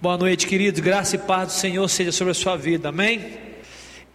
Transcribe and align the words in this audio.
Boa 0.00 0.16
noite, 0.16 0.46
queridos. 0.46 0.78
Graça 0.78 1.16
e 1.16 1.18
paz 1.18 1.48
do 1.48 1.54
Senhor 1.54 1.88
seja 1.88 2.12
sobre 2.12 2.30
a 2.30 2.34
sua 2.34 2.56
vida. 2.56 2.90
Amém? 2.90 3.36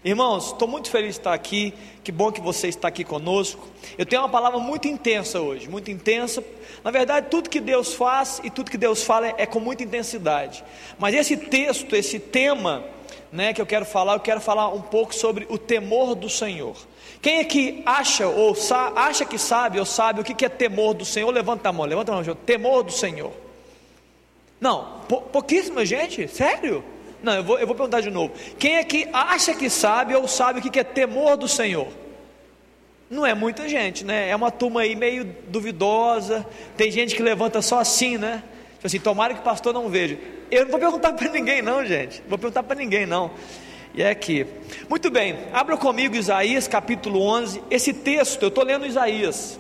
Irmãos, 0.02 0.54
estou 0.54 0.66
muito 0.66 0.90
feliz 0.90 1.16
de 1.16 1.20
estar 1.20 1.33
aqui. 1.33 1.74
Que 2.02 2.09
bom 2.09 2.32
que 2.32 2.40
você 2.40 2.70
está 2.70 2.88
aqui 2.88 3.04
conosco. 3.04 3.67
Eu 3.97 4.05
tenho 4.05 4.21
uma 4.21 4.29
palavra 4.29 4.59
muito 4.59 4.88
intensa 4.88 5.41
hoje, 5.41 5.67
muito 5.69 5.91
intensa. 5.91 6.41
Na 6.85 6.89
verdade, 6.89 7.27
tudo 7.29 7.49
que 7.49 7.59
Deus 7.59 7.93
faz 7.96 8.39
e 8.46 8.49
tudo 8.49 8.71
que 8.71 8.77
Deus 8.77 9.04
fala 9.04 9.33
é 9.38 9.46
com 9.46 9.59
muita 9.59 9.83
intensidade. 9.83 10.63
Mas 10.97 11.16
esse 11.16 11.36
texto, 11.36 11.97
esse 11.97 12.18
tema, 12.18 12.86
né, 13.29 13.52
que 13.52 13.61
eu 13.61 13.65
quero 13.65 13.84
falar, 13.84 14.13
eu 14.13 14.21
quero 14.21 14.39
falar 14.39 14.70
um 14.70 14.81
pouco 14.81 15.13
sobre 15.13 15.45
o 15.50 15.57
temor 15.57 16.15
do 16.15 16.29
Senhor. 16.29 16.77
Quem 17.21 17.39
é 17.39 17.43
que 17.43 17.84
acha 17.86 18.25
ou 18.25 18.55
acha 18.95 19.25
que 19.25 19.38
sabe 19.38 19.79
ou 19.81 19.86
sabe 19.86 20.21
o 20.21 20.23
que 20.23 20.45
é 20.45 20.50
temor 20.50 20.93
do 20.93 21.04
Senhor? 21.04 21.29
Levanta 21.29 21.68
a 21.68 21.73
mão, 21.73 21.86
levanta 21.86 22.13
a 22.13 22.15
mão, 22.15 22.36
temor 22.36 22.84
do 22.84 22.91
Senhor. 22.93 23.43
Não, 24.64 25.02
pouquíssima 25.34 25.86
gente, 25.86 26.25
sério? 26.30 26.86
Não, 27.22 27.34
eu 27.34 27.44
vou, 27.44 27.59
eu 27.59 27.67
vou 27.67 27.76
perguntar 27.76 27.99
de 27.99 28.09
novo. 28.09 28.31
Quem 28.58 28.77
é 28.77 28.84
que 28.86 29.05
acha 29.12 29.53
que 29.53 29.70
sabe 29.70 30.16
ou 30.16 30.26
sabe 30.26 30.59
o 30.59 30.62
que 30.62 30.80
é 30.80 30.86
temor 30.86 31.36
do 31.36 31.49
Senhor? 31.49 31.89
Não 33.09 33.26
é 33.26 33.34
muita 33.34 33.67
gente, 33.67 34.05
né? 34.05 34.30
É 34.30 34.34
uma 34.34 34.49
turma 34.49 34.80
aí 34.80 34.95
meio 34.95 35.26
duvidosa. 35.49 36.45
Tem 36.77 36.89
gente 36.89 37.13
que 37.13 37.22
levanta 37.22 37.62
só 37.62 37.77
assim, 37.77 38.17
né? 38.17 38.41
Tipo 38.76 38.88
assim, 38.88 39.02
tomara 39.02 39.34
que 39.34 39.41
o 39.41 39.44
pastor 39.44 39.73
não 39.73 39.89
veja. 39.89 40.17
Eu 40.49 40.64
não 40.64 40.72
vou 40.72 40.80
perguntar 40.80 41.11
para 41.11 41.30
ninguém, 41.30 41.61
não, 41.61 41.86
gente. 41.86 42.22
Não 42.22 42.30
vou 42.30 42.38
perguntar 42.38 42.64
para 42.64 42.77
ninguém, 42.77 43.05
não. 43.05 43.31
E 43.94 44.02
é 44.02 44.11
aqui. 44.11 44.48
Muito 44.88 45.11
bem, 45.11 45.39
abra 45.52 45.75
comigo 45.75 46.16
Isaías 46.16 46.70
capítulo 46.70 47.22
11. 47.22 47.61
Esse 47.70 47.91
texto, 47.91 48.44
eu 48.44 48.48
estou 48.48 48.64
lendo 48.64 48.86
Isaías. 48.86 49.59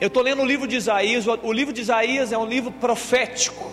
Eu 0.00 0.08
estou 0.08 0.22
lendo 0.22 0.42
o 0.42 0.44
livro 0.44 0.66
de 0.66 0.76
Isaías, 0.76 1.24
o 1.26 1.52
livro 1.52 1.72
de 1.72 1.80
Isaías 1.80 2.32
é 2.32 2.38
um 2.38 2.46
livro 2.46 2.72
profético, 2.72 3.70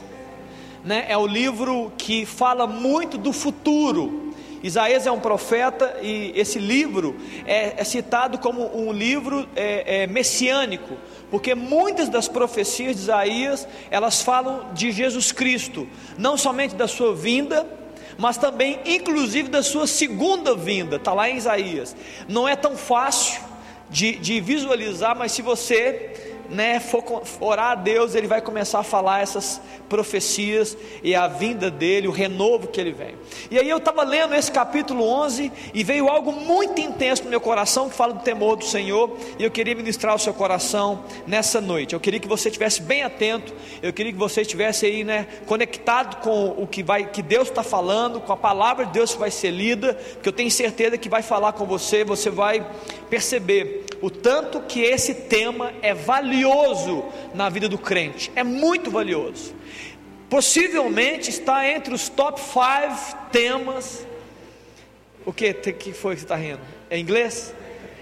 né? 0.83 1.05
é 1.09 1.17
o 1.17 1.25
livro 1.25 1.91
que 1.97 2.25
fala 2.25 2.67
muito 2.67 3.17
do 3.17 3.33
futuro. 3.33 4.31
Isaías 4.63 5.07
é 5.07 5.11
um 5.11 5.19
profeta 5.19 5.97
e 6.03 6.31
esse 6.35 6.59
livro 6.59 7.15
é, 7.47 7.73
é 7.81 7.83
citado 7.83 8.37
como 8.37 8.77
um 8.77 8.91
livro 8.91 9.49
é, 9.55 10.03
é, 10.03 10.07
messiânico, 10.07 10.95
porque 11.31 11.55
muitas 11.55 12.07
das 12.07 12.27
profecias 12.27 12.95
de 12.97 13.01
Isaías 13.01 13.67
elas 13.89 14.21
falam 14.21 14.71
de 14.73 14.91
Jesus 14.91 15.31
Cristo, 15.31 15.87
não 16.19 16.37
somente 16.37 16.75
da 16.75 16.87
sua 16.87 17.15
vinda, 17.15 17.65
mas 18.19 18.37
também, 18.37 18.79
inclusive, 18.85 19.49
da 19.49 19.63
sua 19.63 19.87
segunda 19.87 20.53
vinda, 20.53 20.97
está 20.97 21.11
lá 21.13 21.27
em 21.27 21.37
Isaías. 21.37 21.95
Não 22.27 22.47
é 22.47 22.55
tão 22.55 22.77
fácil 22.77 23.50
de, 23.91 24.15
de 24.15 24.39
visualizar, 24.39 25.15
mas 25.15 25.33
se 25.33 25.41
você 25.41 26.30
né, 26.51 26.79
for 26.79 27.23
orar 27.39 27.71
a 27.71 27.75
Deus, 27.75 28.13
ele 28.13 28.27
vai 28.27 28.41
começar 28.41 28.79
a 28.79 28.83
falar 28.83 29.21
essas 29.21 29.61
profecias 29.87 30.77
e 31.01 31.15
a 31.15 31.27
vinda 31.27 31.71
dele, 31.71 32.07
o 32.07 32.11
renovo 32.11 32.67
que 32.67 32.79
ele 32.79 32.91
vem. 32.91 33.15
E 33.49 33.57
aí 33.57 33.69
eu 33.69 33.77
estava 33.77 34.03
lendo 34.03 34.35
esse 34.35 34.51
capítulo 34.51 35.03
11 35.03 35.51
e 35.73 35.83
veio 35.83 36.09
algo 36.09 36.31
muito 36.31 36.79
intenso 36.79 37.23
no 37.23 37.29
meu 37.29 37.39
coração 37.41 37.89
que 37.89 37.95
fala 37.95 38.13
do 38.13 38.21
temor 38.21 38.57
do 38.57 38.65
Senhor, 38.65 39.17
e 39.39 39.43
eu 39.43 39.51
queria 39.51 39.73
ministrar 39.73 40.13
o 40.13 40.19
seu 40.19 40.33
coração 40.33 41.03
nessa 41.25 41.61
noite. 41.61 41.93
Eu 41.93 41.99
queria 41.99 42.19
que 42.19 42.27
você 42.27 42.49
estivesse 42.49 42.81
bem 42.81 43.03
atento, 43.03 43.53
eu 43.81 43.93
queria 43.93 44.11
que 44.11 44.19
você 44.19 44.41
estivesse 44.41 44.85
aí, 44.85 45.03
né, 45.03 45.27
conectado 45.45 46.21
com 46.21 46.49
o 46.49 46.67
que 46.67 46.83
vai 46.83 47.09
que 47.09 47.21
Deus 47.21 47.47
está 47.47 47.63
falando, 47.63 48.19
com 48.19 48.33
a 48.33 48.37
palavra 48.37 48.85
de 48.85 48.91
Deus 48.91 49.13
que 49.13 49.19
vai 49.19 49.31
ser 49.31 49.51
lida, 49.51 49.97
que 50.21 50.27
eu 50.27 50.33
tenho 50.33 50.51
certeza 50.51 50.97
que 50.97 51.09
vai 51.09 51.21
falar 51.21 51.53
com 51.53 51.65
você, 51.65 52.03
você 52.03 52.29
vai 52.29 52.65
perceber 53.09 53.85
o 54.01 54.09
tanto 54.09 54.61
que 54.61 54.81
esse 54.81 55.13
tema 55.13 55.71
é 55.81 55.93
valioso 55.93 56.40
na 57.33 57.49
vida 57.49 57.67
do 57.67 57.77
crente, 57.77 58.31
é 58.35 58.43
muito 58.43 58.89
valioso. 58.89 59.53
Possivelmente 60.29 61.29
está 61.29 61.67
entre 61.67 61.93
os 61.93 62.07
top 62.07 62.39
5 62.39 63.29
temas. 63.31 64.07
O 65.25 65.33
que, 65.33 65.53
que 65.53 65.91
foi 65.91 66.15
que 66.15 66.21
você 66.21 66.25
está 66.25 66.35
rindo? 66.35 66.61
É 66.89 66.97
inglês? 66.97 67.53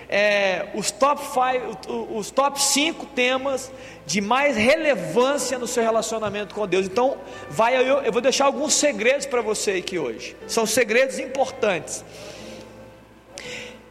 É, 0.08 0.68
os 0.74 0.90
top 0.90 1.22
5, 1.22 2.16
os 2.16 2.32
top 2.32 2.62
5 2.62 3.06
temas 3.08 3.72
de 4.06 4.22
mais 4.22 4.56
relevância 4.56 5.60
no 5.60 5.68
seu 5.68 5.84
relacionamento 5.84 6.56
com 6.56 6.68
Deus. 6.68 6.86
Então, 6.86 7.18
vai 7.50 7.76
eu, 7.76 8.00
eu 8.00 8.12
vou 8.12 8.22
deixar 8.22 8.46
alguns 8.46 8.74
segredos 8.74 9.26
para 9.26 9.42
você 9.42 9.72
aqui 9.72 10.00
hoje. 10.00 10.36
São 10.48 10.66
segredos 10.66 11.20
importantes. 11.20 12.04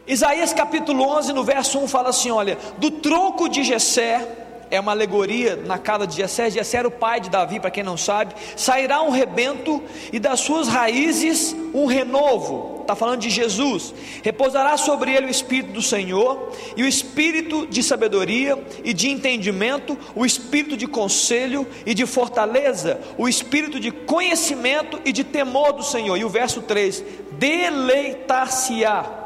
Isaías 0.09 0.51
capítulo 0.53 1.03
11, 1.03 1.33
no 1.33 1.43
verso 1.43 1.77
1 1.77 1.87
fala 1.87 2.09
assim: 2.09 2.31
Olha, 2.31 2.57
do 2.79 2.89
tronco 2.89 3.47
de 3.47 3.63
Jessé, 3.63 4.27
é 4.71 4.79
uma 4.79 4.91
alegoria 4.91 5.55
na 5.55 5.77
casa 5.77 6.07
de 6.07 6.15
Jessé, 6.15 6.49
Jessé 6.49 6.79
era 6.79 6.87
o 6.87 6.91
pai 6.91 7.19
de 7.19 7.29
Davi, 7.29 7.59
para 7.59 7.69
quem 7.69 7.83
não 7.83 7.95
sabe, 7.95 8.33
sairá 8.55 9.03
um 9.03 9.11
rebento 9.11 9.83
e 10.11 10.19
das 10.19 10.39
suas 10.39 10.67
raízes 10.67 11.55
um 11.75 11.85
renovo, 11.85 12.79
está 12.81 12.95
falando 12.95 13.21
de 13.21 13.29
Jesus, 13.29 13.93
repousará 14.23 14.77
sobre 14.77 15.13
ele 15.13 15.27
o 15.27 15.29
Espírito 15.29 15.73
do 15.73 15.81
Senhor, 15.81 16.53
e 16.75 16.81
o 16.81 16.87
Espírito 16.87 17.67
de 17.67 17.83
sabedoria 17.83 18.57
e 18.83 18.95
de 18.95 19.09
entendimento, 19.09 19.95
o 20.15 20.25
Espírito 20.25 20.75
de 20.75 20.87
conselho 20.87 21.67
e 21.85 21.93
de 21.93 22.07
fortaleza, 22.07 22.99
o 23.15 23.29
Espírito 23.29 23.79
de 23.79 23.91
conhecimento 23.91 24.99
e 25.05 25.11
de 25.11 25.23
temor 25.23 25.73
do 25.73 25.83
Senhor, 25.83 26.17
e 26.17 26.25
o 26.25 26.29
verso 26.29 26.63
3: 26.63 27.03
deleitar-se-á 27.33 29.18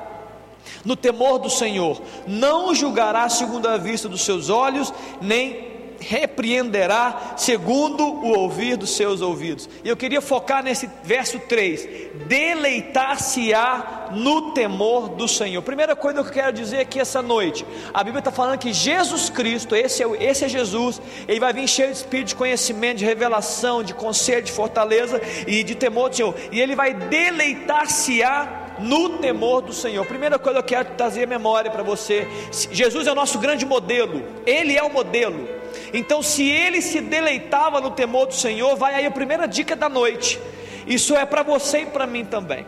no 0.84 0.96
temor 0.96 1.40
do 1.40 1.50
Senhor, 1.50 2.02
não 2.28 2.74
julgará 2.74 3.28
segundo 3.30 3.68
a 3.68 3.78
vista 3.78 4.10
dos 4.10 4.22
seus 4.22 4.50
olhos, 4.50 4.94
nem 5.22 5.74
repreenderá 6.04 7.34
segundo 7.38 8.04
o 8.04 8.38
ouvir 8.38 8.76
dos 8.76 8.96
seus 8.96 9.22
ouvidos. 9.22 9.70
E 9.84 9.90
eu 9.90 9.98
queria 9.98 10.22
focar 10.22 10.64
nesse 10.64 10.90
verso 11.04 11.40
3: 11.40 11.88
deleitar-se-á 12.28 14.10
no 14.12 14.52
temor 14.52 15.10
do 15.10 15.28
Senhor. 15.28 15.62
Primeira 15.62 15.96
coisa 15.96 16.22
que 16.22 16.30
eu 16.30 16.34
quero 16.34 16.54
dizer 16.54 16.80
aqui 16.80 17.00
essa 17.00 17.22
noite: 17.22 17.66
a 17.94 18.04
Bíblia 18.04 18.20
está 18.20 18.32
falando 18.32 18.60
que 18.60 18.74
Jesus 18.74 19.30
Cristo, 19.30 19.76
esse 19.76 20.04
é, 20.04 20.08
esse 20.24 20.46
é 20.46 20.50
Jesus, 20.50 21.02
ele 21.28 21.40
vai 21.40 21.54
vir 21.54 21.68
cheio 21.68 21.92
de 21.92 21.98
espírito 21.98 22.30
de 22.30 22.36
conhecimento, 22.36 22.98
de 22.98 23.06
revelação, 23.06 23.82
de 23.82 23.94
conselho, 23.94 24.44
de 24.44 24.52
fortaleza 24.52 25.22
e 25.48 25.64
de 25.64 25.76
temor 25.76 26.10
do 26.10 26.16
Senhor, 26.16 26.36
e 26.52 26.60
ele 26.60 26.76
vai 26.76 26.94
deleitar-se-á 26.94 28.63
no 28.84 29.18
temor 29.18 29.62
do 29.62 29.74
Senhor. 29.74 30.06
Primeira 30.06 30.38
coisa 30.38 30.62
que 30.62 30.76
eu 30.76 30.84
quero 30.84 30.96
trazer 30.96 31.24
a 31.24 31.28
memória 31.28 31.72
para 31.72 31.82
você: 31.82 32.28
Jesus 32.52 33.08
é 33.08 33.12
o 33.12 33.16
nosso 33.16 33.40
grande 33.40 33.66
modelo, 33.66 34.24
Ele 34.46 34.78
é 34.78 34.84
o 34.84 34.92
modelo. 34.92 35.48
Então, 35.94 36.22
se 36.22 36.48
ele 36.48 36.82
se 36.82 37.02
deleitava 37.02 37.80
no 37.82 37.92
temor 37.92 38.28
do 38.28 38.34
Senhor, 38.34 38.76
vai 38.76 38.96
aí 38.96 39.06
a 39.06 39.12
primeira 39.12 39.48
dica 39.48 39.76
da 39.76 39.90
noite. 39.90 40.40
Isso 40.86 41.16
é 41.16 41.26
para 41.26 41.44
você 41.44 41.82
e 41.82 41.86
para 41.86 42.06
mim 42.06 42.26
também. 42.26 42.66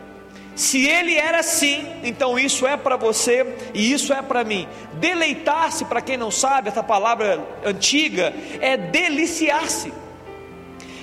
Se 0.54 0.86
ele 0.86 1.14
era 1.14 1.40
assim, 1.40 1.86
então 2.02 2.38
isso 2.38 2.66
é 2.66 2.76
para 2.76 2.96
você 2.96 3.54
e 3.74 3.92
isso 3.92 4.12
é 4.12 4.22
para 4.22 4.42
mim. 4.42 4.66
Deleitar-se, 4.94 5.84
para 5.84 6.00
quem 6.00 6.16
não 6.16 6.30
sabe, 6.30 6.68
essa 6.68 6.82
palavra 6.82 7.46
antiga 7.64 8.32
é 8.60 8.76
deliciar-se. 8.76 9.92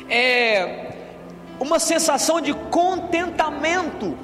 É 0.09 0.91
uma 1.59 1.78
sensação 1.78 2.41
de 2.41 2.51
contentamento 2.53 4.18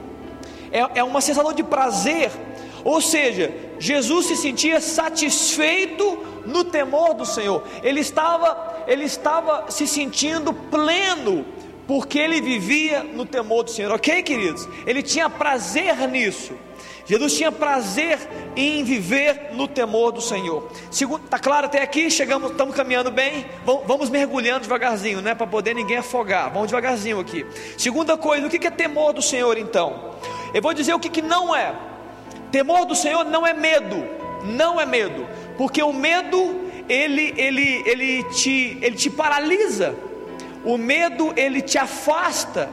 é, 0.71 0.99
é 0.99 1.03
uma 1.03 1.21
sensação 1.21 1.53
de 1.53 1.63
prazer, 1.63 2.31
ou 2.83 3.01
seja, 3.01 3.53
Jesus 3.77 4.27
se 4.27 4.35
sentia 4.35 4.79
satisfeito 4.79 6.25
no 6.45 6.63
temor 6.63 7.13
do 7.13 7.25
Senhor, 7.25 7.63
ele 7.83 7.99
estava, 7.99 8.83
ele 8.87 9.03
estava 9.03 9.69
se 9.69 9.87
sentindo 9.87 10.53
pleno, 10.53 11.45
porque 11.87 12.19
ele 12.19 12.41
vivia 12.41 13.03
no 13.03 13.25
temor 13.25 13.63
do 13.63 13.71
Senhor, 13.71 13.91
ok, 13.91 14.21
queridos? 14.23 14.67
Ele 14.85 15.01
tinha 15.01 15.29
prazer 15.29 16.07
nisso. 16.07 16.53
Jesus 17.09 17.33
tinha 17.35 17.51
prazer 17.51 18.19
em 18.55 18.83
viver 18.83 19.49
no 19.53 19.67
temor 19.67 20.11
do 20.11 20.21
Senhor. 20.21 20.69
Segundo, 20.91 21.27
tá 21.27 21.39
claro 21.39 21.65
até 21.65 21.81
aqui? 21.81 22.11
Chegamos, 22.11 22.51
estamos 22.51 22.75
caminhando 22.75 23.09
bem. 23.09 23.47
Vamos, 23.65 23.87
vamos 23.87 24.09
mergulhando 24.11 24.59
devagarzinho, 24.59 25.19
né, 25.19 25.33
para 25.33 25.47
poder 25.47 25.73
ninguém 25.73 25.97
afogar. 25.97 26.53
Vamos 26.53 26.67
devagarzinho 26.67 27.19
aqui. 27.19 27.47
Segunda 27.79 28.15
coisa, 28.15 28.45
o 28.45 28.49
que 28.49 28.67
é 28.67 28.69
temor 28.69 29.11
do 29.11 29.23
Senhor 29.23 29.57
então? 29.57 30.13
Eu 30.53 30.61
vou 30.61 30.71
dizer 30.71 30.93
o 30.93 30.99
que, 30.99 31.09
que 31.09 31.23
não 31.23 31.55
é. 31.55 31.73
Temor 32.51 32.85
do 32.85 32.93
Senhor 32.93 33.25
não 33.25 33.45
é 33.45 33.53
medo, 33.53 34.05
não 34.43 34.79
é 34.79 34.85
medo, 34.85 35.27
porque 35.57 35.81
o 35.81 35.91
medo 35.91 36.69
ele 36.87 37.33
ele 37.37 37.83
ele 37.87 38.23
te 38.25 38.77
ele 38.83 38.95
te 38.95 39.09
paralisa. 39.09 39.95
O 40.63 40.77
medo 40.77 41.33
ele 41.35 41.59
te 41.59 41.79
afasta. 41.79 42.69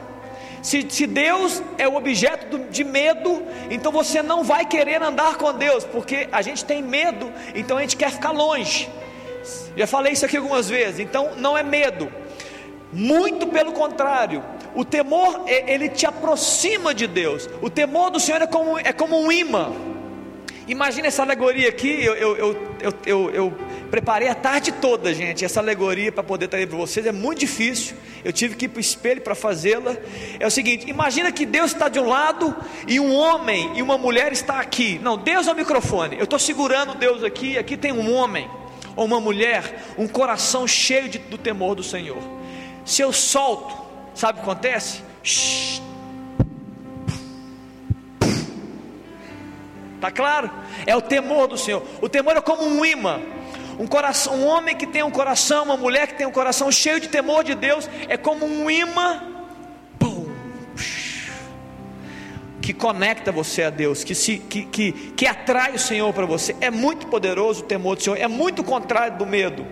Se, 0.67 0.85
se, 0.89 1.07
Deus 1.07 1.63
é 1.77 1.87
o 1.87 1.95
objeto 1.95 2.59
de 2.69 2.83
medo, 2.83 3.41
então 3.71 3.89
você 3.89 4.21
não 4.21 4.43
vai 4.43 4.65
querer 4.65 5.01
andar 5.01 5.37
com 5.37 5.53
Deus, 5.53 5.85
porque 5.85 6.27
a 6.29 6.41
gente 6.41 6.65
tem 6.65 6.81
medo, 6.81 7.31
então 7.55 7.77
a 7.77 7.81
gente 7.81 7.95
quer 7.95 8.11
ficar 8.11 8.31
longe. 8.31 8.89
Já 9.77 9.87
falei 9.87 10.11
isso 10.11 10.25
aqui 10.25 10.35
algumas 10.35 10.67
vezes, 10.67 10.99
então 10.99 11.37
não 11.37 11.57
é 11.57 11.63
medo, 11.63 12.11
muito 12.91 13.47
pelo 13.47 13.71
contrário, 13.71 14.43
o 14.75 14.83
temor, 14.83 15.45
ele 15.47 15.87
te 15.87 16.05
aproxima 16.05 16.93
de 16.93 17.07
Deus. 17.07 17.49
O 17.61 17.69
temor 17.69 18.09
do 18.09 18.19
Senhor 18.19 18.41
é 18.41 18.47
como, 18.47 18.77
é 18.77 18.91
como 18.91 19.17
um 19.17 19.31
imã. 19.31 19.71
Imagina 20.67 21.07
essa 21.07 21.21
alegoria 21.21 21.69
aqui, 21.69 22.03
eu, 22.03 22.13
eu, 22.13 22.57
eu, 23.05 23.29
eu, 23.31 23.57
preparei 23.89 24.27
a 24.27 24.35
tarde 24.35 24.73
toda, 24.73 25.13
gente, 25.13 25.45
essa 25.45 25.61
alegoria 25.61 26.11
para 26.11 26.23
poder 26.23 26.49
trazer 26.49 26.67
para 26.67 26.77
vocês, 26.77 27.05
é 27.05 27.11
muito 27.13 27.39
difícil, 27.39 27.95
eu 28.21 28.33
tive 28.33 28.53
que 28.57 28.65
ir 28.65 28.67
para 28.67 28.79
o 28.79 28.81
espelho 28.81 29.21
para 29.21 29.33
fazê-la. 29.33 29.95
É 30.37 30.45
o 30.45 30.51
seguinte: 30.51 30.89
imagina 30.89 31.31
que 31.31 31.45
Deus 31.45 31.71
está 31.71 31.87
de 31.87 31.97
um 31.99 32.09
lado 32.09 32.53
e 32.85 32.99
um 32.99 33.15
homem 33.15 33.77
e 33.77 33.81
uma 33.81 33.97
mulher 33.97 34.33
está 34.33 34.59
aqui. 34.59 34.99
Não, 35.01 35.17
Deus 35.17 35.47
é 35.47 35.53
o 35.53 35.55
microfone, 35.55 36.17
eu 36.17 36.25
estou 36.25 36.37
segurando 36.37 36.95
Deus 36.95 37.23
aqui, 37.23 37.57
aqui 37.57 37.77
tem 37.77 37.93
um 37.93 38.13
homem 38.13 38.49
ou 38.93 39.05
uma 39.05 39.21
mulher, 39.21 39.93
um 39.97 40.07
coração 40.07 40.67
cheio 40.67 41.07
de, 41.07 41.17
do 41.17 41.37
temor 41.37 41.75
do 41.75 41.83
Senhor. 41.83 42.21
Se 42.83 43.01
eu 43.01 43.13
solto, 43.13 43.73
sabe 44.13 44.39
o 44.39 44.43
que 44.43 44.49
acontece? 44.49 45.01
Shhh 45.23 45.87
Tá 49.99 50.11
claro? 50.11 50.49
É 50.85 50.95
o 50.95 51.01
temor 51.01 51.47
do 51.47 51.57
Senhor. 51.57 51.83
O 52.01 52.07
temor 52.07 52.37
é 52.37 52.41
como 52.41 52.63
um 52.63 52.85
imã. 52.85 53.19
Um 53.79 53.85
coração, 53.85 54.35
um 54.35 54.45
homem 54.45 54.75
que 54.75 54.87
tem 54.87 55.03
um 55.03 55.11
coração, 55.11 55.65
uma 55.65 55.77
mulher 55.77 56.07
que 56.07 56.15
tem 56.15 56.25
um 56.25 56.31
coração 56.31 56.71
cheio 56.71 56.99
de 56.99 57.07
temor 57.07 57.43
de 57.43 57.53
Deus, 57.53 57.87
é 58.07 58.17
como 58.17 58.45
um 58.45 58.69
imã 58.69 59.37
que 62.67 62.73
conecta 62.73 63.31
você 63.31 63.63
a 63.63 63.69
Deus, 63.69 64.03
que, 64.03 64.13
se, 64.13 64.39
que, 64.39 64.65
que, 64.65 64.91
que 64.91 65.25
atrai 65.25 65.71
o 65.71 65.79
Senhor 65.79 66.11
para 66.11 66.25
você. 66.25 66.53
É 66.59 66.69
muito 66.69 67.07
poderoso 67.07 67.63
o 67.63 67.65
temor 67.65 67.95
do 67.95 68.03
Senhor, 68.03 68.17
é 68.17 68.27
muito 68.27 68.61
contrário 68.61 69.17
do 69.17 69.25
medo. 69.25 69.65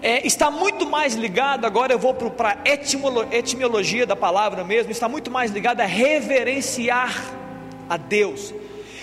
É, 0.00 0.26
está 0.26 0.50
muito 0.50 0.88
mais 0.88 1.14
ligado, 1.14 1.66
agora 1.66 1.92
eu 1.92 1.98
vou 1.98 2.14
para 2.14 2.56
a 2.64 3.36
etimologia 3.36 4.06
da 4.06 4.16
palavra 4.16 4.64
mesmo, 4.64 4.90
está 4.90 5.06
muito 5.06 5.30
mais 5.30 5.50
ligado 5.50 5.82
a 5.82 5.84
reverenciar 5.84 7.34
a 7.90 7.98
Deus, 7.98 8.54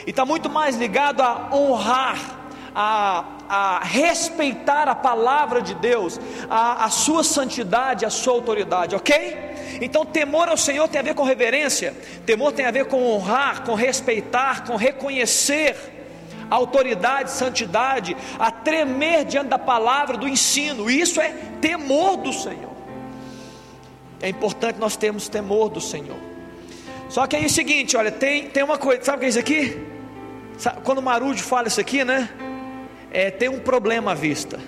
e 0.05 0.09
está 0.09 0.25
muito 0.25 0.49
mais 0.49 0.75
ligado 0.75 1.21
a 1.21 1.49
honrar, 1.53 2.43
a, 2.75 3.25
a 3.47 3.79
respeitar 3.83 4.87
a 4.87 4.95
palavra 4.95 5.61
de 5.61 5.75
Deus, 5.75 6.19
a, 6.49 6.85
a 6.85 6.89
sua 6.89 7.23
santidade, 7.23 8.05
a 8.05 8.09
sua 8.09 8.33
autoridade, 8.33 8.95
ok? 8.95 9.53
Então, 9.81 10.05
temor 10.05 10.49
ao 10.49 10.57
Senhor 10.57 10.87
tem 10.87 10.99
a 10.99 11.03
ver 11.03 11.13
com 11.13 11.23
reverência, 11.23 11.95
temor 12.25 12.51
tem 12.51 12.65
a 12.65 12.71
ver 12.71 12.85
com 12.85 13.05
honrar, 13.05 13.63
com 13.63 13.75
respeitar, 13.75 14.65
com 14.65 14.75
reconhecer 14.75 15.75
a 16.49 16.55
autoridade, 16.55 17.31
santidade, 17.31 18.15
a 18.37 18.51
tremer 18.51 19.25
diante 19.25 19.47
da 19.47 19.59
palavra, 19.59 20.17
do 20.17 20.27
ensino, 20.27 20.89
isso 20.89 21.21
é 21.21 21.29
temor 21.61 22.17
do 22.17 22.33
Senhor. 22.33 22.73
É 24.21 24.29
importante 24.29 24.79
nós 24.79 24.95
termos 24.95 25.27
temor 25.27 25.69
do 25.69 25.81
Senhor. 25.81 26.17
Só 27.09 27.27
que 27.27 27.35
aí 27.35 27.43
é 27.43 27.45
o 27.45 27.49
seguinte, 27.49 27.95
olha, 27.97 28.11
tem, 28.11 28.49
tem 28.49 28.63
uma 28.63 28.77
coisa, 28.77 29.03
sabe 29.03 29.17
o 29.17 29.19
que 29.19 29.25
é 29.25 29.29
isso 29.29 29.39
aqui? 29.39 29.92
Quando 30.83 30.99
o 30.99 31.01
Marujo 31.01 31.43
fala 31.43 31.67
isso 31.67 31.81
aqui, 31.81 32.03
né? 32.03 32.29
É, 33.11 33.29
tem 33.29 33.49
um 33.49 33.59
problema 33.59 34.11
à 34.11 34.13
vista. 34.13 34.59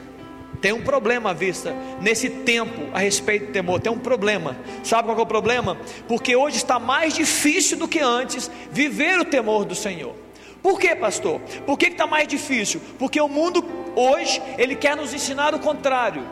Tem 0.61 0.73
um 0.73 0.81
problema 0.81 1.31
à 1.31 1.33
vista 1.33 1.75
nesse 2.01 2.29
tempo 2.29 2.89
a 2.93 2.99
respeito 2.99 3.47
do 3.47 3.51
temor. 3.51 3.79
Tem 3.79 3.91
um 3.91 3.99
problema. 3.99 4.57
Sabe 4.83 5.07
qual 5.07 5.17
é 5.17 5.21
o 5.21 5.25
problema? 5.25 5.77
Porque 6.07 6.35
hoje 6.35 6.57
está 6.57 6.79
mais 6.79 7.13
difícil 7.13 7.77
do 7.77 7.87
que 7.87 7.99
antes 7.99 8.49
viver 8.71 9.19
o 9.19 9.25
temor 9.25 9.65
do 9.65 9.75
Senhor. 9.75 10.15
Por 10.61 10.79
que, 10.79 10.95
pastor? 10.95 11.39
Por 11.65 11.77
que 11.77 11.87
está 11.87 12.07
mais 12.07 12.27
difícil? 12.27 12.81
Porque 12.97 13.21
o 13.21 13.27
mundo 13.27 13.63
hoje 13.95 14.41
ele 14.57 14.75
quer 14.75 14.95
nos 14.95 15.13
ensinar 15.13 15.53
o 15.53 15.59
contrário. 15.59 16.23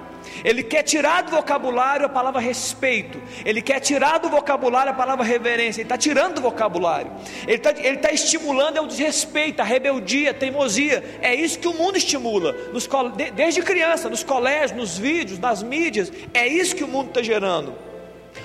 Ele 0.43 0.63
quer 0.63 0.83
tirar 0.83 1.23
do 1.23 1.31
vocabulário 1.31 2.05
a 2.05 2.09
palavra 2.09 2.39
respeito. 2.39 3.21
Ele 3.45 3.61
quer 3.61 3.79
tirar 3.79 4.19
do 4.19 4.29
vocabulário 4.29 4.91
a 4.91 4.95
palavra 4.95 5.25
reverência. 5.25 5.81
Ele 5.81 5.85
está 5.85 5.97
tirando 5.97 6.35
do 6.35 6.41
vocabulário. 6.41 7.11
Ele 7.47 7.57
está 7.57 7.71
ele 7.71 7.97
tá 7.97 8.11
estimulando 8.11 8.81
o 8.81 8.87
desrespeito, 8.87 9.61
a 9.61 9.65
rebeldia, 9.65 10.31
a 10.31 10.33
teimosia. 10.33 11.03
É 11.21 11.33
isso 11.33 11.59
que 11.59 11.67
o 11.67 11.73
mundo 11.73 11.97
estimula. 11.97 12.53
Nos, 12.71 12.89
desde 13.33 13.61
criança, 13.61 14.09
nos 14.09 14.23
colégios, 14.23 14.71
nos 14.71 14.97
vídeos, 14.97 15.39
nas 15.39 15.61
mídias. 15.63 16.11
É 16.33 16.47
isso 16.47 16.75
que 16.75 16.83
o 16.83 16.87
mundo 16.87 17.09
está 17.09 17.21
gerando. 17.21 17.92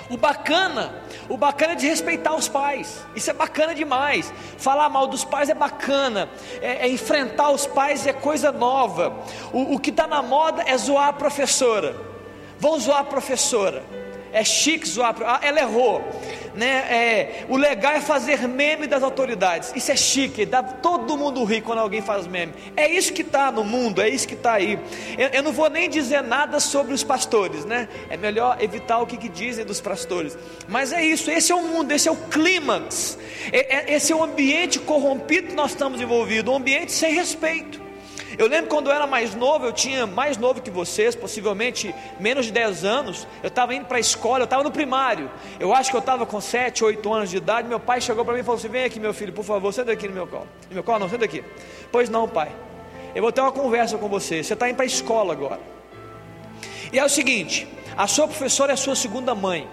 O 0.09 0.17
bacana, 0.17 0.93
o 1.27 1.37
bacana 1.37 1.73
é 1.73 1.75
desrespeitar 1.75 2.35
os 2.35 2.47
pais. 2.47 3.05
Isso 3.15 3.29
é 3.29 3.33
bacana 3.33 3.75
demais. 3.75 4.33
Falar 4.57 4.89
mal 4.89 5.07
dos 5.07 5.23
pais 5.23 5.49
é 5.49 5.53
bacana. 5.53 6.29
É, 6.61 6.85
é 6.85 6.89
enfrentar 6.89 7.51
os 7.51 7.65
pais 7.65 8.07
é 8.07 8.13
coisa 8.13 8.51
nova. 8.51 9.15
O, 9.53 9.75
o 9.75 9.79
que 9.79 9.89
está 9.89 10.07
na 10.07 10.21
moda 10.21 10.63
é 10.65 10.77
zoar 10.77 11.09
a 11.09 11.13
professora. 11.13 11.95
Vão 12.59 12.79
zoar 12.79 12.99
a 12.99 13.03
professora. 13.03 13.83
É 14.31 14.43
chique 14.43 14.87
zoar. 14.87 15.15
Ah, 15.25 15.39
ela 15.41 15.59
errou. 15.59 16.03
Né? 16.53 16.67
É, 16.67 17.45
o 17.47 17.55
legal 17.55 17.93
é 17.93 18.01
fazer 18.01 18.47
meme 18.47 18.87
das 18.87 19.03
autoridades. 19.03 19.71
Isso 19.75 19.91
é 19.91 19.95
chique, 19.95 20.45
dá 20.45 20.61
todo 20.61 21.17
mundo 21.17 21.43
rir 21.43 21.61
quando 21.61 21.79
alguém 21.79 22.01
faz 22.01 22.27
meme. 22.27 22.53
É 22.75 22.89
isso 22.89 23.13
que 23.13 23.21
está 23.21 23.51
no 23.51 23.63
mundo, 23.63 24.01
é 24.01 24.09
isso 24.09 24.27
que 24.27 24.33
está 24.33 24.53
aí. 24.53 24.79
Eu, 25.17 25.29
eu, 25.29 25.43
não 25.43 25.51
vou 25.51 25.69
nem 25.69 25.89
dizer 25.89 26.21
nada 26.21 26.59
sobre 26.59 26.93
os 26.93 27.03
pastores, 27.03 27.65
né? 27.65 27.87
É 28.09 28.17
melhor 28.17 28.57
evitar 28.61 28.99
o 28.99 29.05
que, 29.05 29.17
que 29.17 29.29
dizem 29.29 29.63
dos 29.65 29.79
pastores. 29.79 30.37
Mas 30.67 30.91
é 30.91 31.03
isso, 31.03 31.31
esse 31.31 31.51
é 31.51 31.55
o 31.55 31.61
mundo, 31.61 31.91
esse 31.91 32.07
é 32.07 32.11
o 32.11 32.15
clímax. 32.15 33.17
É, 33.51 33.91
é, 33.91 33.93
esse 33.95 34.11
é 34.11 34.15
o 34.15 34.23
ambiente 34.23 34.79
corrompido 34.79 35.49
que 35.49 35.55
nós 35.55 35.71
estamos 35.71 36.01
envolvidos, 36.01 36.51
um 36.51 36.57
ambiente 36.57 36.91
sem 36.91 37.13
respeito. 37.13 37.88
Eu 38.37 38.47
lembro 38.47 38.69
quando 38.69 38.87
eu 38.87 38.93
era 38.93 39.07
mais 39.07 39.33
novo, 39.33 39.65
eu 39.65 39.73
tinha 39.73 40.05
mais 40.05 40.37
novo 40.37 40.61
que 40.61 40.69
vocês, 40.69 41.15
possivelmente 41.15 41.93
menos 42.19 42.45
de 42.45 42.51
10 42.51 42.85
anos. 42.85 43.27
Eu 43.41 43.47
estava 43.47 43.73
indo 43.73 43.85
para 43.85 43.97
a 43.97 43.99
escola, 43.99 44.39
eu 44.39 44.43
estava 44.43 44.63
no 44.63 44.71
primário. 44.71 45.29
Eu 45.59 45.73
acho 45.73 45.89
que 45.89 45.95
eu 45.95 45.99
estava 45.99 46.25
com 46.25 46.39
7, 46.39 46.83
8 46.83 47.13
anos 47.13 47.29
de 47.29 47.37
idade. 47.37 47.67
Meu 47.67 47.79
pai 47.79 47.99
chegou 48.01 48.23
para 48.23 48.33
mim 48.33 48.41
e 48.41 48.43
falou 48.43 48.57
assim: 48.57 48.67
Vem 48.67 48.83
aqui, 48.83 48.99
meu 48.99 49.13
filho, 49.13 49.33
por 49.33 49.43
favor, 49.43 49.73
senta 49.73 49.91
aqui 49.91 50.07
no 50.07 50.13
meu 50.13 50.27
colo. 50.27 50.47
No 50.69 50.75
meu 50.75 50.83
colo, 50.83 50.99
não, 50.99 51.09
senta 51.09 51.25
aqui. 51.25 51.43
Pois 51.91 52.09
não, 52.09 52.27
pai. 52.27 52.51
Eu 53.15 53.21
vou 53.21 53.31
ter 53.31 53.41
uma 53.41 53.51
conversa 53.51 53.97
com 53.97 54.07
você. 54.07 54.43
Você 54.43 54.53
está 54.53 54.69
indo 54.69 54.75
para 54.75 54.85
a 54.85 54.87
escola 54.87 55.33
agora. 55.33 55.59
E 56.93 56.99
é 56.99 57.03
o 57.03 57.09
seguinte: 57.09 57.67
a 57.97 58.07
sua 58.07 58.27
professora 58.27 58.71
é 58.71 58.75
a 58.75 58.77
sua 58.77 58.95
segunda 58.95 59.33
mãe. 59.33 59.67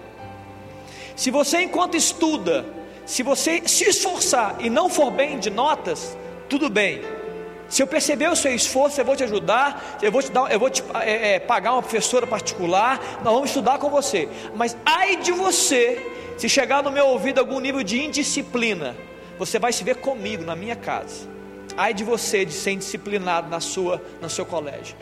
Se 1.14 1.30
você, 1.30 1.62
enquanto 1.62 1.96
estuda, 1.96 2.66
se 3.04 3.22
você 3.22 3.62
se 3.66 3.84
esforçar 3.84 4.56
e 4.60 4.68
não 4.68 4.88
for 4.88 5.10
bem 5.10 5.38
de 5.38 5.50
notas, 5.50 6.16
tudo 6.48 6.68
bem. 6.68 7.15
Se 7.68 7.82
eu 7.82 7.86
perceber 7.86 8.30
o 8.30 8.36
seu 8.36 8.54
esforço, 8.54 9.00
eu 9.00 9.04
vou 9.04 9.16
te 9.16 9.24
ajudar, 9.24 9.98
eu 10.00 10.12
vou 10.12 10.22
te, 10.22 10.30
dar, 10.30 10.50
eu 10.52 10.58
vou 10.58 10.70
te 10.70 10.84
é, 11.00 11.34
é, 11.34 11.38
pagar 11.40 11.72
uma 11.72 11.82
professora 11.82 12.26
particular, 12.26 13.00
nós 13.24 13.32
vamos 13.32 13.50
estudar 13.50 13.78
com 13.78 13.90
você. 13.90 14.28
Mas 14.54 14.76
ai 14.84 15.16
de 15.16 15.32
você, 15.32 16.00
se 16.38 16.48
chegar 16.48 16.82
no 16.82 16.92
meu 16.92 17.06
ouvido 17.06 17.38
algum 17.38 17.58
nível 17.58 17.82
de 17.82 18.04
indisciplina, 18.04 18.96
você 19.38 19.58
vai 19.58 19.72
se 19.72 19.82
ver 19.82 19.96
comigo 19.96 20.44
na 20.44 20.54
minha 20.54 20.76
casa. 20.76 21.28
Ai 21.76 21.92
de 21.92 22.04
você 22.04 22.44
de 22.44 22.52
ser 22.52 22.72
indisciplinado 22.72 23.48
na 23.48 23.60
sua, 23.60 24.00
no 24.22 24.30
seu 24.30 24.46
colégio. 24.46 24.96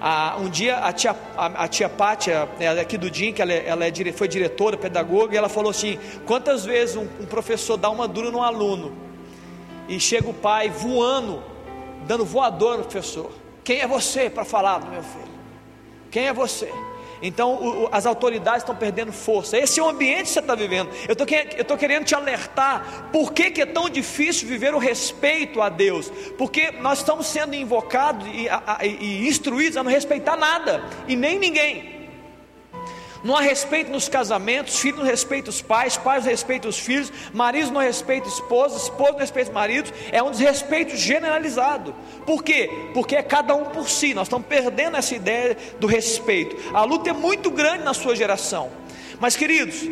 Ah, 0.00 0.36
um 0.38 0.48
dia 0.48 0.78
a 0.78 0.92
tia, 0.92 1.14
a, 1.36 1.64
a 1.64 1.68
tia 1.68 1.88
Pátia, 1.88 2.48
ela 2.60 2.78
é 2.78 2.82
aqui 2.82 2.98
do 2.98 3.10
DIN, 3.10 3.32
que 3.32 3.40
ela, 3.40 3.52
é, 3.52 3.64
ela 3.66 3.86
é, 3.86 3.92
foi 4.12 4.28
diretora, 4.28 4.76
pedagoga, 4.76 5.34
e 5.34 5.38
ela 5.38 5.48
falou 5.48 5.70
assim: 5.70 5.98
quantas 6.26 6.64
vezes 6.64 6.96
um, 6.96 7.06
um 7.20 7.26
professor 7.26 7.76
dá 7.76 7.88
uma 7.88 8.08
dura 8.08 8.30
no 8.30 8.42
aluno 8.42 8.92
e 9.88 10.00
chega 10.00 10.28
o 10.28 10.34
pai 10.34 10.68
voando 10.68 11.42
dando 12.06 12.24
voador 12.24 12.78
no 12.78 12.84
professor. 12.84 13.30
Quem 13.64 13.80
é 13.80 13.86
você 13.86 14.30
para 14.30 14.44
falar 14.44 14.78
do 14.78 14.86
meu 14.86 15.02
filho? 15.02 15.36
Quem 16.10 16.28
é 16.28 16.32
você? 16.32 16.72
Então 17.20 17.54
o, 17.54 17.84
o, 17.84 17.88
as 17.90 18.06
autoridades 18.06 18.62
estão 18.62 18.76
perdendo 18.76 19.12
força. 19.12 19.58
Esse 19.58 19.80
é 19.80 19.82
o 19.82 19.88
ambiente 19.88 20.24
que 20.24 20.28
você 20.28 20.40
está 20.40 20.54
vivendo. 20.54 20.90
Eu 21.08 21.12
estou 21.62 21.76
querendo 21.76 22.04
te 22.04 22.14
alertar. 22.14 23.08
Por 23.12 23.32
que, 23.32 23.50
que, 23.50 23.62
é 23.62 23.66
tão 23.66 23.88
difícil 23.88 24.46
viver 24.46 24.74
o 24.74 24.78
respeito 24.78 25.60
a 25.60 25.68
Deus? 25.68 26.10
Porque 26.36 26.70
nós 26.72 26.98
estamos 26.98 27.26
sendo 27.26 27.54
invocados 27.54 28.26
e, 28.32 28.48
a, 28.48 28.62
a, 28.78 28.86
e 28.86 29.26
instruídos 29.26 29.76
a 29.76 29.82
não 29.82 29.90
respeitar 29.90 30.36
nada 30.36 30.84
e 31.08 31.16
nem 31.16 31.38
ninguém. 31.38 31.95
Não 33.26 33.36
há 33.36 33.40
respeito 33.40 33.90
nos 33.90 34.08
casamentos, 34.08 34.78
filhos 34.78 35.00
não 35.00 35.04
respeitam 35.04 35.50
os 35.50 35.60
pais, 35.60 35.96
pais 35.96 36.22
não 36.22 36.30
respeitam 36.30 36.70
os 36.70 36.78
filhos, 36.78 37.12
maridos 37.34 37.72
não 37.72 37.80
respeitam 37.80 38.28
esposas, 38.28 38.84
esposas 38.84 39.14
não 39.14 39.18
respeitam 39.18 39.50
os 39.50 39.54
maridos, 39.54 39.92
é 40.12 40.22
um 40.22 40.30
desrespeito 40.30 40.96
generalizado. 40.96 41.92
Por 42.24 42.44
quê? 42.44 42.70
Porque 42.94 43.16
é 43.16 43.22
cada 43.24 43.52
um 43.56 43.64
por 43.64 43.90
si, 43.90 44.14
nós 44.14 44.28
estamos 44.28 44.46
perdendo 44.46 44.96
essa 44.96 45.16
ideia 45.16 45.56
do 45.80 45.88
respeito. 45.88 46.56
A 46.72 46.84
luta 46.84 47.10
é 47.10 47.12
muito 47.12 47.50
grande 47.50 47.82
na 47.82 47.92
sua 47.92 48.14
geração. 48.14 48.70
Mas 49.18 49.34
queridos, 49.34 49.82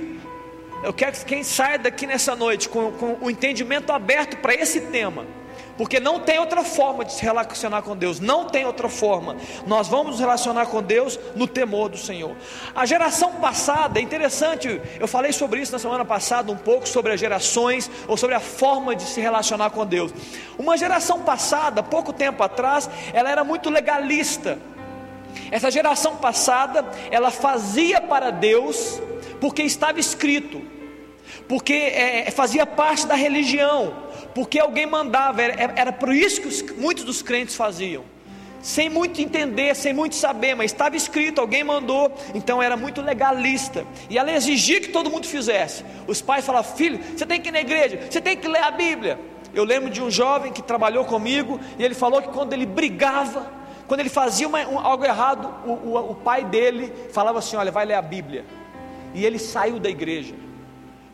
eu 0.85 0.93
quero 0.93 1.17
que 1.17 1.25
quem 1.25 1.43
saia 1.43 1.77
daqui 1.77 2.07
nessa 2.07 2.37
noite 2.37 2.69
com, 2.69 2.93
com 2.93 3.19
o 3.21 3.29
entendimento 3.29 3.91
aberto 3.91 4.37
para 4.37 4.55
esse 4.55 4.81
tema 4.81 5.27
porque 5.77 5.99
não 5.99 6.21
tem 6.21 6.39
outra 6.39 6.63
forma 6.63 7.05
de 7.05 7.13
se 7.13 7.23
relacionar 7.23 7.83
com 7.83 7.97
Deus, 7.97 8.21
não 8.21 8.47
tem 8.47 8.65
outra 8.65 8.89
forma. 8.89 9.37
Nós 9.67 9.89
vamos 9.89 10.13
nos 10.13 10.21
relacionar 10.21 10.67
com 10.67 10.83
Deus 10.83 11.19
no 11.35 11.47
temor 11.47 11.89
do 11.89 11.99
Senhor. 11.99 12.37
A 12.75 12.87
geração 12.87 13.33
passada, 13.35 13.99
é 13.99 14.03
interessante, 14.03 14.81
eu 14.99 15.09
falei 15.09 15.33
sobre 15.33 15.61
isso 15.61 15.73
na 15.73 15.79
semana 15.79 16.05
passada 16.05 16.53
um 16.53 16.57
pouco 16.57 16.89
sobre 16.89 17.13
as 17.13 17.21
gerações 17.21 17.91
ou 18.07 18.17
sobre 18.17 18.37
a 18.37 18.41
forma 18.41 18.95
de 18.95 19.05
se 19.05 19.21
relacionar 19.21 19.71
com 19.71 19.85
Deus. 19.85 20.13
Uma 20.59 20.77
geração 20.77 21.23
passada, 21.23 21.83
pouco 21.83 22.13
tempo 22.13 22.43
atrás, 22.43 22.89
ela 23.13 23.31
era 23.31 23.43
muito 23.43 23.71
legalista. 23.71 24.59
Essa 25.51 25.71
geração 25.71 26.17
passada, 26.17 26.85
ela 27.11 27.31
fazia 27.31 28.01
para 28.01 28.31
Deus 28.31 29.01
porque 29.41 29.63
estava 29.63 29.99
escrito, 29.99 30.63
porque 31.49 31.73
é, 31.73 32.31
fazia 32.31 32.65
parte 32.65 33.07
da 33.07 33.15
religião 33.15 34.04
porque 34.35 34.59
alguém 34.59 34.87
mandava, 34.87 35.43
era, 35.43 35.73
era 35.77 35.93
por 35.93 36.13
isso 36.13 36.41
que 36.41 36.49
os, 36.49 36.63
muitos 36.77 37.05
dos 37.05 37.23
crentes 37.23 37.55
faziam 37.55 38.05
sem 38.65 38.89
muito 38.89 39.21
entender, 39.21 39.77
sem 39.77 39.93
muito 39.93 40.15
saber, 40.15 40.55
mas 40.55 40.73
estava 40.73 40.97
escrito, 40.97 41.39
alguém 41.39 41.63
mandou, 41.63 42.11
então 42.35 42.63
era 42.63 42.79
muito 42.79 43.03
legalista. 43.03 43.85
E 44.09 44.17
ela 44.17 44.33
exigia 44.33 44.81
que 44.81 44.89
todo 44.89 45.11
mundo 45.11 45.27
fizesse. 45.27 45.85
Os 46.07 46.23
pais 46.23 46.47
falavam: 46.47 46.75
Filho, 46.75 46.99
você 47.15 47.27
tem 47.27 47.39
que 47.43 47.51
ir 47.51 47.53
na 47.53 47.61
igreja, 47.61 48.01
você 48.09 48.23
tem 48.23 48.35
que 48.39 48.49
ler 48.49 48.63
a 48.63 48.71
Bíblia. 48.71 49.21
Eu 49.53 49.65
lembro 49.65 49.91
de 49.91 50.03
um 50.03 50.11
jovem 50.11 50.51
que 50.51 50.63
trabalhou 50.63 51.05
comigo 51.05 51.61
e 51.79 51.85
ele 51.85 51.95
falou 51.95 52.23
que 52.23 52.29
quando 52.29 52.55
ele 52.55 52.65
brigava, 52.65 53.53
quando 53.87 54.01
ele 54.01 54.09
fazia 54.09 54.49
uma, 54.49 54.67
um, 54.67 54.79
algo 54.79 55.05
errado, 55.05 55.55
o, 55.67 55.71
o, 55.71 56.11
o 56.13 56.15
pai 56.15 56.43
dele 56.43 56.91
falava 57.13 57.41
assim: 57.41 57.57
Olha, 57.57 57.71
vai 57.71 57.85
ler 57.85 57.95
a 57.95 58.03
Bíblia. 58.03 58.47
E 59.13 59.27
ele 59.27 59.39
saiu 59.39 59.79
da 59.79 59.91
igreja, 59.91 60.35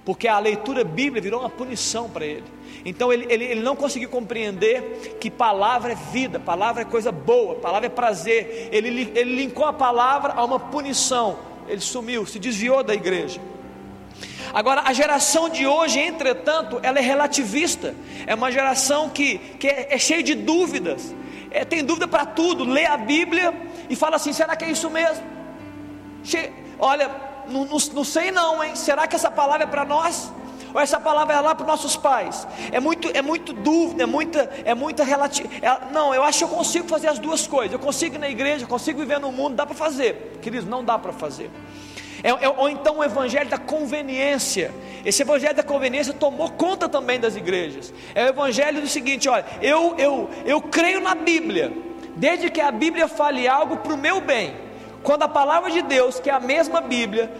porque 0.05 0.27
a 0.27 0.39
leitura 0.39 0.83
bíblica 0.85 1.21
virou 1.21 1.41
uma 1.41 1.51
punição 1.51 2.09
para 2.09 2.25
ele. 2.25 2.45
Então 2.85 3.13
ele, 3.13 3.27
ele, 3.29 3.45
ele, 3.45 3.61
não 3.61 3.77
conseguiu 3.77 4.09
compreender 4.09 5.17
que 5.21 5.31
palavra 5.31 5.93
é 5.93 5.95
vida, 5.95 6.41
palavra 6.41 6.83
é 6.83 6.85
coisa 6.85 7.13
boa, 7.13 7.57
palavra 7.57 7.87
é 7.87 7.91
prazer. 7.91 8.69
Ele, 8.73 9.13
ele 9.15 9.37
linkou 9.37 9.67
a 9.67 9.73
palavra 9.73 10.33
a 10.33 10.45
uma 10.45 10.59
punição. 10.59 11.39
Ele 11.69 11.81
sumiu, 11.81 12.25
se 12.25 12.39
desviou 12.39 12.83
da 12.83 12.95
igreja. 12.95 13.41
Agora, 14.53 14.83
a 14.85 14.93
geração 14.93 15.49
de 15.49 15.67
hoje, 15.67 16.01
entretanto, 16.01 16.81
ela 16.83 16.99
é 16.99 17.03
relativista. 17.03 17.95
É 18.27 18.35
uma 18.35 18.51
geração 18.51 19.09
que, 19.09 19.39
que 19.39 19.69
é, 19.69 19.95
é 19.95 19.99
cheia 19.99 20.23
de 20.23 20.35
dúvidas. 20.35 21.15
É, 21.51 21.65
tem 21.65 21.85
dúvida 21.85 22.09
para 22.09 22.25
tudo. 22.25 22.65
Lê 22.65 22.87
a 22.87 22.97
Bíblia 22.97 23.55
e 23.89 23.95
fala 23.95 24.17
assim: 24.17 24.33
será 24.33 24.57
que 24.57 24.65
é 24.65 24.71
isso 24.71 24.91
mesmo? 24.91 25.25
Che... 26.25 26.53
Olha, 26.79 27.11
não, 27.51 27.65
não, 27.65 27.79
não 27.93 28.05
sei 28.05 28.31
não, 28.31 28.63
hein? 28.63 28.77
Será 28.77 29.07
que 29.07 29.17
essa 29.17 29.31
palavra 29.31 29.65
é 29.65 29.67
para 29.67 29.85
nós? 29.85 30.33
Ou 30.73 30.81
essa 30.81 31.01
palavra 31.01 31.35
é 31.35 31.41
lá 31.41 31.55
para 31.55 31.65
os 31.65 31.69
nossos 31.69 31.97
pais? 31.97 32.47
É 32.71 32.79
muito, 32.79 33.09
é 33.13 33.21
muito 33.21 33.53
dúvida, 33.53 34.05
é 34.05 34.07
muita, 34.07 34.51
é 34.65 34.75
muita 34.75 35.03
relativa. 35.03 35.49
É, 35.61 35.93
não, 35.93 36.15
eu 36.15 36.23
acho 36.23 36.39
que 36.39 36.45
eu 36.45 36.49
consigo 36.49 36.87
fazer 36.89 37.09
as 37.09 37.19
duas 37.19 37.47
coisas. 37.47 37.73
Eu 37.73 37.79
consigo 37.79 38.15
ir 38.15 38.19
na 38.19 38.29
igreja, 38.29 38.65
eu 38.65 38.69
consigo 38.69 39.01
viver 39.01 39.19
no 39.19 39.33
mundo, 39.33 39.57
dá 39.57 39.67
para 39.67 39.75
fazer. 39.75 40.39
Queridos, 40.41 40.69
não 40.69 40.85
dá 40.85 40.99
para 40.99 41.13
fazer. 41.13 41.51
É, 42.23 42.29
é, 42.29 42.49
ou 42.49 42.69
então 42.69 42.99
o 42.99 43.05
evangelho 43.05 43.49
da 43.49 43.59
conveniência. 43.59 44.73
Esse 45.05 45.23
evangelho 45.23 45.55
da 45.55 45.63
conveniência 45.63 46.13
tomou 46.13 46.51
conta 46.51 46.89
também 46.89 47.19
das 47.19 47.35
igrejas. 47.35 47.93
É 48.15 48.27
o 48.27 48.29
evangelho 48.29 48.81
do 48.81 48.89
seguinte: 48.89 49.29
olha, 49.29 49.45
eu, 49.61 49.95
eu, 49.99 50.31
eu 50.45 50.61
creio 50.61 51.01
na 51.01 51.15
Bíblia, 51.15 51.73
desde 52.15 52.51
que 52.51 52.61
a 52.61 52.71
Bíblia 52.71 53.09
fale 53.09 53.49
algo 53.49 53.79
para 53.79 53.95
o 53.95 53.97
meu 53.97 54.21
bem. 54.21 54.70
Quando 55.03 55.23
a 55.23 55.29
palavra 55.29 55.71
de 55.71 55.83
Deus, 55.83 56.21
que 56.21 56.29
é 56.29 56.33
a 56.33 56.41
mesma 56.41 56.81
Bíblia, 56.81 57.33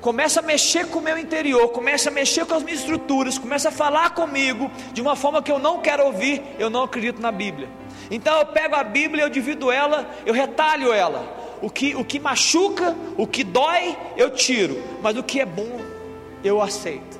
começa 0.00 0.40
a 0.40 0.42
mexer 0.42 0.86
com 0.86 1.00
o 1.00 1.02
meu 1.02 1.18
interior, 1.18 1.68
começa 1.68 2.08
a 2.08 2.12
mexer 2.12 2.46
com 2.46 2.54
as 2.54 2.62
minhas 2.62 2.80
estruturas, 2.80 3.38
começa 3.38 3.68
a 3.68 3.72
falar 3.72 4.10
comigo 4.10 4.70
de 4.92 5.02
uma 5.02 5.16
forma 5.16 5.42
que 5.42 5.50
eu 5.50 5.58
não 5.58 5.80
quero 5.80 6.04
ouvir, 6.04 6.42
eu 6.58 6.70
não 6.70 6.84
acredito 6.84 7.20
na 7.20 7.32
Bíblia. 7.32 7.68
Então 8.10 8.38
eu 8.38 8.46
pego 8.46 8.76
a 8.76 8.84
Bíblia, 8.84 9.24
eu 9.24 9.28
divido 9.28 9.70
ela, 9.70 10.08
eu 10.24 10.32
retalho 10.32 10.92
ela. 10.92 11.36
O 11.60 11.68
que, 11.68 11.94
o 11.96 12.04
que 12.04 12.20
machuca, 12.20 12.96
o 13.16 13.26
que 13.26 13.42
dói, 13.42 13.96
eu 14.16 14.30
tiro, 14.30 14.80
mas 15.02 15.16
o 15.16 15.22
que 15.22 15.40
é 15.40 15.46
bom, 15.46 15.80
eu 16.44 16.62
aceito. 16.62 17.18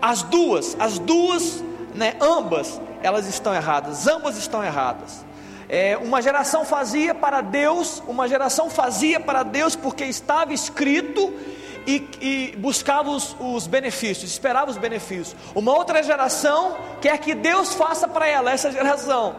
As 0.00 0.22
duas, 0.22 0.74
as 0.78 0.98
duas, 0.98 1.62
né, 1.94 2.14
ambas, 2.20 2.80
elas 3.02 3.26
estão 3.26 3.54
erradas, 3.54 4.06
ambas 4.06 4.38
estão 4.38 4.64
erradas. 4.64 5.24
É, 5.68 5.96
uma 5.96 6.22
geração 6.22 6.64
fazia 6.64 7.14
para 7.14 7.40
Deus, 7.40 8.02
uma 8.06 8.28
geração 8.28 8.70
fazia 8.70 9.18
para 9.18 9.42
Deus 9.42 9.74
porque 9.74 10.04
estava 10.04 10.52
escrito 10.52 11.34
e, 11.86 12.08
e 12.20 12.56
buscava 12.56 13.10
os, 13.10 13.36
os, 13.40 13.66
benefícios, 13.66 14.30
esperava 14.30 14.70
os 14.70 14.76
benefícios. 14.76 15.34
Uma 15.54 15.72
outra 15.74 16.02
geração 16.02 16.76
quer 17.00 17.18
que 17.18 17.34
Deus 17.34 17.74
faça 17.74 18.06
para 18.06 18.28
ela, 18.28 18.52
essa 18.52 18.70
geração, 18.70 19.36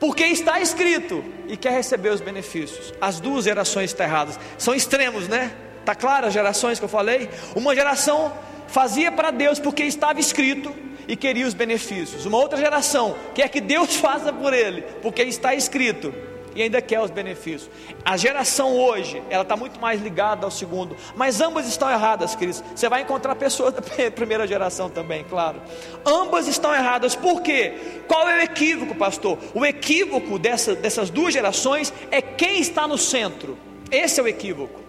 porque 0.00 0.24
está 0.24 0.60
escrito 0.60 1.24
e 1.46 1.56
quer 1.56 1.72
receber 1.72 2.10
os 2.10 2.20
benefícios. 2.20 2.92
As 3.00 3.20
duas 3.20 3.44
gerações 3.44 3.90
estão 3.90 4.06
erradas, 4.06 4.38
são 4.58 4.74
extremos, 4.74 5.28
né? 5.28 5.52
Está 5.80 5.94
claro 5.94 6.26
as 6.26 6.32
gerações 6.32 6.80
que 6.80 6.84
eu 6.84 6.88
falei? 6.88 7.30
Uma 7.54 7.74
geração 7.74 8.32
fazia 8.66 9.12
para 9.12 9.30
Deus 9.30 9.60
porque 9.60 9.84
estava 9.84 10.18
escrito 10.18 10.74
e 11.08 11.16
queria 11.16 11.46
os 11.46 11.54
benefícios. 11.54 12.26
Uma 12.26 12.38
outra 12.38 12.58
geração 12.58 13.16
quer 13.34 13.48
que 13.48 13.60
Deus 13.60 13.94
faça 13.96 14.32
por 14.32 14.52
ele, 14.52 14.82
porque 15.02 15.22
está 15.22 15.54
escrito 15.54 16.12
e 16.56 16.62
ainda 16.62 16.80
quer 16.80 17.00
os 17.00 17.10
benefícios. 17.10 17.70
A 18.02 18.16
geração 18.16 18.76
hoje, 18.76 19.22
ela 19.28 19.42
está 19.42 19.54
muito 19.56 19.78
mais 19.78 20.00
ligada 20.00 20.46
ao 20.46 20.50
segundo, 20.50 20.96
mas 21.14 21.40
ambas 21.40 21.68
estão 21.68 21.90
erradas, 21.90 22.34
Cris. 22.34 22.64
Você 22.74 22.88
vai 22.88 23.02
encontrar 23.02 23.34
pessoas 23.34 23.74
da 23.74 23.82
primeira 24.10 24.46
geração 24.46 24.88
também, 24.88 25.22
claro. 25.24 25.60
Ambas 26.04 26.48
estão 26.48 26.74
erradas, 26.74 27.14
por 27.14 27.42
quê? 27.42 27.74
Qual 28.08 28.26
é 28.26 28.38
o 28.38 28.42
equívoco, 28.42 28.94
pastor? 28.94 29.38
O 29.54 29.66
equívoco 29.66 30.38
dessa, 30.38 30.74
dessas 30.74 31.10
duas 31.10 31.34
gerações 31.34 31.92
é 32.10 32.22
quem 32.22 32.58
está 32.58 32.88
no 32.88 32.96
centro. 32.96 33.58
Esse 33.90 34.18
é 34.18 34.22
o 34.22 34.28
equívoco. 34.28 34.80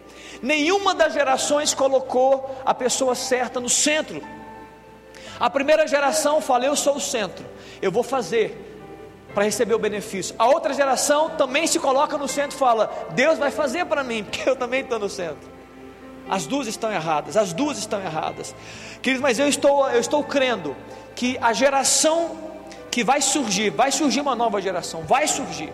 Nenhuma 0.41 0.95
das 0.95 1.13
gerações 1.13 1.73
colocou 1.73 2.61
a 2.65 2.73
pessoa 2.73 3.13
certa 3.13 3.59
no 3.59 3.67
centro 3.67 4.21
a 5.39 5.49
primeira 5.49 5.87
geração 5.87 6.41
fala: 6.41 6.65
Eu 6.65 6.75
sou 6.75 6.95
o 6.95 6.99
centro, 6.99 7.45
eu 7.81 7.91
vou 7.91 8.03
fazer 8.03 8.65
para 9.33 9.43
receber 9.43 9.75
o 9.75 9.79
benefício. 9.79 10.35
A 10.39 10.47
outra 10.47 10.73
geração 10.73 11.29
também 11.31 11.67
se 11.67 11.79
coloca 11.79 12.17
no 12.17 12.27
centro 12.27 12.55
e 12.55 12.59
fala: 12.59 12.91
Deus 13.11 13.37
vai 13.37 13.51
fazer 13.51 13.85
para 13.85 14.03
mim, 14.03 14.23
porque 14.29 14.49
eu 14.49 14.55
também 14.55 14.81
estou 14.81 14.99
no 14.99 15.09
centro. 15.09 15.57
As 16.29 16.45
duas 16.45 16.67
estão 16.67 16.91
erradas, 16.91 17.37
as 17.37 17.53
duas 17.53 17.77
estão 17.77 18.01
erradas. 18.01 18.53
Queridos, 19.01 19.21
mas 19.21 19.39
eu 19.39 19.47
estou, 19.47 19.89
eu 19.89 19.99
estou 19.99 20.23
crendo 20.23 20.75
que 21.15 21.37
a 21.41 21.53
geração 21.53 22.35
que 22.91 23.03
vai 23.03 23.21
surgir, 23.21 23.69
vai 23.69 23.91
surgir 23.91 24.19
uma 24.21 24.35
nova 24.35 24.61
geração, 24.61 25.03
vai 25.03 25.27
surgir. 25.27 25.71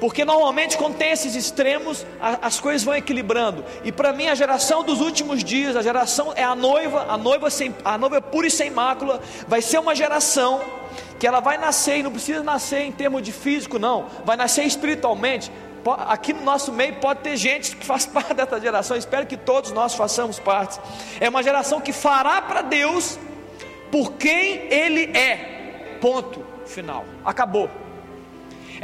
Porque 0.00 0.24
normalmente 0.24 0.76
quando 0.76 0.96
tem 0.96 1.10
esses 1.10 1.34
extremos, 1.34 2.04
a, 2.20 2.46
as 2.46 2.60
coisas 2.60 2.82
vão 2.82 2.94
equilibrando. 2.94 3.64
E 3.84 3.92
para 3.92 4.12
mim 4.12 4.26
a 4.26 4.34
geração 4.34 4.82
dos 4.82 5.00
últimos 5.00 5.42
dias, 5.42 5.76
a 5.76 5.82
geração 5.82 6.32
é 6.34 6.42
a 6.42 6.54
noiva, 6.54 7.06
a 7.08 7.16
noiva 7.16 7.50
sem, 7.50 7.74
a 7.84 7.96
noiva 7.96 8.20
pura 8.20 8.46
e 8.46 8.50
sem 8.50 8.70
mácula, 8.70 9.20
vai 9.46 9.62
ser 9.62 9.78
uma 9.78 9.94
geração 9.94 10.60
que 11.18 11.26
ela 11.26 11.40
vai 11.40 11.56
nascer 11.56 11.98
e 11.98 12.02
não 12.02 12.10
precisa 12.10 12.42
nascer 12.42 12.82
em 12.82 12.92
termos 12.92 13.22
de 13.22 13.32
físico 13.32 13.78
não, 13.78 14.06
vai 14.24 14.36
nascer 14.36 14.64
espiritualmente. 14.64 15.50
Aqui 16.06 16.32
no 16.32 16.42
nosso 16.42 16.72
meio 16.72 16.94
pode 16.96 17.20
ter 17.20 17.36
gente 17.36 17.76
que 17.76 17.84
faz 17.84 18.06
parte 18.06 18.34
dessa 18.34 18.60
geração. 18.60 18.96
Espero 18.96 19.26
que 19.26 19.36
todos 19.36 19.70
nós 19.70 19.94
façamos 19.94 20.38
parte. 20.38 20.80
É 21.20 21.28
uma 21.28 21.42
geração 21.42 21.80
que 21.80 21.92
fará 21.92 22.40
para 22.40 22.62
Deus 22.62 23.18
por 23.90 24.12
quem 24.12 24.66
Ele 24.72 25.16
é. 25.16 25.98
Ponto 26.00 26.44
final. 26.66 27.04
Acabou. 27.24 27.83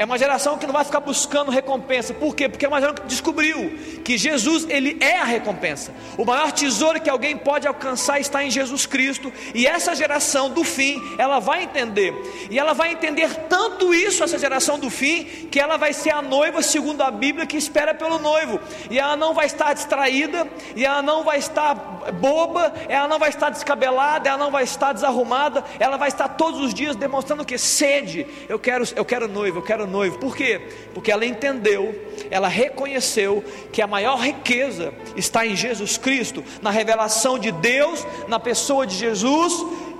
É 0.00 0.04
uma 0.06 0.16
geração 0.16 0.56
que 0.56 0.66
não 0.66 0.72
vai 0.72 0.82
ficar 0.82 1.00
buscando 1.00 1.50
recompensa. 1.50 2.14
Por 2.14 2.34
quê? 2.34 2.48
Porque 2.48 2.64
é 2.64 2.68
uma 2.68 2.80
geração 2.80 3.02
que 3.02 3.06
descobriu 3.06 3.78
que 4.02 4.16
Jesus, 4.16 4.66
ele 4.70 4.96
é 4.98 5.18
a 5.18 5.24
recompensa. 5.24 5.92
O 6.16 6.24
maior 6.24 6.52
tesouro 6.52 6.98
que 7.02 7.10
alguém 7.10 7.36
pode 7.36 7.68
alcançar 7.68 8.18
está 8.18 8.42
em 8.42 8.50
Jesus 8.50 8.86
Cristo. 8.86 9.30
E 9.54 9.66
essa 9.66 9.94
geração 9.94 10.48
do 10.48 10.64
fim, 10.64 10.98
ela 11.18 11.38
vai 11.38 11.64
entender. 11.64 12.14
E 12.50 12.58
ela 12.58 12.72
vai 12.72 12.92
entender 12.92 13.28
tanto 13.46 13.92
isso, 13.92 14.24
essa 14.24 14.38
geração 14.38 14.78
do 14.78 14.88
fim, 14.88 15.24
que 15.50 15.60
ela 15.60 15.76
vai 15.76 15.92
ser 15.92 16.12
a 16.12 16.22
noiva, 16.22 16.62
segundo 16.62 17.02
a 17.02 17.10
Bíblia, 17.10 17.44
que 17.44 17.58
espera 17.58 17.92
pelo 17.92 18.18
noivo. 18.18 18.58
E 18.90 18.98
ela 18.98 19.16
não 19.16 19.34
vai 19.34 19.44
estar 19.44 19.74
distraída, 19.74 20.48
e 20.74 20.82
ela 20.82 21.02
não 21.02 21.24
vai 21.24 21.38
estar 21.38 21.74
boba, 21.74 22.72
ela 22.88 23.06
não 23.06 23.18
vai 23.18 23.28
estar 23.28 23.50
descabelada, 23.50 24.30
ela 24.30 24.38
não 24.38 24.50
vai 24.50 24.64
estar 24.64 24.94
desarrumada, 24.94 25.62
ela 25.78 25.98
vai 25.98 26.08
estar 26.08 26.26
todos 26.26 26.58
os 26.58 26.72
dias 26.72 26.96
demonstrando 26.96 27.44
que 27.44 27.58
sede. 27.58 28.26
Eu 28.48 28.58
quero, 28.58 28.84
eu 28.96 29.04
quero 29.04 29.28
noivo, 29.28 29.58
eu 29.58 29.62
quero 29.62 29.89
noivo. 29.90 30.18
Por 30.18 30.36
quê? 30.36 30.60
Porque 30.94 31.12
ela 31.12 31.26
entendeu, 31.26 31.94
ela 32.30 32.48
reconheceu 32.48 33.44
que 33.72 33.82
a 33.82 33.86
maior 33.86 34.16
riqueza 34.16 34.94
está 35.16 35.46
em 35.46 35.54
Jesus 35.54 35.98
Cristo, 35.98 36.42
na 36.62 36.70
revelação 36.70 37.38
de 37.38 37.52
Deus, 37.52 38.06
na 38.28 38.40
pessoa 38.40 38.86
de 38.86 38.96
Jesus, 38.96 39.52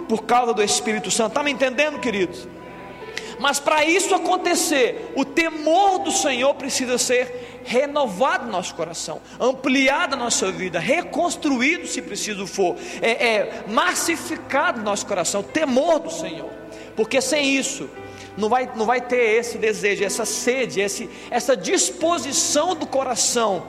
por 0.08 0.22
causa 0.22 0.54
do 0.54 0.62
Espírito 0.62 1.10
Santo. 1.10 1.28
Está 1.28 1.42
me 1.42 1.50
entendendo, 1.50 1.98
queridos? 1.98 2.48
Mas 3.40 3.58
para 3.58 3.84
isso 3.86 4.14
acontecer, 4.14 5.12
o 5.16 5.24
temor 5.24 6.00
do 6.00 6.12
Senhor 6.12 6.54
precisa 6.54 6.98
ser 6.98 7.60
renovado 7.64 8.44
no 8.44 8.52
nosso 8.52 8.74
coração, 8.74 9.20
ampliado 9.40 10.14
na 10.14 10.24
nossa 10.24 10.52
vida, 10.52 10.78
reconstruído 10.78 11.86
se 11.86 12.02
preciso 12.02 12.46
for, 12.46 12.76
é, 13.00 13.10
é 13.10 13.64
massificado 13.66 14.78
no 14.80 14.84
nosso 14.84 15.06
coração, 15.06 15.42
temor 15.42 16.00
do 16.00 16.10
Senhor, 16.10 16.50
porque 16.94 17.22
sem 17.22 17.56
isso 17.56 17.88
não 18.36 18.48
vai, 18.48 18.70
não 18.74 18.86
vai 18.86 19.00
ter 19.00 19.38
esse 19.38 19.58
desejo, 19.58 20.04
essa 20.04 20.24
sede, 20.24 20.80
esse, 20.80 21.08
essa 21.30 21.56
disposição 21.56 22.74
do 22.74 22.86
coração 22.86 23.64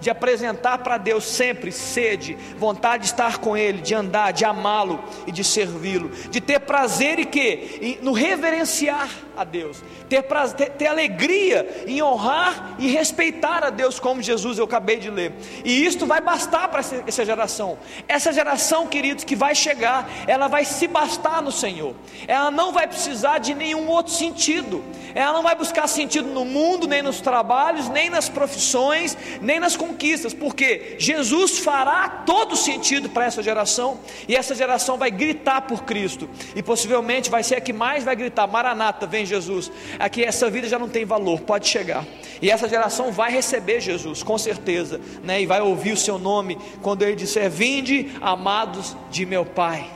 de 0.00 0.10
apresentar 0.10 0.78
para 0.78 0.96
Deus 0.96 1.24
sempre 1.24 1.70
sede, 1.70 2.36
vontade 2.56 3.04
de 3.04 3.10
estar 3.10 3.38
com 3.38 3.56
Ele, 3.56 3.80
de 3.80 3.94
andar, 3.94 4.32
de 4.32 4.44
amá-lo 4.44 5.02
e 5.26 5.32
de 5.32 5.44
servi-lo, 5.44 6.10
de 6.30 6.40
ter 6.40 6.60
prazer 6.60 7.18
e 7.18 7.24
que 7.24 7.98
no 8.02 8.12
reverenciar 8.12 9.08
a 9.36 9.44
Deus, 9.44 9.82
ter, 10.08 10.22
prazer, 10.24 10.56
ter, 10.56 10.70
ter, 10.72 10.86
alegria 10.86 11.84
em 11.86 12.02
honrar 12.02 12.76
e 12.78 12.88
respeitar 12.88 13.64
a 13.64 13.70
Deus, 13.70 13.98
como 13.98 14.20
Jesus 14.20 14.58
eu 14.58 14.64
acabei 14.64 14.98
de 14.98 15.08
ler. 15.08 15.32
E 15.64 15.84
isto 15.84 16.06
vai 16.06 16.20
bastar 16.20 16.68
para 16.68 16.80
essa, 17.06 17.24
geração. 17.24 17.78
Essa 18.06 18.32
geração, 18.32 18.86
queridos, 18.86 19.24
que 19.24 19.34
vai 19.34 19.54
chegar, 19.54 20.08
ela 20.26 20.46
vai 20.48 20.64
se 20.64 20.86
bastar 20.86 21.40
no 21.40 21.50
Senhor. 21.50 21.94
Ela 22.28 22.50
não 22.50 22.72
vai 22.72 22.86
precisar 22.86 23.38
de 23.38 23.54
nenhum 23.54 23.88
outro 23.88 24.12
sentido. 24.12 24.84
Ela 25.14 25.32
não 25.32 25.42
vai 25.42 25.54
buscar 25.54 25.86
sentido 25.88 26.28
no 26.28 26.44
mundo, 26.44 26.86
nem 26.86 27.00
nos 27.02 27.20
trabalhos, 27.20 27.88
nem 27.88 28.10
nas 28.10 28.28
profissões, 28.28 29.16
nem 29.40 29.58
nas 29.58 29.76
conquistas, 29.76 29.89
porque 30.34 30.96
Jesus 30.98 31.58
fará 31.58 32.08
todo 32.08 32.56
sentido 32.56 33.08
para 33.08 33.26
essa 33.26 33.42
geração, 33.42 34.00
e 34.28 34.36
essa 34.36 34.54
geração 34.54 34.96
vai 34.96 35.10
gritar 35.10 35.62
por 35.62 35.84
Cristo, 35.84 36.28
e 36.54 36.62
possivelmente 36.62 37.30
vai 37.30 37.42
ser 37.42 37.56
a 37.56 37.60
que 37.60 37.72
mais 37.72 38.04
vai 38.04 38.16
gritar: 38.16 38.46
Maranata, 38.46 39.06
vem 39.06 39.24
Jesus. 39.24 39.70
Aqui 39.98 40.24
essa 40.24 40.50
vida 40.50 40.68
já 40.68 40.78
não 40.78 40.88
tem 40.88 41.04
valor, 41.04 41.40
pode 41.40 41.68
chegar. 41.68 42.04
E 42.42 42.50
essa 42.50 42.68
geração 42.68 43.12
vai 43.12 43.30
receber 43.30 43.80
Jesus, 43.80 44.22
com 44.22 44.38
certeza, 44.38 45.00
né? 45.22 45.42
E 45.42 45.46
vai 45.46 45.60
ouvir 45.60 45.92
o 45.92 45.96
seu 45.96 46.18
nome 46.18 46.58
quando 46.82 47.02
ele 47.02 47.16
disser: 47.16 47.50
Vinde, 47.50 48.12
amados 48.20 48.96
de 49.10 49.24
meu 49.26 49.44
Pai. 49.44 49.90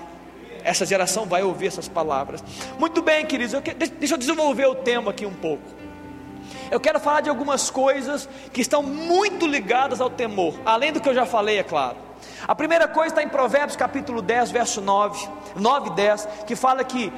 Essa 0.65 0.87
geração 0.87 1.27
vai 1.27 1.43
ouvir 1.43 1.67
essas 1.67 1.89
palavras. 1.89 2.43
Muito 2.79 3.03
bem, 3.03 3.27
queridos, 3.27 3.53
eu 3.53 3.61
que, 3.61 3.75
deixa 3.75 4.15
eu 4.15 4.19
desenvolver 4.19 4.67
o 4.67 4.75
tema 4.75 5.11
aqui 5.11 5.27
um 5.27 5.35
pouco. 5.35 5.84
Eu 6.71 6.81
quero 6.81 6.99
falar 7.01 7.21
de 7.21 7.29
algumas 7.29 7.71
coisas 7.71 8.29
que 8.53 8.61
estão 8.61 8.83
muito 8.83 9.47
ligadas 9.47 10.01
ao 10.01 10.11
temor, 10.11 10.55
além 10.65 10.93
do 10.93 11.01
que 11.01 11.09
eu 11.09 11.15
já 11.15 11.27
falei, 11.27 11.59
é 11.59 11.63
claro. 11.63 11.97
A 12.47 12.55
primeira 12.55 12.87
coisa 12.89 13.09
está 13.09 13.23
em 13.23 13.29
Provérbios 13.29 13.77
capítulo 13.77 14.21
10, 14.21 14.51
verso 14.51 14.81
9, 14.81 15.29
9 15.57 15.91
e 15.91 15.93
10, 15.95 16.29
que 16.47 16.57
fala 16.57 16.85
que 16.85 17.13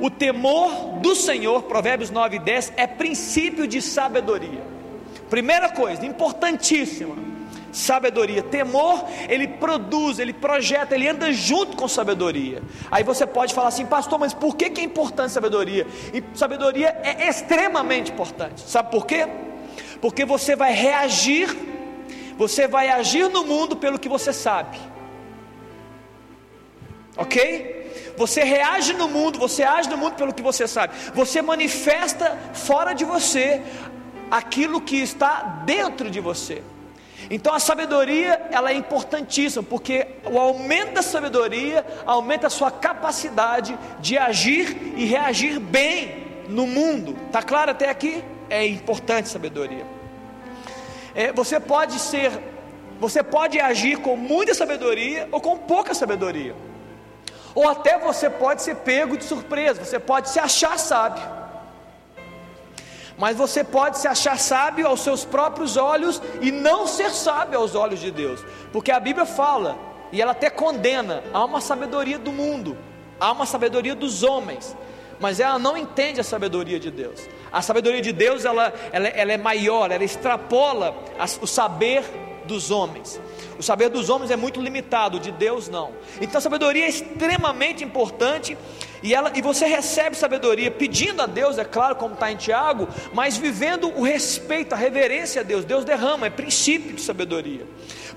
o 0.00 0.10
temor 0.10 0.98
do 1.00 1.14
Senhor, 1.14 1.62
Provérbios 1.62 2.10
9 2.10 2.36
e 2.36 2.38
10, 2.38 2.72
é 2.76 2.86
princípio 2.86 3.66
de 3.66 3.80
sabedoria. 3.80 4.62
Primeira 5.30 5.68
coisa, 5.70 6.04
importantíssima, 6.04 7.14
sabedoria. 7.72 8.42
Temor, 8.42 9.04
ele 9.28 9.48
produz, 9.48 10.18
ele 10.18 10.32
projeta, 10.32 10.94
ele 10.94 11.08
anda 11.08 11.32
junto 11.32 11.76
com 11.76 11.88
sabedoria. 11.88 12.62
Aí 12.90 13.02
você 13.02 13.26
pode 13.26 13.54
falar 13.54 13.68
assim, 13.68 13.86
pastor, 13.86 14.18
mas 14.18 14.34
por 14.34 14.54
que, 14.54 14.70
que 14.70 14.80
é 14.80 14.84
importante 14.84 15.32
sabedoria? 15.32 15.86
E 16.12 16.22
sabedoria 16.34 16.96
é 17.02 17.28
extremamente 17.28 18.12
importante. 18.12 18.60
Sabe 18.60 18.90
por 18.90 19.06
quê? 19.06 19.26
Porque 20.00 20.24
você 20.24 20.54
vai 20.54 20.72
reagir, 20.72 21.48
você 22.36 22.68
vai 22.68 22.88
agir 22.88 23.28
no 23.30 23.44
mundo 23.44 23.74
pelo 23.74 23.98
que 23.98 24.08
você 24.08 24.32
sabe. 24.32 24.78
Ok? 27.16 28.12
Você 28.16 28.42
reage 28.42 28.92
no 28.92 29.08
mundo, 29.08 29.38
você 29.38 29.62
age 29.62 29.88
no 29.88 29.96
mundo 29.96 30.14
pelo 30.14 30.32
que 30.32 30.42
você 30.42 30.66
sabe. 30.66 30.94
Você 31.14 31.40
manifesta 31.40 32.38
fora 32.52 32.92
de 32.92 33.04
você 33.04 33.62
aquilo 34.30 34.80
que 34.80 34.96
está 34.96 35.62
dentro 35.64 36.10
de 36.10 36.20
você. 36.20 36.62
Então 37.32 37.54
a 37.54 37.58
sabedoria 37.58 38.46
ela 38.50 38.70
é 38.70 38.74
importantíssima, 38.74 39.62
porque 39.62 40.06
o 40.30 40.38
aumento 40.38 40.92
da 40.92 41.00
sabedoria 41.00 41.82
aumenta 42.04 42.48
a 42.48 42.50
sua 42.50 42.70
capacidade 42.70 43.76
de 44.00 44.18
agir 44.18 44.92
e 44.98 45.06
reagir 45.06 45.58
bem 45.58 46.44
no 46.46 46.66
mundo. 46.66 47.16
Tá 47.32 47.42
claro 47.42 47.70
até 47.70 47.88
aqui? 47.88 48.22
É 48.50 48.66
importante 48.66 49.30
sabedoria. 49.30 49.86
É, 51.14 51.32
você 51.32 51.58
pode 51.58 51.98
ser, 51.98 52.30
você 53.00 53.22
pode 53.22 53.58
agir 53.58 53.96
com 53.96 54.14
muita 54.14 54.52
sabedoria 54.52 55.26
ou 55.32 55.40
com 55.40 55.56
pouca 55.56 55.94
sabedoria. 55.94 56.54
Ou 57.54 57.66
até 57.66 57.98
você 57.98 58.28
pode 58.28 58.60
ser 58.60 58.76
pego 58.76 59.16
de 59.16 59.24
surpresa, 59.24 59.82
você 59.82 59.98
pode 59.98 60.28
se 60.28 60.38
achar 60.38 60.78
sábio. 60.78 61.41
Mas 63.18 63.36
você 63.36 63.62
pode 63.62 63.98
se 63.98 64.08
achar 64.08 64.38
sábio 64.38 64.86
aos 64.86 65.00
seus 65.00 65.24
próprios 65.24 65.76
olhos 65.76 66.20
e 66.40 66.50
não 66.50 66.86
ser 66.86 67.10
sábio 67.10 67.58
aos 67.58 67.74
olhos 67.74 68.00
de 68.00 68.10
Deus. 68.10 68.44
Porque 68.72 68.90
a 68.90 68.98
Bíblia 68.98 69.26
fala, 69.26 69.78
e 70.10 70.20
ela 70.20 70.32
até 70.32 70.50
condena, 70.50 71.22
há 71.32 71.44
uma 71.44 71.60
sabedoria 71.60 72.18
do 72.18 72.32
mundo, 72.32 72.76
há 73.20 73.30
uma 73.32 73.46
sabedoria 73.46 73.94
dos 73.94 74.22
homens, 74.22 74.76
mas 75.20 75.40
ela 75.40 75.58
não 75.58 75.76
entende 75.76 76.20
a 76.20 76.24
sabedoria 76.24 76.80
de 76.80 76.90
Deus. 76.90 77.28
A 77.52 77.62
sabedoria 77.62 78.00
de 78.00 78.12
Deus 78.12 78.44
ela, 78.44 78.72
ela, 78.90 79.08
ela 79.08 79.32
é 79.32 79.36
maior, 79.36 79.90
ela 79.90 80.04
extrapola 80.04 80.96
o 81.40 81.46
saber 81.46 82.02
dos 82.44 82.70
homens. 82.70 83.20
O 83.58 83.62
saber 83.62 83.88
dos 83.88 84.08
homens 84.10 84.30
é 84.30 84.36
muito 84.36 84.60
limitado, 84.60 85.20
de 85.20 85.30
Deus 85.30 85.68
não. 85.68 85.92
Então 86.20 86.38
a 86.38 86.40
sabedoria 86.40 86.84
é 86.84 86.88
extremamente 86.88 87.84
importante 87.84 88.56
e, 89.02 89.14
ela, 89.14 89.32
e 89.34 89.42
você 89.42 89.66
recebe 89.66 90.16
sabedoria 90.16 90.70
pedindo 90.70 91.22
a 91.22 91.26
Deus, 91.26 91.58
é 91.58 91.64
claro, 91.64 91.96
como 91.96 92.14
está 92.14 92.30
em 92.30 92.36
Tiago, 92.36 92.88
mas 93.12 93.36
vivendo 93.36 93.88
o 93.88 94.02
respeito, 94.02 94.74
a 94.74 94.76
reverência 94.76 95.40
a 95.40 95.44
Deus. 95.44 95.64
Deus 95.64 95.84
derrama, 95.84 96.26
é 96.26 96.30
princípio 96.30 96.94
de 96.94 97.02
sabedoria. 97.02 97.66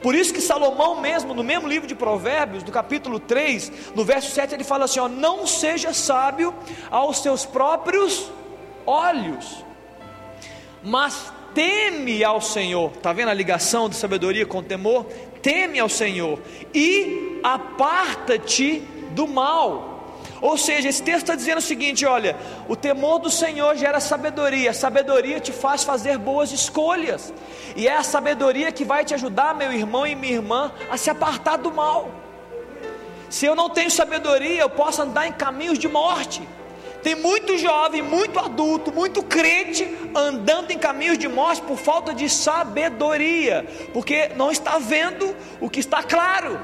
Por 0.02 0.14
isso 0.14 0.34
que 0.34 0.42
Salomão 0.42 1.02
mesmo, 1.02 1.34
no 1.34 1.44
mesmo 1.44 1.68
livro 1.68 1.88
de 1.88 1.96
Provérbios, 1.96 2.64
no 2.64 2.72
capítulo 2.72 3.20
3, 3.20 3.72
no 3.96 4.06
verso 4.06 4.30
7, 4.32 4.54
ele 4.54 4.64
fala 4.64 4.86
assim: 4.86 5.00
ó, 5.00 5.08
não 5.08 5.48
seja 5.48 5.94
sábio 5.94 6.54
aos 6.92 7.20
seus 7.24 7.46
próprios 7.46 8.30
olhos, 8.86 9.64
mas 10.84 11.34
teme 11.56 12.24
ao 12.24 12.42
Senhor. 12.42 12.92
Está 12.94 13.14
vendo 13.14 13.30
a 13.30 13.34
ligação 13.34 13.90
de 13.90 13.96
sabedoria 13.96 14.46
com 14.46 14.62
temor? 14.62 15.06
Teme 15.42 15.80
ao 15.80 15.90
Senhor 15.90 16.40
e 16.74 17.40
aparta-te 17.42 18.84
do 19.12 19.28
mal. 19.28 19.94
Ou 20.42 20.58
seja, 20.58 20.90
esse 20.90 21.02
texto 21.02 21.22
está 21.22 21.36
dizendo 21.36 21.60
o 21.60 21.62
seguinte: 21.62 22.06
olha, 22.06 22.36
o 22.68 22.76
temor 22.76 23.20
do 23.20 23.32
Senhor 23.32 23.76
gera 23.78 24.00
sabedoria, 24.00 24.72
a 24.72 24.74
sabedoria 24.74 25.40
te 25.40 25.54
faz 25.54 25.84
fazer 25.84 26.18
boas 26.18 26.52
escolhas, 26.52 27.34
e 27.76 27.88
é 27.88 27.96
a 27.96 28.04
sabedoria 28.04 28.72
que 28.72 28.84
vai 28.84 29.06
te 29.06 29.14
ajudar, 29.14 29.56
meu 29.56 29.72
irmão 29.72 30.06
e 30.06 30.14
minha 30.14 30.34
irmã, 30.34 30.72
a 30.92 30.98
se 30.98 31.10
apartar 31.10 31.58
do 31.58 31.72
mal. 31.72 32.12
Se 33.30 33.46
eu 33.46 33.56
não 33.56 33.70
tenho 33.70 33.90
sabedoria, 33.90 34.62
eu 34.62 34.70
posso 34.70 35.02
andar 35.02 35.26
em 35.26 35.32
caminhos 35.32 35.80
de 35.80 35.88
morte. 35.88 36.42
Tem 37.06 37.14
muito 37.14 37.56
jovem, 37.60 38.02
muito 38.02 38.40
adulto, 38.40 38.92
muito 38.92 39.22
crente 39.22 39.88
andando 40.16 40.72
em 40.72 40.80
caminhos 40.80 41.20
de 41.20 41.28
morte 41.28 41.62
por 41.62 41.78
falta 41.78 42.16
de 42.16 42.28
sabedoria, 42.28 43.64
porque 43.94 44.30
não 44.30 44.52
está 44.52 44.80
vendo 44.80 45.36
o 45.62 45.70
que 45.70 45.80
está 45.80 46.02
claro. 46.02 46.60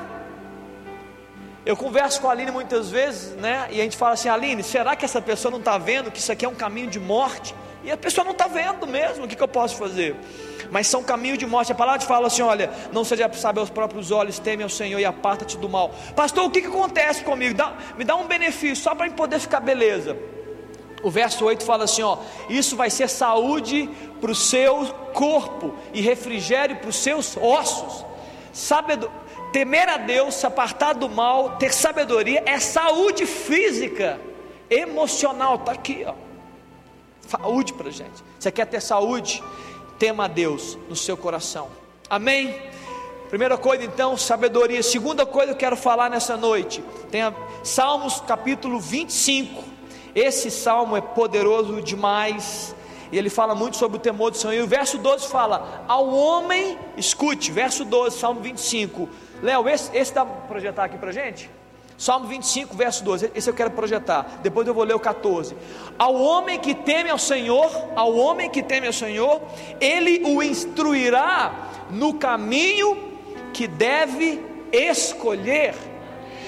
Eu 1.63 1.77
converso 1.77 2.19
com 2.19 2.27
a 2.27 2.31
Aline 2.31 2.49
muitas 2.49 2.89
vezes, 2.89 3.35
né? 3.35 3.67
E 3.69 3.79
a 3.79 3.83
gente 3.83 3.95
fala 3.95 4.13
assim: 4.13 4.29
Aline, 4.29 4.63
será 4.63 4.95
que 4.95 5.05
essa 5.05 5.21
pessoa 5.21 5.51
não 5.51 5.59
está 5.59 5.77
vendo 5.77 6.09
que 6.09 6.17
isso 6.17 6.31
aqui 6.31 6.43
é 6.43 6.49
um 6.49 6.55
caminho 6.55 6.89
de 6.89 6.99
morte? 6.99 7.53
E 7.83 7.91
a 7.91 7.97
pessoa 7.97 8.23
não 8.23 8.31
está 8.31 8.47
vendo 8.47 8.85
mesmo, 8.85 9.25
o 9.25 9.27
que, 9.27 9.35
que 9.35 9.41
eu 9.41 9.47
posso 9.47 9.75
fazer? 9.75 10.15
Mas 10.69 10.87
são 10.87 11.03
caminhos 11.03 11.37
de 11.37 11.45
morte. 11.45 11.71
A 11.71 11.75
palavra 11.75 12.05
fala 12.05 12.27
assim: 12.27 12.41
olha, 12.41 12.71
não 12.93 13.03
seja 13.03 13.31
sabe 13.33 13.59
aos 13.59 13.69
próprios 13.69 14.11
olhos, 14.11 14.39
teme 14.39 14.63
ao 14.63 14.69
Senhor 14.69 14.99
e 14.99 15.05
aparta-te 15.05 15.57
do 15.57 15.67
mal. 15.67 15.91
Pastor, 16.15 16.45
o 16.45 16.49
que, 16.49 16.61
que 16.61 16.67
acontece 16.67 17.23
comigo? 17.23 17.55
Dá, 17.55 17.73
me 17.97 18.03
dá 18.03 18.15
um 18.15 18.27
benefício, 18.27 18.75
só 18.75 18.93
para 18.93 19.09
poder 19.11 19.39
ficar 19.39 19.59
beleza. 19.59 20.17
O 21.03 21.09
verso 21.09 21.43
8 21.45 21.63
fala 21.63 21.85
assim: 21.85 22.03
ó, 22.03 22.17
isso 22.49 22.75
vai 22.75 22.89
ser 22.89 23.09
saúde 23.09 23.89
para 24.19 24.31
o 24.31 24.35
seu 24.35 24.85
corpo 25.13 25.73
e 25.93 26.01
refrigério 26.01 26.77
para 26.77 26.89
os 26.89 26.97
seus 26.97 27.35
ossos. 27.35 28.05
Sabedo, 28.53 29.11
temer 29.51 29.89
a 29.89 29.97
Deus, 29.97 30.35
se 30.35 30.45
apartar 30.45 30.93
do 30.93 31.09
mal, 31.09 31.57
ter 31.57 31.73
sabedoria 31.73 32.43
é 32.45 32.59
saúde 32.59 33.25
física, 33.25 34.21
emocional. 34.69 35.55
Está 35.55 35.71
aqui, 35.71 36.05
ó. 36.05 36.30
Saúde 37.31 37.73
para 37.73 37.89
gente. 37.89 38.23
Você 38.37 38.51
quer 38.51 38.65
ter 38.65 38.81
saúde? 38.81 39.41
Tema 39.97 40.25
a 40.25 40.27
Deus 40.27 40.77
no 40.89 40.95
seu 40.95 41.15
coração. 41.15 41.69
Amém? 42.09 42.61
Primeira 43.29 43.57
coisa, 43.57 43.85
então, 43.85 44.17
sabedoria. 44.17 44.83
Segunda 44.83 45.25
coisa 45.25 45.47
que 45.47 45.53
eu 45.53 45.57
quero 45.59 45.77
falar 45.77 46.09
nessa 46.09 46.35
noite. 46.35 46.83
Tem 47.09 47.21
a, 47.21 47.33
Salmos 47.63 48.19
capítulo 48.19 48.81
25. 48.81 49.63
Esse 50.13 50.51
salmo 50.51 50.97
é 50.97 51.01
poderoso 51.01 51.81
demais. 51.81 52.75
E 53.13 53.17
ele 53.17 53.29
fala 53.29 53.55
muito 53.55 53.77
sobre 53.77 53.97
o 53.97 54.01
temor 54.01 54.31
do 54.31 54.37
Senhor. 54.37 54.53
E 54.53 54.61
o 54.61 54.67
verso 54.67 54.97
12 54.97 55.29
fala: 55.29 55.85
Ao 55.87 56.09
homem, 56.09 56.77
escute, 56.97 57.49
verso 57.49 57.85
12, 57.85 58.19
Salmo 58.19 58.41
25. 58.41 59.07
Léo, 59.41 59.69
esse, 59.69 59.95
esse 59.95 60.13
dá 60.13 60.25
para 60.25 60.47
projetar 60.47 60.83
aqui 60.83 60.97
para 60.97 61.13
gente? 61.13 61.49
Salmo 62.01 62.25
25, 62.25 62.75
verso 62.75 63.03
12. 63.03 63.31
Esse 63.35 63.47
eu 63.47 63.53
quero 63.53 63.69
projetar. 63.69 64.39
Depois 64.41 64.67
eu 64.67 64.73
vou 64.73 64.83
ler 64.83 64.95
o 64.95 64.99
14. 64.99 65.55
Ao 65.99 66.15
homem 66.15 66.57
que 66.57 66.73
teme 66.73 67.11
ao 67.11 67.19
Senhor, 67.19 67.69
ao 67.95 68.15
homem 68.15 68.49
que 68.49 68.63
teme 68.63 68.87
ao 68.87 68.93
Senhor, 68.93 69.39
ele 69.79 70.23
o 70.25 70.41
instruirá 70.41 71.69
no 71.91 72.15
caminho 72.15 72.97
que 73.53 73.67
deve 73.67 74.43
escolher. 74.71 75.75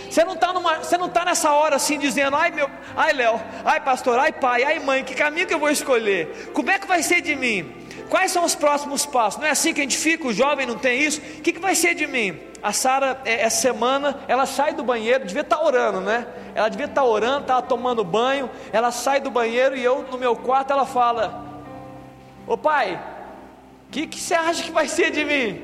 Você 0.09 0.23
não 0.25 0.33
está 0.33 0.51
está 1.05 1.23
nessa 1.23 1.51
hora 1.51 1.75
assim 1.75 1.99
dizendo, 1.99 2.35
ai 2.35 2.49
meu, 2.49 2.67
ai 2.95 3.13
Léo, 3.13 3.39
ai 3.63 3.79
pastor, 3.79 4.17
ai 4.17 4.31
pai, 4.31 4.63
ai 4.63 4.79
mãe, 4.79 5.03
que 5.03 5.13
caminho 5.13 5.45
que 5.45 5.53
eu 5.53 5.59
vou 5.59 5.69
escolher? 5.69 6.49
Como 6.51 6.71
é 6.71 6.79
que 6.79 6.87
vai 6.87 7.03
ser 7.03 7.21
de 7.21 7.35
mim? 7.35 7.71
quais 8.09 8.31
são 8.31 8.43
os 8.43 8.55
próximos 8.55 9.05
passos? 9.05 9.39
Não 9.39 9.47
é 9.47 9.51
assim 9.51 9.71
que 9.71 9.81
a 9.81 9.83
gente 9.83 9.97
fica, 9.97 10.27
o 10.27 10.33
jovem 10.33 10.65
não 10.65 10.77
tem 10.77 11.01
isso. 11.01 11.19
O 11.19 11.41
que, 11.41 11.53
que 11.53 11.59
vai 11.59 11.75
ser 11.75 11.93
de 11.93 12.07
mim? 12.07 12.52
A 12.63 12.71
Sara, 12.71 13.21
é, 13.25 13.41
essa 13.41 13.61
semana, 13.61 14.17
ela 14.25 14.45
sai 14.45 14.73
do 14.73 14.83
banheiro, 14.83 15.25
devia 15.25 15.41
estar 15.41 15.57
tá 15.57 15.65
orando, 15.65 15.99
né? 15.99 16.25
Ela 16.55 16.69
devia 16.69 16.85
estar 16.85 17.01
tá 17.01 17.07
orando, 17.07 17.41
estava 17.41 17.61
tomando 17.61 18.05
banho. 18.05 18.49
Ela 18.71 18.89
sai 18.89 19.19
do 19.19 19.29
banheiro 19.29 19.75
e 19.75 19.83
eu, 19.83 20.05
no 20.09 20.17
meu 20.17 20.33
quarto, 20.33 20.71
ela 20.71 20.85
fala: 20.85 21.43
Ô 22.47 22.57
pai, 22.57 22.97
o 23.89 23.91
que, 23.91 24.07
que 24.07 24.17
você 24.17 24.33
acha 24.33 24.63
que 24.63 24.71
vai 24.71 24.87
ser 24.87 25.11
de 25.11 25.25
mim? 25.25 25.61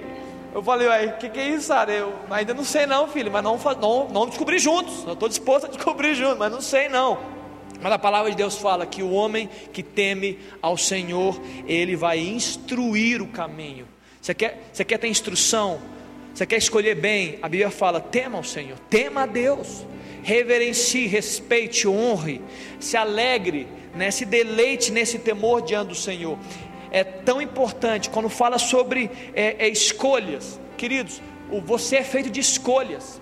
Eu 0.53 0.63
falei, 0.63 0.88
uai, 0.88 1.07
o 1.07 1.17
que, 1.17 1.29
que 1.29 1.39
é 1.39 1.47
isso, 1.47 1.67
Sara? 1.67 1.91
Eu 1.91 2.13
ainda 2.29 2.53
não 2.53 2.63
sei 2.63 2.85
não, 2.85 3.07
filho, 3.07 3.31
mas 3.31 3.43
não, 3.43 3.57
não, 3.79 4.09
não 4.09 4.25
descobri 4.25 4.59
juntos. 4.59 5.05
Eu 5.05 5.13
estou 5.13 5.29
disposto 5.29 5.65
a 5.65 5.69
descobrir 5.69 6.15
juntos, 6.15 6.38
mas 6.38 6.51
não 6.51 6.59
sei 6.59 6.89
não. 6.89 7.19
Mas 7.81 7.93
a 7.93 7.99
palavra 7.99 8.29
de 8.29 8.35
Deus 8.35 8.57
fala 8.57 8.85
que 8.85 9.01
o 9.01 9.12
homem 9.12 9.49
que 9.71 9.81
teme 9.81 10.39
ao 10.62 10.75
Senhor, 10.75 11.39
ele 11.65 11.95
vai 11.95 12.19
instruir 12.19 13.21
o 13.21 13.27
caminho. 13.27 13.88
Você 14.19 14.33
quer, 14.33 14.69
você 14.73 14.83
quer 14.83 14.97
ter 14.97 15.07
instrução? 15.07 15.79
Você 16.33 16.45
quer 16.45 16.57
escolher 16.57 16.95
bem? 16.95 17.39
A 17.41 17.49
Bíblia 17.49 17.69
fala: 17.69 17.99
tema 17.99 18.37
ao 18.37 18.43
Senhor, 18.43 18.77
tema 18.89 19.23
a 19.23 19.25
Deus, 19.25 19.85
reverencie, 20.23 21.07
respeite, 21.07 21.87
honre, 21.87 22.41
se 22.79 22.95
alegre, 22.95 23.67
né, 23.95 24.11
se 24.11 24.25
deleite 24.25 24.91
nesse 24.91 25.19
temor 25.19 25.61
diante 25.61 25.89
do 25.89 25.95
Senhor 25.95 26.37
é 26.91 27.03
tão 27.03 27.41
importante 27.41 28.09
quando 28.09 28.29
fala 28.29 28.57
sobre 28.57 29.09
é, 29.33 29.65
é, 29.65 29.69
escolhas, 29.69 30.59
queridos. 30.77 31.21
O, 31.51 31.61
você 31.61 31.97
é 31.97 32.03
feito 32.03 32.29
de 32.29 32.39
escolhas. 32.39 33.21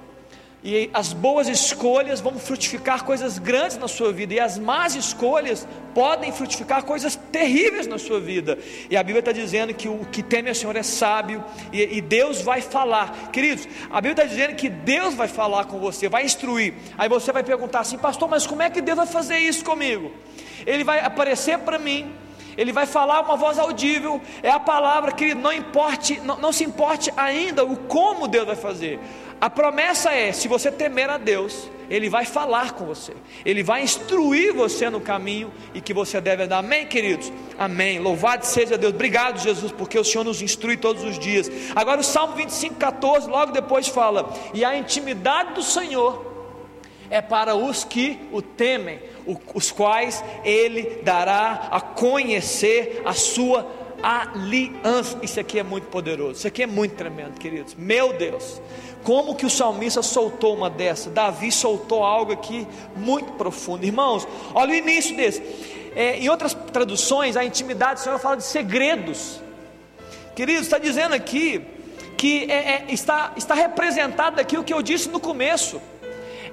E 0.63 0.89
as 0.91 1.13
boas 1.13 1.47
escolhas 1.47 2.19
vão 2.19 2.39
frutificar 2.39 3.05
coisas 3.05 3.37
grandes 3.37 3.77
na 3.77 3.87
sua 3.87 4.11
vida, 4.11 4.33
e 4.33 4.39
as 4.39 4.57
más 4.57 4.95
escolhas 4.95 5.67
podem 5.93 6.31
frutificar 6.31 6.83
coisas 6.83 7.15
terríveis 7.31 7.85
na 7.85 7.99
sua 7.99 8.19
vida. 8.19 8.57
E 8.89 8.97
a 8.97 9.03
Bíblia 9.03 9.19
está 9.19 9.31
dizendo 9.31 9.73
que 9.73 9.87
o 9.87 9.99
que 10.11 10.23
teme 10.23 10.49
ao 10.49 10.55
Senhor 10.55 10.75
é 10.75 10.81
sábio, 10.81 11.43
e, 11.71 11.97
e 11.97 12.01
Deus 12.01 12.41
vai 12.41 12.61
falar, 12.61 13.29
queridos. 13.31 13.67
A 13.89 14.01
Bíblia 14.01 14.23
está 14.23 14.25
dizendo 14.25 14.55
que 14.55 14.67
Deus 14.67 15.13
vai 15.13 15.27
falar 15.27 15.65
com 15.65 15.79
você, 15.79 16.09
vai 16.09 16.25
instruir. 16.25 16.73
Aí 16.97 17.07
você 17.07 17.31
vai 17.31 17.43
perguntar 17.43 17.81
assim, 17.81 17.97
pastor, 17.97 18.27
mas 18.27 18.47
como 18.47 18.63
é 18.63 18.69
que 18.69 18.81
Deus 18.81 18.97
vai 18.97 19.07
fazer 19.07 19.37
isso 19.37 19.63
comigo? 19.63 20.11
Ele 20.65 20.83
vai 20.83 20.99
aparecer 20.99 21.59
para 21.59 21.77
mim 21.77 22.11
ele 22.57 22.73
vai 22.73 22.87
falar 22.87 23.21
uma 23.21 23.35
voz 23.37 23.59
audível, 23.59 24.19
é 24.41 24.49
a 24.49 24.59
palavra 24.59 25.11
que 25.11 25.35
não 25.35 25.53
importe, 25.53 26.19
não, 26.21 26.39
não 26.39 26.51
se 26.51 26.63
importe 26.63 27.13
ainda 27.15 27.63
o 27.63 27.77
como 27.77 28.27
Deus 28.27 28.47
vai 28.47 28.55
fazer. 28.55 28.99
A 29.39 29.49
promessa 29.49 30.11
é: 30.11 30.31
se 30.31 30.47
você 30.47 30.71
temer 30.71 31.09
a 31.09 31.17
Deus, 31.17 31.69
Ele 31.89 32.09
vai 32.09 32.25
falar 32.25 32.73
com 32.73 32.85
você, 32.85 33.13
Ele 33.45 33.61
vai 33.61 33.83
instruir 33.83 34.53
você 34.53 34.89
no 34.89 34.99
caminho 34.99 35.51
e 35.73 35.81
que 35.81 35.93
você 35.93 36.19
deve 36.19 36.43
andar. 36.43 36.59
Amém, 36.59 36.87
queridos? 36.87 37.31
Amém. 37.57 37.99
Louvado 37.99 38.45
seja 38.45 38.77
Deus. 38.77 38.93
Obrigado, 38.93 39.39
Jesus, 39.39 39.71
porque 39.71 39.97
o 39.97 40.03
Senhor 40.03 40.23
nos 40.23 40.41
instrui 40.41 40.77
todos 40.77 41.03
os 41.03 41.19
dias. 41.19 41.49
Agora, 41.75 42.01
o 42.01 42.03
Salmo 42.03 42.35
25, 42.35 42.75
14, 42.75 43.29
logo 43.29 43.51
depois 43.51 43.87
fala: 43.87 44.33
E 44.53 44.65
a 44.65 44.75
intimidade 44.75 45.53
do 45.53 45.63
Senhor 45.63 46.25
é 47.09 47.21
para 47.21 47.55
os 47.55 47.83
que 47.83 48.19
o 48.31 48.41
temem, 48.41 48.99
os 49.53 49.71
quais 49.71 50.23
ele 50.43 51.01
dará 51.03 51.69
a 51.71 51.79
conhecer 51.79 53.01
a 53.05 53.13
sua 53.13 53.86
aliança. 54.01 55.17
Isso 55.21 55.39
aqui 55.39 55.59
é 55.59 55.63
muito 55.63 55.87
poderoso, 55.87 56.33
isso 56.33 56.47
aqui 56.47 56.63
é 56.63 56.67
muito 56.67 56.95
tremendo, 56.95 57.39
queridos. 57.39 57.75
Meu 57.75 58.13
Deus, 58.13 58.61
como 59.03 59.35
que 59.35 59.45
o 59.45 59.49
salmista 59.49 60.01
soltou 60.01 60.55
uma 60.55 60.69
dessa? 60.69 61.09
Davi 61.09 61.51
soltou 61.51 62.03
algo 62.03 62.31
aqui 62.31 62.67
muito 62.95 63.31
profundo, 63.33 63.85
irmãos. 63.85 64.27
Olha 64.53 64.71
o 64.71 64.75
início 64.75 65.15
desse. 65.15 65.41
É, 65.95 66.17
em 66.17 66.29
outras 66.29 66.53
traduções, 66.53 67.35
a 67.35 67.43
intimidade 67.43 68.01
do 68.01 68.03
Senhor 68.03 68.19
fala 68.19 68.37
de 68.37 68.43
segredos. 68.43 69.41
Queridos, 70.35 70.63
está 70.63 70.77
dizendo 70.77 71.15
aqui 71.15 71.61
que 72.15 72.51
é, 72.51 72.53
é, 72.53 72.85
está, 72.89 73.33
está 73.35 73.53
representado 73.53 74.39
aqui 74.39 74.57
o 74.57 74.63
que 74.63 74.73
eu 74.73 74.81
disse 74.81 75.09
no 75.09 75.19
começo 75.19 75.81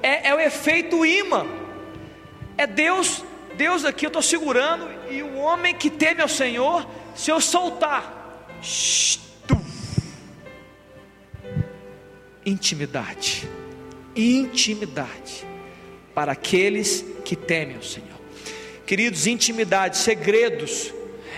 é, 0.04 0.28
é 0.28 0.34
o 0.34 0.38
efeito 0.38 1.04
imã. 1.06 1.46
É 2.58 2.66
Deus, 2.66 3.24
Deus 3.56 3.86
aqui 3.86 4.04
eu 4.04 4.08
estou 4.08 4.20
segurando, 4.20 4.86
e 5.10 5.22
o 5.22 5.36
homem 5.36 5.74
que 5.74 5.88
teme 5.88 6.20
ao 6.20 6.28
Senhor, 6.28 6.86
se 7.14 7.30
eu 7.30 7.40
soltar, 7.40 8.22
intimidade, 12.44 13.48
intimidade 14.14 15.46
para 16.14 16.32
aqueles 16.32 17.04
que 17.24 17.34
temem 17.34 17.76
ao 17.76 17.82
Senhor. 17.82 18.08
Queridos, 18.86 19.26
intimidade, 19.26 19.96
segredos, 19.96 20.92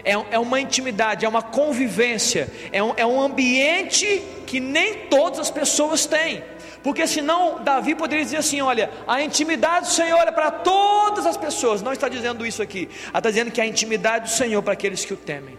é, 0.05 0.13
é 0.13 0.39
uma 0.39 0.61
intimidade, 0.61 1.25
é 1.25 1.29
uma 1.29 1.43
convivência, 1.43 2.51
é 2.73 2.83
um, 2.83 2.95
é 2.97 3.07
um 3.07 3.21
ambiente 3.21 4.23
que 4.47 4.61
nem 4.61 5.07
todas 5.07 5.39
as 5.39 5.51
pessoas 5.51 6.07
têm. 6.07 6.43
Porque 6.83 7.05
senão 7.07 7.65
Davi 7.65 7.97
poderia 7.97 8.25
dizer 8.25 8.37
assim: 8.37 8.61
olha, 8.61 8.91
a 9.09 9.21
intimidade 9.21 9.87
do 9.87 9.93
Senhor 9.93 10.21
é 10.21 10.31
para 10.31 10.53
todas 10.53 11.27
as 11.27 11.37
pessoas. 11.37 11.83
Não 11.83 11.93
está 11.93 12.09
dizendo 12.09 12.47
isso 12.47 12.63
aqui. 12.63 12.89
Está 13.07 13.29
dizendo 13.29 13.51
que 13.51 13.61
a 13.61 13.67
intimidade 13.67 14.27
do 14.27 14.31
Senhor 14.31 14.61
é 14.61 14.63
para 14.63 14.73
aqueles 14.75 15.05
que 15.05 15.13
o 15.13 15.17
temem. 15.17 15.56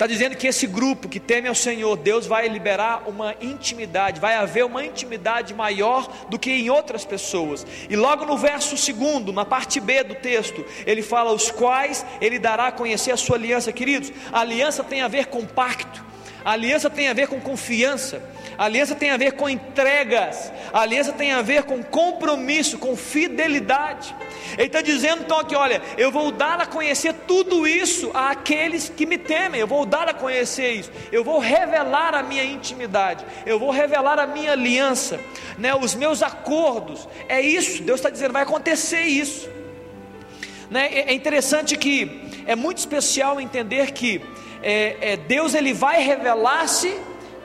Está 0.00 0.06
dizendo 0.06 0.34
que 0.34 0.46
esse 0.46 0.66
grupo 0.66 1.10
que 1.10 1.20
teme 1.20 1.46
ao 1.46 1.54
Senhor, 1.54 1.94
Deus 1.94 2.26
vai 2.26 2.48
liberar 2.48 3.02
uma 3.06 3.34
intimidade, 3.38 4.18
vai 4.18 4.34
haver 4.34 4.64
uma 4.64 4.82
intimidade 4.82 5.52
maior 5.52 6.10
do 6.30 6.38
que 6.38 6.50
em 6.50 6.70
outras 6.70 7.04
pessoas. 7.04 7.66
E 7.86 7.94
logo 7.96 8.24
no 8.24 8.38
verso 8.38 8.78
segundo, 8.78 9.30
na 9.30 9.44
parte 9.44 9.78
B 9.78 10.02
do 10.02 10.14
texto, 10.14 10.64
ele 10.86 11.02
fala: 11.02 11.34
os 11.34 11.50
quais 11.50 12.02
ele 12.18 12.38
dará 12.38 12.68
a 12.68 12.72
conhecer 12.72 13.10
a 13.12 13.16
sua 13.18 13.36
aliança, 13.36 13.74
queridos. 13.74 14.10
A 14.32 14.40
aliança 14.40 14.82
tem 14.82 15.02
a 15.02 15.08
ver 15.08 15.26
com 15.26 15.44
pacto, 15.44 16.02
a 16.44 16.52
aliança 16.52 16.88
tem 16.88 17.08
a 17.08 17.12
ver 17.12 17.28
com 17.28 17.40
confiança. 17.40 18.22
A 18.60 18.66
aliança 18.66 18.94
tem 18.94 19.10
a 19.10 19.16
ver 19.16 19.32
com 19.32 19.48
entregas, 19.48 20.52
a 20.70 20.80
aliança 20.80 21.12
tem 21.12 21.32
a 21.32 21.40
ver 21.40 21.62
com 21.62 21.82
compromisso, 21.82 22.76
com 22.78 22.94
fidelidade. 22.94 24.14
Ele 24.58 24.66
está 24.66 24.82
dizendo 24.82 25.22
então 25.22 25.38
aqui: 25.38 25.54
olha, 25.54 25.80
eu 25.96 26.12
vou 26.12 26.30
dar 26.30 26.60
a 26.60 26.66
conhecer 26.66 27.14
tudo 27.26 27.66
isso 27.66 28.10
àqueles 28.12 28.90
que 28.90 29.06
me 29.06 29.16
temem, 29.16 29.62
eu 29.62 29.66
vou 29.66 29.86
dar 29.86 30.08
a 30.08 30.12
conhecer 30.14 30.72
isso, 30.72 30.90
eu 31.10 31.24
vou 31.24 31.38
revelar 31.38 32.14
a 32.14 32.22
minha 32.22 32.44
intimidade, 32.44 33.24
eu 33.46 33.58
vou 33.58 33.70
revelar 33.70 34.18
a 34.18 34.26
minha 34.26 34.52
aliança, 34.52 35.18
né, 35.56 35.74
os 35.74 35.94
meus 35.94 36.22
acordos. 36.22 37.08
É 37.30 37.40
isso, 37.40 37.82
Deus 37.82 37.98
está 38.00 38.10
dizendo, 38.10 38.32
vai 38.32 38.42
acontecer 38.42 39.04
isso. 39.04 39.48
Né, 40.68 40.86
é, 40.92 41.10
é 41.10 41.14
interessante 41.14 41.78
que 41.78 42.28
é 42.46 42.54
muito 42.54 42.76
especial 42.76 43.40
entender 43.40 43.92
que 43.92 44.20
é, 44.62 45.12
é, 45.12 45.16
Deus 45.16 45.54
ele 45.54 45.72
vai 45.72 46.02
revelar-se 46.02 46.98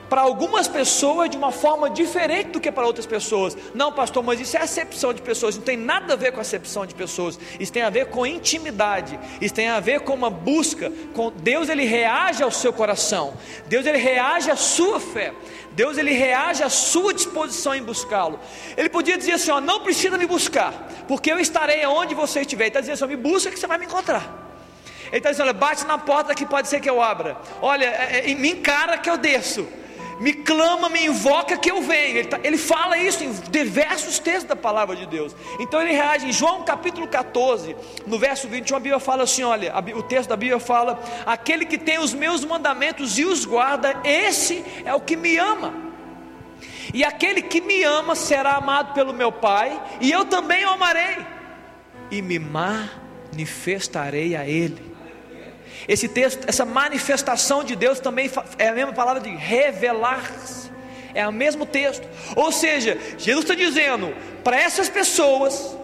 para 0.09 0.21
algumas 0.21 0.67
pessoas 0.67 1.29
de 1.29 1.37
uma 1.37 1.51
forma 1.51 1.89
diferente 1.89 2.49
do 2.51 2.59
que 2.59 2.71
para 2.71 2.85
outras 2.85 3.05
pessoas. 3.05 3.57
Não, 3.73 3.91
pastor, 3.91 4.23
mas 4.23 4.39
isso 4.39 4.55
é 4.55 4.61
acepção 4.61 5.13
de 5.13 5.21
pessoas, 5.21 5.55
não 5.57 5.63
tem 5.63 5.77
nada 5.77 6.13
a 6.13 6.15
ver 6.15 6.31
com 6.31 6.39
acepção 6.39 6.85
de 6.85 6.93
pessoas. 6.93 7.39
Isso 7.59 7.71
tem 7.71 7.81
a 7.81 7.89
ver 7.89 8.07
com 8.07 8.25
intimidade. 8.25 9.19
Isso 9.41 9.53
tem 9.53 9.67
a 9.67 9.79
ver 9.79 10.01
com 10.01 10.13
uma 10.13 10.29
busca, 10.29 10.91
com 11.13 11.31
Deus 11.31 11.69
ele 11.69 11.85
reage 11.85 12.43
ao 12.43 12.51
seu 12.51 12.71
coração. 12.71 13.33
Deus 13.67 13.85
ele 13.85 13.97
reage 13.97 14.51
à 14.51 14.55
sua 14.55 14.99
fé. 14.99 15.33
Deus 15.71 15.97
ele 15.97 16.11
reage 16.11 16.63
à 16.63 16.69
sua 16.69 17.13
disposição 17.13 17.75
em 17.75 17.83
buscá-lo. 17.83 18.39
Ele 18.77 18.89
podia 18.89 19.17
dizer 19.17 19.33
assim: 19.33 19.51
ó, 19.51 19.59
não 19.59 19.81
precisa 19.81 20.17
me 20.17 20.25
buscar, 20.25 20.71
porque 21.07 21.31
eu 21.31 21.39
estarei 21.39 21.85
onde 21.85 22.15
você 22.15 22.41
estiver. 22.41 22.65
Ele 22.65 22.69
está 22.69 22.79
dizendo 22.79 22.93
assim: 22.93 23.07
me 23.07 23.17
busca 23.17 23.51
que 23.51 23.59
você 23.59 23.67
vai 23.67 23.77
me 23.77 23.85
encontrar. 23.85 24.44
Ele 25.07 25.17
está 25.17 25.31
dizendo: 25.31 25.47
olha, 25.47 25.53
bate 25.53 25.85
na 25.85 25.97
porta 25.97 26.35
que 26.35 26.45
pode 26.45 26.67
ser 26.67 26.79
que 26.79 26.89
eu 26.89 27.01
abra. 27.01 27.37
Olha, 27.61 27.85
é, 27.85 28.31
é, 28.31 28.35
me 28.35 28.51
encara 28.51 28.97
que 28.97 29.09
eu 29.09 29.17
desço 29.17 29.67
me 30.19 30.33
clama, 30.33 30.89
me 30.89 31.05
invoca 31.05 31.57
que 31.57 31.69
eu 31.69 31.81
venho. 31.81 32.17
Ele, 32.17 32.27
tá, 32.27 32.39
ele, 32.43 32.57
fala 32.57 32.97
isso 32.97 33.23
em 33.23 33.31
diversos 33.49 34.19
textos 34.19 34.45
da 34.45 34.55
palavra 34.55 34.95
de 34.95 35.05
Deus. 35.05 35.35
Então 35.59 35.81
ele 35.81 35.91
reage 35.91 36.27
em 36.27 36.31
João 36.31 36.63
capítulo 36.63 37.07
14, 37.07 37.75
no 38.07 38.17
verso 38.17 38.47
21, 38.47 38.77
a 38.77 38.79
Bíblia 38.79 38.99
fala 38.99 39.23
assim: 39.23 39.43
olha, 39.43 39.73
a, 39.73 39.79
o 39.97 40.03
texto 40.03 40.29
da 40.29 40.37
Bíblia 40.37 40.59
fala: 40.59 40.99
aquele 41.25 41.65
que 41.65 41.77
tem 41.77 41.99
os 41.99 42.13
meus 42.13 42.45
mandamentos 42.45 43.17
e 43.17 43.25
os 43.25 43.45
guarda, 43.45 43.95
esse 44.03 44.63
é 44.85 44.93
o 44.93 45.01
que 45.01 45.15
me 45.15 45.37
ama. 45.37 45.73
E 46.93 47.03
aquele 47.03 47.41
que 47.41 47.59
me 47.59 47.83
ama 47.83 48.15
será 48.15 48.53
amado 48.53 48.93
pelo 48.93 49.11
meu 49.11 49.31
Pai, 49.31 49.81
e 49.99 50.11
eu 50.11 50.23
também 50.25 50.65
o 50.65 50.69
amarei, 50.69 51.17
e 52.09 52.21
me 52.21 52.39
manifestarei 52.39 54.35
a 54.35 54.47
Ele. 54.47 54.94
Esse 55.87 56.07
texto, 56.07 56.43
essa 56.47 56.65
manifestação 56.65 57.63
de 57.63 57.75
Deus 57.75 57.99
também 57.99 58.29
é 58.57 58.69
a 58.69 58.73
mesma 58.73 58.93
palavra 58.93 59.21
de 59.21 59.29
revelar-se. 59.29 60.71
É 61.13 61.27
o 61.27 61.31
mesmo 61.31 61.65
texto. 61.65 62.07
Ou 62.35 62.51
seja, 62.51 62.97
Jesus 63.17 63.45
está 63.45 63.55
dizendo 63.55 64.13
para 64.43 64.59
essas 64.59 64.89
pessoas 64.89 65.77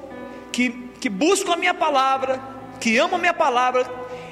que, 0.51 0.69
que 0.99 1.07
buscam 1.07 1.53
a 1.53 1.57
minha 1.57 1.73
palavra, 1.73 2.41
que 2.79 2.97
amam 2.97 3.15
a 3.15 3.19
minha 3.19 3.33
palavra, 3.33 3.89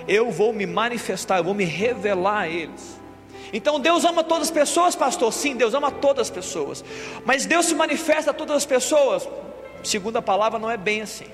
eu 0.08 0.32
vou 0.32 0.52
me 0.52 0.66
manifestar, 0.66 1.38
eu 1.38 1.44
vou 1.44 1.54
me 1.54 1.64
revelar 1.64 2.42
a 2.42 2.48
eles. 2.50 3.00
Então 3.54 3.80
Deus 3.80 4.04
ama 4.04 4.24
todas 4.24 4.48
as 4.48 4.52
pessoas, 4.52 4.96
pastor? 4.96 5.32
Sim, 5.32 5.56
Deus 5.56 5.74
ama 5.74 5.92
todas 5.92 6.28
as 6.28 6.30
pessoas. 6.30 6.84
Mas 7.26 7.46
Deus 7.46 7.68
se 7.68 7.76
manifesta 7.76 8.32
a 8.32 8.34
todas 8.34 8.58
as 8.58 8.66
pessoas? 8.66 9.28
Segundo 9.84 10.18
a 10.18 10.22
palavra, 10.22 10.60
não 10.60 10.70
é 10.70 10.78
bem 10.78 11.02
assim. 11.02 11.28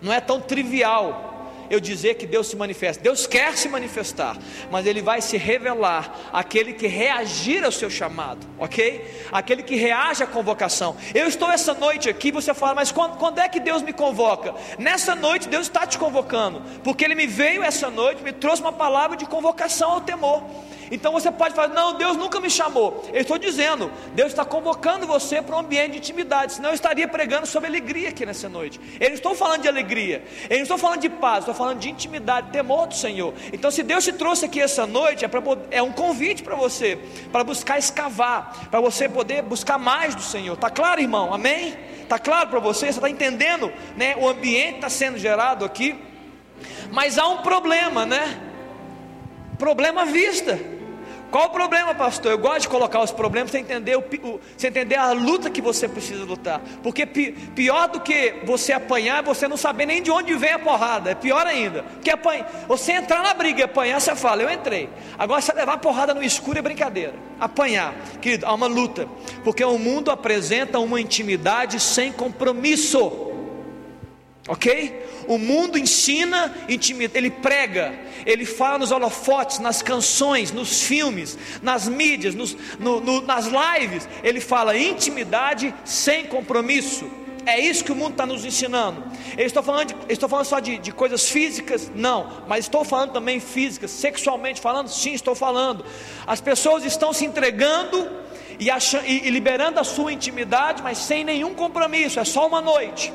Não 0.00 0.12
é 0.12 0.20
tão 0.20 0.40
trivial 0.40 1.31
eu 1.72 1.80
dizer 1.80 2.16
que 2.16 2.26
Deus 2.26 2.48
se 2.48 2.54
manifesta. 2.54 3.02
Deus 3.02 3.26
quer 3.26 3.56
se 3.56 3.66
manifestar, 3.66 4.36
mas 4.70 4.84
Ele 4.84 5.00
vai 5.00 5.22
se 5.22 5.38
revelar 5.38 6.28
aquele 6.30 6.74
que 6.74 6.86
reagir 6.86 7.64
ao 7.64 7.72
seu 7.72 7.88
chamado, 7.88 8.46
ok? 8.58 9.02
Aquele 9.32 9.62
que 9.62 9.74
reage 9.74 10.22
à 10.22 10.26
convocação. 10.26 10.94
Eu 11.14 11.26
estou 11.26 11.50
essa 11.50 11.72
noite 11.72 12.10
aqui, 12.10 12.30
você 12.30 12.52
fala, 12.52 12.74
mas 12.74 12.92
quando, 12.92 13.16
quando 13.16 13.38
é 13.38 13.48
que 13.48 13.58
Deus 13.58 13.80
me 13.80 13.94
convoca? 13.94 14.54
Nessa 14.78 15.14
noite 15.14 15.48
Deus 15.48 15.62
está 15.62 15.86
te 15.86 15.96
convocando, 15.96 16.60
porque 16.84 17.06
Ele 17.06 17.14
me 17.14 17.26
veio 17.26 17.62
essa 17.62 17.88
noite, 17.88 18.22
me 18.22 18.32
trouxe 18.32 18.60
uma 18.60 18.72
palavra 18.72 19.16
de 19.16 19.24
convocação 19.24 19.92
ao 19.92 20.00
temor. 20.02 20.42
Então 20.92 21.10
você 21.10 21.32
pode 21.32 21.54
falar, 21.54 21.68
não, 21.68 21.94
Deus 21.94 22.18
nunca 22.18 22.38
me 22.38 22.50
chamou. 22.50 23.02
Eu 23.14 23.22
estou 23.22 23.38
dizendo, 23.38 23.90
Deus 24.14 24.28
está 24.28 24.44
convocando 24.44 25.06
você 25.06 25.40
para 25.40 25.56
um 25.56 25.60
ambiente 25.60 25.92
de 25.92 25.98
intimidade, 25.98 26.52
senão 26.52 26.68
eu 26.68 26.74
estaria 26.74 27.08
pregando 27.08 27.46
sobre 27.46 27.66
alegria 27.66 28.10
aqui 28.10 28.26
nessa 28.26 28.46
noite. 28.46 28.78
Eu 29.00 29.08
não 29.08 29.14
estou 29.14 29.34
falando 29.34 29.62
de 29.62 29.68
alegria, 29.68 30.22
eu 30.50 30.56
não 30.56 30.62
estou 30.64 30.76
falando 30.76 31.00
de 31.00 31.08
paz, 31.08 31.38
estou 31.38 31.54
falando 31.54 31.78
de 31.78 31.88
intimidade, 31.88 32.50
temor 32.50 32.88
do 32.88 32.94
Senhor. 32.94 33.32
Então, 33.54 33.70
se 33.70 33.82
Deus 33.82 34.04
te 34.04 34.12
trouxe 34.12 34.44
aqui 34.44 34.60
essa 34.60 34.86
noite, 34.86 35.24
é, 35.24 35.28
pra, 35.28 35.42
é 35.70 35.82
um 35.82 35.92
convite 35.92 36.42
para 36.42 36.54
você, 36.54 36.98
para 37.32 37.42
buscar 37.42 37.78
escavar, 37.78 38.68
para 38.70 38.78
você 38.78 39.08
poder 39.08 39.40
buscar 39.40 39.78
mais 39.78 40.14
do 40.14 40.20
Senhor. 40.20 40.52
Está 40.52 40.68
claro, 40.68 41.00
irmão? 41.00 41.32
Amém? 41.32 41.74
Está 42.02 42.18
claro 42.18 42.50
para 42.50 42.60
você? 42.60 42.92
Você 42.92 42.98
está 42.98 43.08
entendendo? 43.08 43.72
Né? 43.96 44.14
O 44.18 44.28
ambiente 44.28 44.74
está 44.74 44.90
sendo 44.90 45.16
gerado 45.16 45.64
aqui. 45.64 45.98
Mas 46.90 47.16
há 47.16 47.26
um 47.28 47.38
problema, 47.38 48.04
né? 48.04 48.38
Problema 49.58 50.02
à 50.02 50.04
vista. 50.04 50.71
Qual 51.32 51.46
o 51.46 51.50
problema, 51.50 51.94
pastor? 51.94 52.32
Eu 52.32 52.38
gosto 52.38 52.60
de 52.60 52.68
colocar 52.68 53.00
os 53.00 53.10
problemas 53.10 53.50
para 53.50 53.58
entender, 53.58 53.96
o, 53.96 54.04
você 54.54 54.68
entender 54.68 54.96
a 54.96 55.12
luta 55.12 55.48
que 55.48 55.62
você 55.62 55.88
precisa 55.88 56.22
lutar. 56.26 56.60
Porque 56.82 57.06
pi, 57.06 57.32
pior 57.32 57.88
do 57.88 58.00
que 58.00 58.34
você 58.44 58.70
apanhar 58.70 59.20
é 59.20 59.22
você 59.22 59.48
não 59.48 59.56
saber 59.56 59.86
nem 59.86 60.02
de 60.02 60.10
onde 60.10 60.34
vem 60.34 60.52
a 60.52 60.58
porrada. 60.58 61.10
É 61.10 61.14
pior 61.14 61.46
ainda. 61.46 61.84
Porque 61.84 62.10
apanha, 62.10 62.44
você 62.68 62.92
entrar 62.92 63.22
na 63.22 63.32
briga 63.32 63.60
e 63.60 63.62
apanhar, 63.62 63.98
você 63.98 64.14
fala, 64.14 64.42
eu 64.42 64.50
entrei. 64.50 64.90
Agora 65.18 65.40
você 65.40 65.54
levar 65.54 65.72
a 65.72 65.78
porrada 65.78 66.12
no 66.12 66.22
escuro 66.22 66.58
é 66.58 66.62
brincadeira. 66.62 67.14
Apanhar, 67.40 67.94
querido, 68.20 68.44
há 68.44 68.52
uma 68.52 68.66
luta. 68.66 69.08
Porque 69.42 69.64
o 69.64 69.78
mundo 69.78 70.10
apresenta 70.10 70.78
uma 70.80 71.00
intimidade 71.00 71.80
sem 71.80 72.12
compromisso. 72.12 73.31
Ok? 74.48 75.06
O 75.28 75.38
mundo 75.38 75.78
ensina, 75.78 76.52
ele 76.68 77.30
prega, 77.30 77.96
ele 78.26 78.44
fala 78.44 78.78
nos 78.78 78.90
holofotes, 78.90 79.60
nas 79.60 79.82
canções, 79.82 80.50
nos 80.50 80.82
filmes, 80.82 81.38
nas 81.62 81.86
mídias, 81.86 82.34
nos, 82.34 82.56
no, 82.78 83.00
no, 83.00 83.20
nas 83.20 83.46
lives. 83.46 84.08
Ele 84.22 84.40
fala 84.40 84.76
intimidade 84.76 85.72
sem 85.84 86.26
compromisso. 86.26 87.08
É 87.46 87.58
isso 87.58 87.84
que 87.84 87.92
o 87.92 87.96
mundo 87.96 88.12
está 88.12 88.26
nos 88.26 88.44
ensinando. 88.44 89.04
Eu 89.36 89.46
estou 89.46 89.62
falando, 89.62 89.88
de, 89.88 89.96
estou 90.08 90.28
falando 90.28 90.46
só 90.46 90.58
de, 90.58 90.78
de, 90.78 90.92
coisas 90.92 91.28
físicas? 91.28 91.90
Não, 91.94 92.44
mas 92.48 92.64
estou 92.64 92.84
falando 92.84 93.12
também 93.12 93.40
físicas, 93.40 93.90
sexualmente 93.90 94.60
falando? 94.60 94.88
Sim, 94.88 95.12
estou 95.12 95.34
falando. 95.34 95.84
As 96.26 96.40
pessoas 96.40 96.84
estão 96.84 97.12
se 97.12 97.24
entregando 97.24 98.08
e, 98.58 98.70
achando, 98.70 99.06
e, 99.06 99.26
e 99.26 99.30
liberando 99.30 99.80
a 99.80 99.84
sua 99.84 100.12
intimidade, 100.12 100.82
mas 100.82 100.98
sem 100.98 101.24
nenhum 101.24 101.54
compromisso, 101.54 102.20
é 102.20 102.24
só 102.24 102.46
uma 102.46 102.60
noite. 102.60 103.12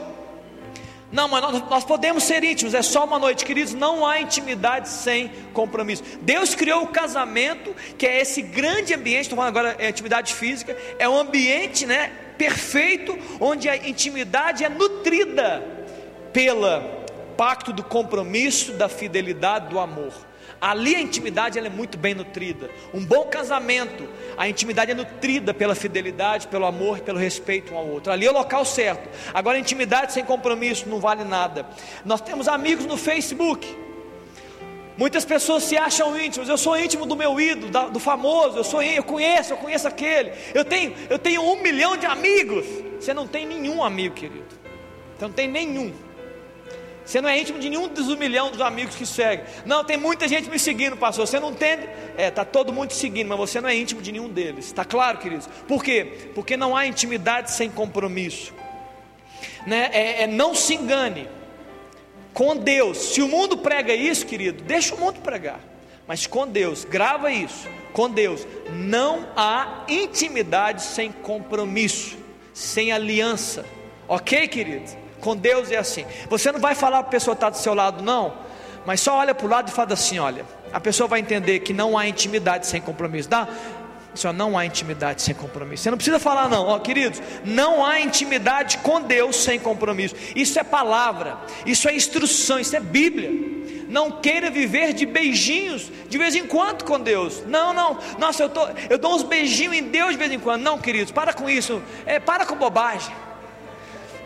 Não, 1.12 1.28
mas 1.28 1.42
nós, 1.42 1.70
nós, 1.70 1.84
podemos 1.86 2.24
ser 2.24 2.44
íntimos, 2.44 2.74
é 2.74 2.82
só 2.82 3.06
uma 3.06 3.18
noite, 3.18 3.46
queridos. 3.46 3.74
Não 3.74 4.06
há 4.06 4.20
intimidade 4.20 4.90
sem 4.90 5.30
compromisso. 5.54 6.04
Deus 6.22 6.54
criou 6.54 6.84
o 6.84 6.88
casamento, 6.88 7.74
que 7.98 8.06
é 8.06 8.20
esse 8.20 8.42
grande 8.42 8.94
ambiente, 8.94 9.22
estou 9.22 9.38
falando 9.38 9.58
agora 9.58 9.76
é 9.80 9.90
intimidade 9.90 10.34
física, 10.34 10.76
é 11.00 11.08
um 11.08 11.18
ambiente 11.18 11.86
né, 11.86 12.12
perfeito, 12.38 13.18
onde 13.40 13.70
a 13.70 13.78
intimidade 13.78 14.66
é 14.66 14.70
nutrida 14.70 15.64
pelo 16.34 16.68
pacto 17.38 17.72
do 17.72 17.84
compromisso, 17.84 18.74
da 18.74 18.90
fidelidade, 18.90 19.70
do 19.70 19.80
amor. 19.80 20.27
Ali 20.60 20.96
a 20.96 21.00
intimidade 21.00 21.58
ela 21.58 21.68
é 21.68 21.70
muito 21.70 21.98
bem 21.98 22.16
nutrida. 22.16 22.70
Um 22.94 23.06
bom 23.06 23.26
casamento, 23.26 24.08
a 24.36 24.50
intimidade 24.50 24.92
é 24.92 24.96
nutrida 24.96 25.54
pela 25.54 25.76
fidelidade, 25.76 26.48
pelo 26.48 26.66
amor, 26.66 27.00
pelo 27.02 27.20
respeito 27.20 27.74
um 27.74 27.78
ao 27.78 27.88
outro. 27.88 28.12
Ali 28.12 28.26
é 28.26 28.30
o 28.30 28.34
local 28.34 28.66
certo. 28.66 29.08
Agora 29.34 29.60
intimidade 29.60 30.14
sem 30.14 30.26
compromisso 30.26 30.90
não 30.90 31.00
vale 31.00 31.24
nada. 31.24 31.68
Nós 32.04 32.22
temos 32.22 32.48
amigos 32.48 32.86
no 32.86 32.98
Facebook. 32.98 33.68
Muitas 34.98 35.24
pessoas 35.24 35.64
se 35.64 35.78
acham 35.78 36.20
íntimos. 36.20 36.50
Eu 36.50 36.58
sou 36.58 36.76
íntimo 36.76 37.06
do 37.06 37.16
meu 37.16 37.40
ídolo, 37.40 37.92
do 37.92 38.00
famoso. 38.00 38.58
Eu 38.58 38.64
sou, 38.64 38.82
eu 38.82 39.04
conheço, 39.04 39.54
eu 39.54 39.58
conheço 39.58 39.88
aquele. 39.88 40.32
Eu 40.56 40.66
tenho, 40.66 40.96
eu 41.08 41.20
tenho 41.20 41.42
um 41.44 41.62
milhão 41.62 41.96
de 41.96 42.08
amigos. 42.08 42.66
Você 43.00 43.14
não 43.14 43.28
tem 43.28 43.46
nenhum 43.46 43.84
amigo, 43.84 44.16
querido. 44.16 44.46
Você 45.16 45.26
não 45.26 45.32
tem 45.32 45.48
nenhum. 45.48 45.94
Você 47.08 47.22
não 47.22 47.30
é 47.30 47.40
íntimo 47.40 47.58
de 47.58 47.70
nenhum 47.70 47.88
dos 47.88 48.10
um 48.10 48.18
milhão 48.18 48.52
dos 48.52 48.60
amigos 48.60 48.94
que 48.94 49.06
seguem. 49.06 49.46
Não, 49.66 49.82
tem 49.82 49.96
muita 49.96 50.28
gente 50.28 50.50
me 50.50 50.60
seguindo, 50.60 50.98
pastor. 50.98 51.26
Você 51.26 51.40
não 51.40 51.52
entende? 51.52 51.88
É, 52.18 52.28
está 52.28 52.44
todo 52.44 52.74
mundo 52.74 52.90
te 52.90 52.96
seguindo, 52.96 53.30
mas 53.30 53.38
você 53.38 53.62
não 53.62 53.70
é 53.70 53.76
íntimo 53.78 54.02
de 54.02 54.12
nenhum 54.12 54.28
deles. 54.28 54.66
Está 54.66 54.84
claro, 54.84 55.18
queridos? 55.18 55.48
Por 55.70 55.82
quê? 55.82 56.32
Porque 56.36 56.58
não 56.58 56.76
há 56.76 56.86
intimidade 56.86 57.52
sem 57.52 57.72
compromisso. 57.72 58.54
Né? 59.66 59.90
É, 59.94 60.24
é, 60.24 60.28
não 60.28 60.54
se 60.54 60.74
engane 60.74 61.30
com 62.34 62.58
Deus. 62.58 62.98
Se 62.98 63.22
o 63.22 63.28
mundo 63.30 63.58
prega 63.58 63.96
isso, 63.96 64.26
querido, 64.26 64.62
deixa 64.66 64.94
o 64.94 65.00
mundo 65.00 65.22
pregar. 65.22 65.62
Mas 66.06 66.28
com 66.28 66.46
Deus, 66.46 66.84
grava 66.84 67.32
isso. 67.32 67.70
Com 67.94 68.10
Deus, 68.10 68.46
não 68.70 69.30
há 69.34 69.86
intimidade 69.88 70.84
sem 70.84 71.10
compromisso, 71.10 72.18
sem 72.54 72.92
aliança. 72.92 73.66
Ok, 74.10 74.46
querido? 74.50 75.07
Com 75.22 75.36
Deus 75.36 75.72
é 75.72 75.78
assim. 75.78 76.06
Você 76.30 76.52
não 76.52 76.60
vai 76.60 76.76
falar 76.76 77.00
para 77.00 77.08
a 77.08 77.12
pessoa 77.12 77.34
está 77.34 77.50
do 77.50 77.58
seu 77.58 77.74
lado, 77.74 78.04
não, 78.04 78.34
mas 78.86 79.02
só 79.02 79.18
olha 79.18 79.36
para 79.36 79.46
o 79.46 79.50
lado 79.50 79.70
e 79.70 79.72
fala 79.72 79.94
assim: 79.94 80.20
olha, 80.20 80.46
a 80.72 80.80
pessoa 80.80 81.08
vai 81.08 81.20
entender 81.20 81.60
que 81.60 81.74
não 81.74 81.98
há 81.98 82.08
intimidade 82.08 82.68
sem 82.68 82.82
compromisso. 82.82 83.30
Dá? 83.30 83.48
Só 84.14 84.34
não 84.34 84.58
há 84.58 84.66
intimidade 84.66 85.22
sem 85.22 85.36
compromisso. 85.36 85.84
Você 85.84 85.92
não 85.92 85.98
precisa 85.98 86.20
falar, 86.20 86.50
não, 86.50 86.66
ó, 86.66 86.80
queridos, 86.80 87.22
não 87.46 87.86
há 87.86 88.00
intimidade 88.00 88.80
com 88.80 89.00
Deus 89.02 89.36
sem 89.36 89.60
compromisso. 89.60 90.16
Isso 90.36 90.58
é 90.60 90.64
palavra, 90.64 91.38
isso 91.66 91.88
é 91.88 91.96
instrução, 91.96 92.60
isso 92.60 92.76
é 92.76 92.80
Bíblia. 92.80 93.30
Não 93.88 94.12
queira 94.12 94.50
viver 94.50 94.94
de 94.94 95.06
beijinhos 95.06 95.92
de 96.10 96.18
vez 96.18 96.36
em 96.36 96.46
quando 96.46 96.84
com 96.84 97.00
Deus. 97.00 97.44
Não, 97.46 97.74
não. 97.74 97.98
Nossa, 98.18 98.44
eu, 98.44 98.50
tô, 98.50 98.68
eu 98.90 98.98
dou 98.98 99.16
uns 99.16 99.24
beijinhos 99.24 99.76
em 99.76 99.84
Deus 99.84 100.12
de 100.12 100.18
vez 100.18 100.32
em 100.32 100.40
quando. 100.40 100.62
Não, 100.62 100.78
queridos, 100.78 101.12
para 101.12 101.34
com 101.34 101.50
isso. 101.50 101.82
É, 102.06 102.20
para 102.20 102.46
com 102.46 102.56
bobagem. 102.56 103.16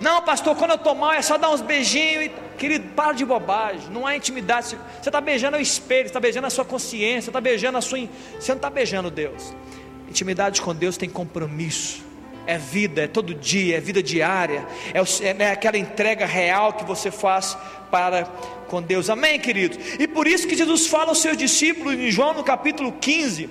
Não, 0.01 0.19
pastor, 0.23 0.55
quando 0.55 0.71
eu 0.71 0.77
estou 0.77 0.95
mal 0.95 1.13
é 1.13 1.21
só 1.21 1.37
dar 1.37 1.51
uns 1.51 1.61
beijinhos. 1.61 2.25
E... 2.25 2.31
Querido, 2.57 2.89
para 2.95 3.13
de 3.13 3.23
bobagem. 3.23 3.87
Não 3.91 4.05
há 4.05 4.15
intimidade. 4.15 4.75
Você 4.99 5.09
está 5.09 5.21
beijando 5.21 5.57
o 5.57 5.61
espelho, 5.61 6.07
está 6.07 6.19
beijando 6.19 6.47
a 6.47 6.49
sua 6.49 6.65
consciência, 6.65 7.29
está 7.29 7.39
beijando 7.39 7.77
a 7.77 7.81
sua. 7.81 7.99
Você 8.39 8.51
não 8.51 8.57
está 8.57 8.69
beijando 8.69 9.11
Deus. 9.11 9.53
Intimidade 10.09 10.59
com 10.59 10.73
Deus 10.73 10.97
tem 10.97 11.07
compromisso. 11.07 12.03
É 12.47 12.57
vida, 12.57 13.03
é 13.03 13.07
todo 13.07 13.35
dia, 13.35 13.77
é 13.77 13.79
vida 13.79 14.01
diária, 14.01 14.65
é, 14.95 14.99
o, 14.99 15.05
é, 15.21 15.43
é 15.43 15.51
aquela 15.51 15.77
entrega 15.77 16.25
real 16.25 16.73
que 16.73 16.83
você 16.83 17.11
faz 17.11 17.55
para 17.91 18.23
com 18.67 18.81
Deus. 18.81 19.11
Amém, 19.11 19.39
queridos? 19.39 19.77
E 19.99 20.07
por 20.07 20.27
isso 20.27 20.47
que 20.47 20.55
Jesus 20.57 20.87
fala 20.87 21.09
aos 21.09 21.21
seus 21.21 21.37
discípulos 21.37 21.93
em 21.93 22.09
João 22.09 22.33
no 22.33 22.43
capítulo 22.43 22.93
15, 22.93 23.47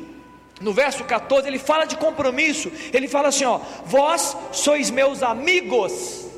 no 0.61 0.73
verso 0.73 1.05
14, 1.05 1.47
ele 1.47 1.61
fala 1.61 1.85
de 1.85 1.97
compromisso. 1.97 2.71
Ele 2.93 3.07
fala 3.07 3.29
assim: 3.29 3.45
ó, 3.45 3.61
vós 3.87 4.37
sois 4.51 4.91
meus 4.91 5.23
amigos 5.23 6.30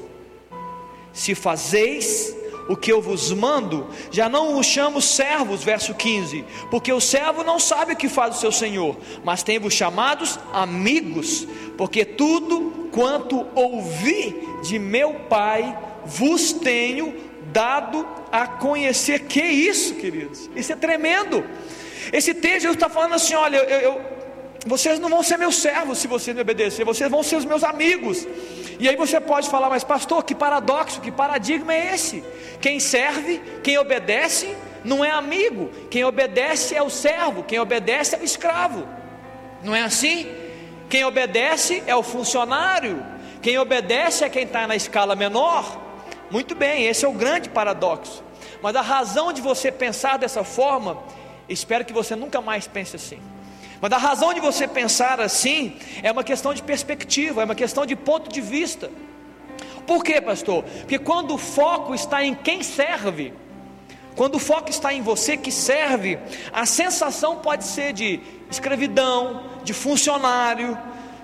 se 1.13 1.35
fazeis 1.35 2.35
o 2.69 2.77
que 2.77 2.93
eu 2.93 3.03
vos 3.03 3.33
mando, 3.33 3.89
já 4.11 4.29
não 4.29 4.59
os 4.59 4.67
chamo 4.67 5.01
servos, 5.01 5.65
verso 5.65 5.95
15, 5.95 6.45
porque 6.71 6.93
o 6.93 7.01
servo 7.01 7.43
não 7.43 7.59
sabe 7.59 7.93
o 7.93 7.97
que 7.97 8.09
faz 8.09 8.37
o 8.37 8.41
seu 8.41 8.53
senhor, 8.53 8.97
mas 9.25 9.43
tem-vos 9.43 9.75
chamados 9.75 10.39
amigos, 10.53 11.47
porque 11.77 12.05
tudo 12.05 12.89
quanto 12.93 13.47
ouvi 13.55 14.49
de 14.63 14.79
meu 14.79 15.15
Pai 15.29 15.77
vos 16.05 16.53
tenho 16.53 17.15
dado 17.53 18.07
a 18.31 18.47
conhecer. 18.47 19.21
Que 19.21 19.43
isso, 19.43 19.95
queridos? 19.95 20.49
Isso 20.55 20.73
é 20.73 20.77
tremendo. 20.77 21.45
Esse 22.13 22.35
texto 22.35 22.69
está 22.69 22.89
falando 22.89 23.15
assim: 23.15 23.35
olha, 23.35 23.57
eu, 23.57 23.81
eu, 23.81 24.01
vocês 24.67 24.99
não 24.99 25.09
vão 25.09 25.23
ser 25.23 25.37
meus 25.37 25.57
servos 25.57 25.99
se 25.99 26.07
vocês 26.07 26.35
me 26.35 26.43
obedecerem, 26.43 26.87
vocês 26.87 27.11
vão 27.11 27.23
ser 27.23 27.37
os 27.37 27.45
meus 27.45 27.63
amigos. 27.65 28.27
E 28.79 28.89
aí 28.89 28.97
você 28.97 29.21
pode 29.21 29.49
falar, 29.49 29.69
mas 29.69 29.85
pastor, 29.85 30.25
que 30.25 30.35
paradoxo, 30.35 31.01
que 31.01 31.11
paradigma 31.11 31.75
é 31.75 31.95
esse? 31.95 32.25
Quem 32.61 32.81
serve, 32.81 33.41
quem 33.63 33.79
obedece, 33.79 34.57
não 34.85 35.05
é 35.05 35.11
amigo, 35.11 35.71
quem 35.91 36.05
obedece 36.05 36.75
é 36.75 36.83
o 36.83 36.91
servo, 36.91 37.43
quem 37.43 37.59
obedece 37.59 38.15
é 38.15 38.19
o 38.19 38.25
escravo, 38.25 38.87
não 39.63 39.75
é 39.75 39.83
assim? 39.83 40.27
Quem 40.89 41.05
obedece 41.05 41.83
é 41.87 41.95
o 41.95 42.03
funcionário, 42.03 43.05
quem 43.41 43.59
obedece 43.59 44.25
é 44.25 44.29
quem 44.29 44.45
está 44.45 44.67
na 44.67 44.77
escala 44.77 45.15
menor. 45.15 45.81
Muito 46.31 46.55
bem, 46.55 46.85
esse 46.87 47.05
é 47.05 47.09
o 47.09 47.13
grande 47.13 47.49
paradoxo. 47.49 48.23
Mas 48.61 48.77
a 48.77 48.81
razão 48.81 49.33
de 49.33 49.41
você 49.41 49.73
pensar 49.73 50.19
dessa 50.19 50.45
forma, 50.45 51.03
espero 51.49 51.85
que 51.85 51.93
você 51.93 52.15
nunca 52.15 52.41
mais 52.41 52.67
pense 52.67 52.97
assim. 52.97 53.21
Mas 53.83 53.91
a 53.91 53.99
razão 53.99 54.33
de 54.33 54.39
você 54.39 54.69
pensar 54.69 55.21
assim 55.21 55.77
é 56.05 56.13
uma 56.13 56.23
questão 56.23 56.55
de 56.55 56.63
perspectiva, 56.63 57.43
é 57.43 57.45
uma 57.45 57.57
questão 57.57 57.85
de 57.85 57.97
ponto 57.97 58.33
de 58.33 58.41
vista. 58.41 58.89
Por 59.85 60.05
quê, 60.05 60.21
pastor? 60.21 60.63
Porque 60.63 61.01
quando 61.01 61.35
o 61.35 61.39
foco 61.39 61.93
está 61.93 62.25
em 62.25 62.33
quem 62.33 62.63
serve, 62.63 63.35
Quando 64.15 64.35
o 64.35 64.39
foco 64.39 64.69
está 64.69 64.93
em 64.93 65.01
você 65.01 65.39
que 65.39 65.51
serve, 65.51 66.19
a 66.53 66.67
sensação 66.67 67.39
pode 67.39 67.65
ser 67.65 67.95
de 67.95 68.21
escravidão, 68.51 69.43
de 69.65 69.73
funcionário, 69.73 70.79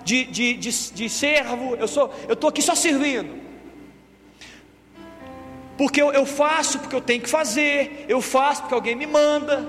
de, 0.05 0.25
de, 0.25 0.55
de, 0.55 0.71
de 0.71 1.09
servo. 1.11 1.77
Eu 1.77 1.87
sou, 1.87 2.11
eu 2.27 2.33
estou 2.33 2.49
aqui 2.49 2.63
só 2.63 2.75
servindo. 2.75 3.39
Porque 5.77 6.01
eu, 6.01 6.11
eu 6.13 6.25
faço 6.25 6.79
porque 6.79 6.97
eu 6.97 7.03
tenho 7.03 7.21
que 7.21 7.29
fazer, 7.29 8.07
eu 8.09 8.23
faço 8.23 8.63
porque 8.63 8.75
alguém 8.75 8.97
me 8.97 9.07
manda. 9.07 9.69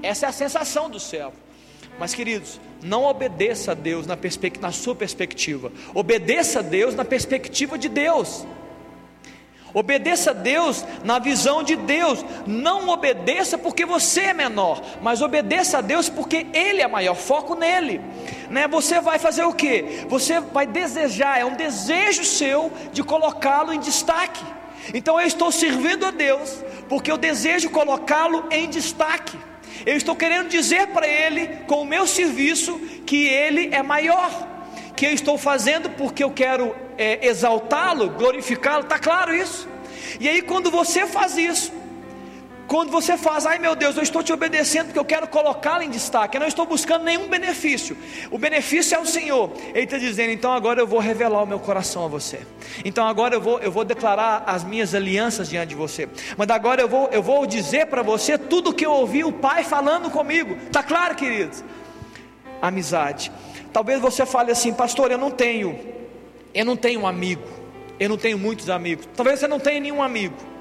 Essa 0.00 0.26
é 0.26 0.28
a 0.28 0.32
sensação 0.32 0.88
do 0.88 1.00
servo. 1.00 1.41
Mas, 1.98 2.14
queridos, 2.14 2.60
não 2.82 3.04
obedeça 3.04 3.72
a 3.72 3.74
Deus 3.74 4.06
na, 4.06 4.18
na 4.60 4.72
sua 4.72 4.94
perspectiva, 4.94 5.72
obedeça 5.94 6.58
a 6.58 6.62
Deus 6.62 6.94
na 6.94 7.04
perspectiva 7.04 7.78
de 7.78 7.88
Deus. 7.88 8.44
Obedeça 9.74 10.32
a 10.32 10.34
Deus 10.34 10.84
na 11.02 11.18
visão 11.18 11.62
de 11.62 11.76
Deus. 11.76 12.24
Não 12.46 12.88
obedeça 12.88 13.56
porque 13.56 13.86
você 13.86 14.20
é 14.20 14.34
menor, 14.34 14.82
mas 15.00 15.22
obedeça 15.22 15.78
a 15.78 15.80
Deus 15.80 16.08
porque 16.08 16.46
Ele 16.52 16.82
é 16.82 16.86
maior. 16.86 17.14
Foco 17.14 17.54
nele. 17.54 18.00
Né? 18.50 18.68
Você 18.68 19.00
vai 19.00 19.18
fazer 19.18 19.44
o 19.44 19.54
que? 19.54 20.04
Você 20.08 20.40
vai 20.40 20.66
desejar, 20.66 21.40
é 21.40 21.44
um 21.44 21.56
desejo 21.56 22.24
seu 22.24 22.70
de 22.92 23.02
colocá-lo 23.02 23.72
em 23.72 23.80
destaque. 23.80 24.44
Então 24.92 25.18
eu 25.18 25.26
estou 25.26 25.50
servindo 25.50 26.04
a 26.04 26.10
Deus 26.10 26.62
porque 26.88 27.10
eu 27.10 27.16
desejo 27.16 27.70
colocá-lo 27.70 28.44
em 28.50 28.68
destaque. 28.68 29.38
Eu 29.84 29.96
estou 29.96 30.14
querendo 30.14 30.48
dizer 30.48 30.88
para 30.88 31.06
Ele, 31.06 31.48
com 31.66 31.82
o 31.82 31.86
meu 31.86 32.06
serviço, 32.06 32.78
que 33.06 33.26
Ele 33.26 33.68
é 33.72 33.82
maior. 33.82 34.48
Que 34.96 35.06
eu 35.06 35.10
estou 35.10 35.36
fazendo 35.36 35.90
porque 35.90 36.22
eu 36.22 36.30
quero 36.30 36.74
é, 36.96 37.26
exaltá-lo, 37.26 38.10
glorificá-lo, 38.10 38.84
está 38.84 38.98
claro 38.98 39.34
isso? 39.34 39.68
E 40.20 40.28
aí, 40.28 40.42
quando 40.42 40.70
você 40.70 41.06
faz 41.06 41.36
isso, 41.36 41.72
quando 42.66 42.90
você 42.90 43.16
faz, 43.16 43.44
ai 43.44 43.58
meu 43.58 43.74
Deus, 43.74 43.96
eu 43.96 44.02
estou 44.02 44.22
te 44.22 44.32
obedecendo 44.32 44.86
porque 44.86 44.98
eu 44.98 45.04
quero 45.04 45.26
colocá-lo 45.26 45.82
em 45.82 45.90
destaque, 45.90 46.36
eu 46.36 46.40
não 46.40 46.48
estou 46.48 46.64
buscando 46.64 47.04
nenhum 47.04 47.28
benefício, 47.28 47.96
o 48.30 48.38
benefício 48.38 48.94
é 48.94 48.98
o 48.98 49.06
Senhor, 49.06 49.52
Ele 49.74 49.84
está 49.84 49.98
dizendo, 49.98 50.32
então 50.32 50.52
agora 50.52 50.80
eu 50.80 50.86
vou 50.86 50.98
revelar 50.98 51.42
o 51.42 51.46
meu 51.46 51.58
coração 51.58 52.04
a 52.04 52.08
você, 52.08 52.40
então 52.84 53.06
agora 53.06 53.34
eu 53.34 53.40
vou, 53.40 53.58
eu 53.58 53.70
vou 53.70 53.84
declarar 53.84 54.44
as 54.46 54.64
minhas 54.64 54.94
alianças 54.94 55.48
diante 55.48 55.70
de 55.70 55.74
você, 55.74 56.08
mas 56.36 56.48
agora 56.50 56.80
eu 56.80 56.88
vou, 56.88 57.08
eu 57.08 57.22
vou 57.22 57.46
dizer 57.46 57.86
para 57.86 58.02
você 58.02 58.38
tudo 58.38 58.70
o 58.70 58.72
que 58.72 58.86
eu 58.86 58.92
ouvi 58.92 59.24
o 59.24 59.32
Pai 59.32 59.64
falando 59.64 60.10
comigo, 60.10 60.56
está 60.66 60.82
claro, 60.82 61.14
queridos? 61.14 61.62
Amizade, 62.60 63.32
talvez 63.72 64.00
você 64.00 64.24
fale 64.24 64.52
assim, 64.52 64.72
pastor, 64.72 65.10
eu 65.10 65.18
não 65.18 65.30
tenho, 65.30 65.78
eu 66.54 66.64
não 66.64 66.76
tenho 66.76 67.00
um 67.00 67.06
amigo, 67.06 67.42
eu 67.98 68.08
não 68.08 68.16
tenho 68.16 68.38
muitos 68.38 68.70
amigos, 68.70 69.08
talvez 69.16 69.40
você 69.40 69.48
não 69.48 69.58
tenha 69.58 69.80
nenhum 69.80 70.02
amigo, 70.02 70.51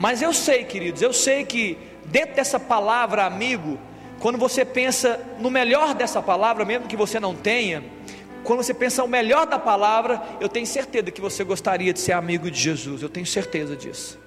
mas 0.00 0.22
eu 0.22 0.32
sei, 0.32 0.64
queridos, 0.64 1.02
eu 1.02 1.12
sei 1.12 1.44
que 1.44 1.76
dentro 2.06 2.34
dessa 2.34 2.58
palavra 2.58 3.26
amigo, 3.26 3.78
quando 4.18 4.38
você 4.38 4.64
pensa 4.64 5.20
no 5.38 5.50
melhor 5.50 5.92
dessa 5.92 6.22
palavra, 6.22 6.64
mesmo 6.64 6.86
que 6.86 6.96
você 6.96 7.20
não 7.20 7.34
tenha, 7.34 7.84
quando 8.42 8.62
você 8.62 8.72
pensa 8.72 9.04
o 9.04 9.06
melhor 9.06 9.44
da 9.44 9.58
palavra, 9.58 10.22
eu 10.40 10.48
tenho 10.48 10.66
certeza 10.66 11.10
que 11.10 11.20
você 11.20 11.44
gostaria 11.44 11.92
de 11.92 12.00
ser 12.00 12.12
amigo 12.12 12.50
de 12.50 12.58
Jesus, 12.58 13.02
eu 13.02 13.10
tenho 13.10 13.26
certeza 13.26 13.76
disso. 13.76 14.18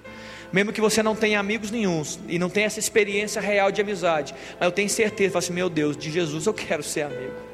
Mesmo 0.51 0.71
que 0.71 0.79
você 0.79 1.01
não 1.01 1.15
tenha 1.15 1.39
amigos 1.39 1.71
nenhums 1.71 2.19
e 2.27 2.37
não 2.37 2.51
tenha 2.51 2.67
essa 2.67 2.77
experiência 2.77 3.41
real 3.41 3.71
de 3.71 3.81
amizade, 3.81 4.35
mas 4.59 4.67
eu 4.67 4.71
tenho 4.71 4.87
certeza, 4.87 5.39
assim, 5.39 5.53
meu 5.53 5.71
Deus, 5.71 5.97
de 5.97 6.11
Jesus 6.11 6.45
eu 6.45 6.53
quero 6.53 6.83
ser 6.83 7.01
amigo. 7.01 7.52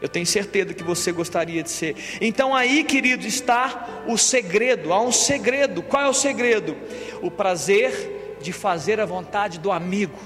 Eu 0.00 0.08
tenho 0.08 0.26
certeza 0.26 0.74
que 0.74 0.82
você 0.82 1.10
gostaria 1.10 1.62
de 1.62 1.70
ser. 1.70 1.96
Então 2.20 2.54
aí, 2.54 2.84
querido, 2.84 3.26
está 3.26 4.04
o 4.06 4.16
segredo. 4.16 4.92
Há 4.92 5.00
um 5.00 5.12
segredo. 5.12 5.82
Qual 5.82 6.02
é 6.02 6.08
o 6.08 6.14
segredo? 6.14 6.76
O 7.20 7.30
prazer 7.30 8.36
de 8.40 8.52
fazer 8.52 9.00
a 9.00 9.06
vontade 9.06 9.58
do 9.58 9.72
amigo. 9.72 10.18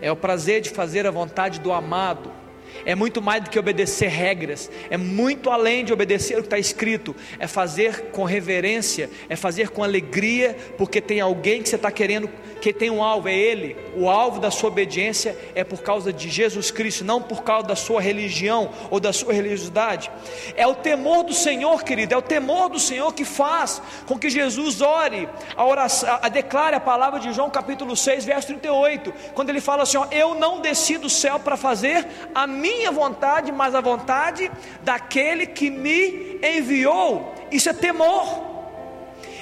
É 0.00 0.10
o 0.12 0.16
prazer 0.16 0.60
de 0.60 0.70
fazer 0.70 1.06
a 1.06 1.10
vontade 1.10 1.58
do 1.58 1.72
amado 1.72 2.43
é 2.84 2.94
muito 2.94 3.22
mais 3.22 3.42
do 3.44 3.50
que 3.50 3.58
obedecer 3.58 4.08
regras, 4.08 4.70
é 4.90 4.96
muito 4.96 5.50
além 5.50 5.84
de 5.84 5.92
obedecer 5.92 6.34
o 6.34 6.40
que 6.40 6.46
está 6.46 6.58
escrito, 6.58 7.14
é 7.38 7.46
fazer 7.46 8.10
com 8.10 8.24
reverência, 8.24 9.10
é 9.28 9.36
fazer 9.36 9.70
com 9.70 9.82
alegria, 9.82 10.56
porque 10.76 11.00
tem 11.00 11.20
alguém 11.20 11.62
que 11.62 11.68
você 11.68 11.76
está 11.76 11.90
querendo, 11.90 12.28
que 12.60 12.72
tem 12.72 12.90
um 12.90 13.02
alvo, 13.02 13.28
é 13.28 13.34
Ele. 13.34 13.76
O 13.96 14.08
alvo 14.08 14.40
da 14.40 14.50
sua 14.50 14.68
obediência 14.68 15.36
é 15.54 15.62
por 15.62 15.82
causa 15.82 16.12
de 16.12 16.28
Jesus 16.28 16.70
Cristo, 16.70 17.04
não 17.04 17.20
por 17.20 17.42
causa 17.42 17.68
da 17.68 17.76
sua 17.76 18.00
religião 18.00 18.70
ou 18.90 19.00
da 19.00 19.12
sua 19.12 19.32
religiosidade. 19.32 20.10
É 20.56 20.66
o 20.66 20.74
temor 20.74 21.24
do 21.24 21.34
Senhor, 21.34 21.82
querido, 21.82 22.14
é 22.14 22.16
o 22.16 22.22
temor 22.22 22.68
do 22.68 22.78
Senhor 22.78 23.12
que 23.12 23.24
faz 23.24 23.80
com 24.06 24.18
que 24.18 24.30
Jesus 24.30 24.80
ore, 24.80 25.28
a, 25.56 25.64
oração, 25.64 26.08
a, 26.08 26.26
a 26.26 26.28
declare 26.28 26.76
a 26.76 26.80
palavra 26.80 27.20
de 27.20 27.32
João 27.32 27.50
capítulo 27.50 27.96
6, 27.96 28.24
verso 28.24 28.48
38, 28.48 29.12
quando 29.34 29.50
ele 29.50 29.60
fala 29.60 29.82
assim: 29.82 29.96
ó, 29.96 30.06
Eu 30.10 30.34
não 30.34 30.60
desci 30.60 30.98
do 30.98 31.10
céu 31.10 31.38
para 31.38 31.56
fazer 31.56 32.06
a 32.34 32.46
minha 32.46 32.73
minha 32.76 32.90
vontade, 32.90 33.52
mas 33.52 33.74
a 33.74 33.80
vontade 33.80 34.50
daquele 34.82 35.46
que 35.46 35.70
me 35.70 36.38
enviou. 36.42 37.34
Isso 37.50 37.68
é 37.68 37.72
temor. 37.72 38.54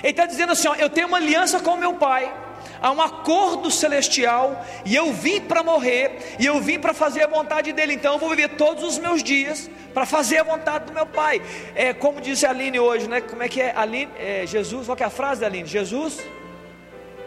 Ele 0.03 0.11
está 0.11 0.27
dizendo 0.27 0.53
assim: 0.53 0.69
ó, 0.69 0.75
eu 0.75 0.91
tenho 0.91 1.09
uma 1.09 1.19
aliança 1.19 1.61
com 1.61 1.77
meu 1.77 1.95
pai, 1.95 2.33
há 2.81 2.91
um 2.91 3.01
acordo 3.01 3.71
celestial, 3.71 4.65
e 4.85 4.95
eu 4.95 5.13
vim 5.13 5.41
para 5.41 5.63
morrer, 5.63 6.37
e 6.39 6.47
eu 6.47 6.61
vim 6.61 6.79
para 6.79 6.93
fazer 6.93 7.23
a 7.23 7.27
vontade 7.29 7.73
dele, 7.73 7.95
então 7.95 8.15
eu 8.15 8.19
vou 8.19 8.31
viver 8.31 8.51
todos 8.57 8.83
os 8.85 8.99
meus 8.99 9.23
dias 9.23 9.71
para 9.95 10.05
fazer 10.05 10.39
a 10.39 10.43
vontade 10.43 10.87
do 10.87 10.93
meu 10.93 11.07
pai. 11.07 11.41
É 11.75 11.93
como 11.93 12.21
disse 12.21 12.45
a 12.47 12.51
Aline 12.51 12.81
hoje, 12.81 13.09
né? 13.09 13.21
Como 13.21 13.43
é 13.43 13.49
que 13.49 13.61
é? 13.61 13.73
Aline, 13.77 14.11
é, 14.19 14.45
Jesus, 14.47 14.87
qual 14.87 14.97
que 14.97 15.03
é 15.03 15.07
a 15.07 15.11
frase 15.11 15.41
da 15.41 15.47
Aline? 15.47 15.69
Jesus. 15.69 16.19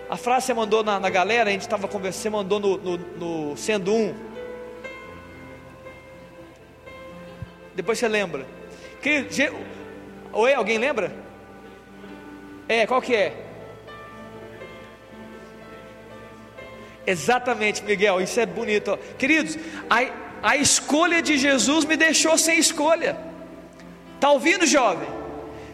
A 0.09 0.17
frase 0.17 0.45
você 0.45 0.53
mandou 0.53 0.83
na, 0.83 0.99
na 0.99 1.09
galera, 1.09 1.49
a 1.49 1.53
gente 1.53 1.61
estava 1.61 1.87
conversando, 1.87 2.21
você 2.21 2.29
mandou 2.29 2.59
no, 2.59 2.77
no, 2.77 2.97
no 2.97 3.57
sendo 3.57 3.93
um. 3.93 4.34
Depois 7.75 7.99
você 7.99 8.07
lembra. 8.07 8.45
Oi, 10.33 10.53
alguém 10.53 10.77
lembra? 10.77 11.13
É, 12.67 12.87
qual 12.87 13.01
que 13.01 13.15
é? 13.15 13.33
Exatamente, 17.05 17.83
Miguel, 17.83 18.19
isso 18.21 18.39
é 18.39 18.45
bonito. 18.45 18.97
Queridos, 19.17 19.57
a, 19.89 19.99
a 20.41 20.57
escolha 20.57 21.21
de 21.21 21.37
Jesus 21.37 21.85
me 21.85 21.95
deixou 21.95 22.37
sem 22.37 22.57
escolha. 22.57 23.17
Está 24.15 24.31
ouvindo, 24.31 24.65
jovem? 24.65 25.07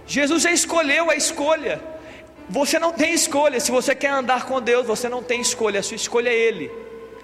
Jesus 0.06 0.44
já 0.44 0.52
escolheu 0.52 1.10
a 1.10 1.16
escolha. 1.16 1.82
Você 2.50 2.78
não 2.78 2.92
tem 2.92 3.14
escolha. 3.14 3.60
Se 3.62 3.72
você 3.72 3.96
quer 3.96 4.10
andar 4.10 4.46
com 4.46 4.60
Deus, 4.60 4.86
você 4.86 5.08
não 5.08 5.24
tem 5.24 5.40
escolha. 5.40 5.80
A 5.80 5.84
sua 5.84 5.96
escolha 5.96 6.30
é 6.30 6.36
Ele. 6.36 6.70